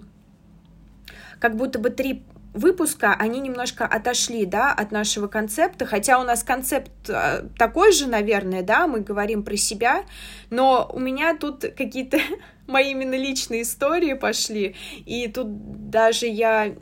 как 1.39 1.57
будто 1.57 1.79
бы 1.79 1.91
три 1.91 2.25
выпуска, 2.57 3.15
они 3.15 3.41
немножко 3.41 3.85
отошли, 3.87 4.47
да, 4.47 4.73
от 4.73 4.91
нашего 4.91 5.29
концепта, 5.29 5.87
хотя 5.87 6.19
у 6.19 6.25
нас 6.25 6.43
концепт 6.43 6.91
э, 7.09 7.43
такой 7.59 7.93
же, 7.93 8.09
наверное, 8.09 8.63
да, 8.63 8.87
мы 8.87 9.01
говорим 9.01 9.45
про 9.45 9.57
себя, 9.57 10.05
но 10.51 10.91
у 10.93 10.99
меня 10.99 11.37
тут 11.37 11.61
какие-то 11.77 12.19
мои 12.67 12.93
именно 12.93 13.15
личные 13.15 13.63
истории 13.63 14.15
пошли, 14.15 14.75
и 15.05 15.29
тут 15.29 15.91
даже 15.91 16.27
я 16.27 16.75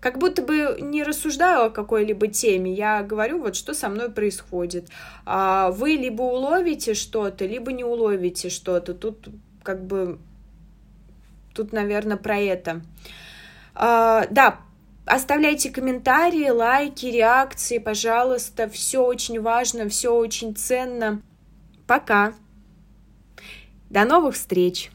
как 0.00 0.18
будто 0.18 0.42
бы 0.42 0.76
не 0.82 1.02
рассуждаю 1.02 1.64
о 1.64 1.70
какой-либо 1.70 2.26
теме, 2.26 2.74
я 2.74 3.02
говорю 3.02 3.40
вот, 3.40 3.56
что 3.56 3.72
со 3.72 3.88
мной 3.88 4.10
происходит. 4.10 4.88
А 5.24 5.70
вы 5.70 5.92
либо 5.92 6.20
уловите 6.20 6.92
что-то, 6.92 7.46
либо 7.46 7.72
не 7.72 7.84
уловите 7.84 8.50
что-то. 8.50 8.92
Тут 8.92 9.30
как 9.62 9.86
бы, 9.86 10.18
тут, 11.54 11.72
наверное, 11.72 12.18
про 12.18 12.36
это. 12.36 12.82
А, 13.74 14.26
да, 14.30 14.60
оставляйте 15.06 15.70
комментарии, 15.70 16.48
лайки, 16.48 17.06
реакции, 17.06 17.78
пожалуйста. 17.78 18.68
Все 18.68 19.04
очень 19.04 19.40
важно, 19.40 19.88
все 19.88 20.14
очень 20.14 20.54
ценно. 20.54 21.22
Пока. 21.86 22.34
До 23.90 24.04
новых 24.04 24.34
встреч! 24.34 24.90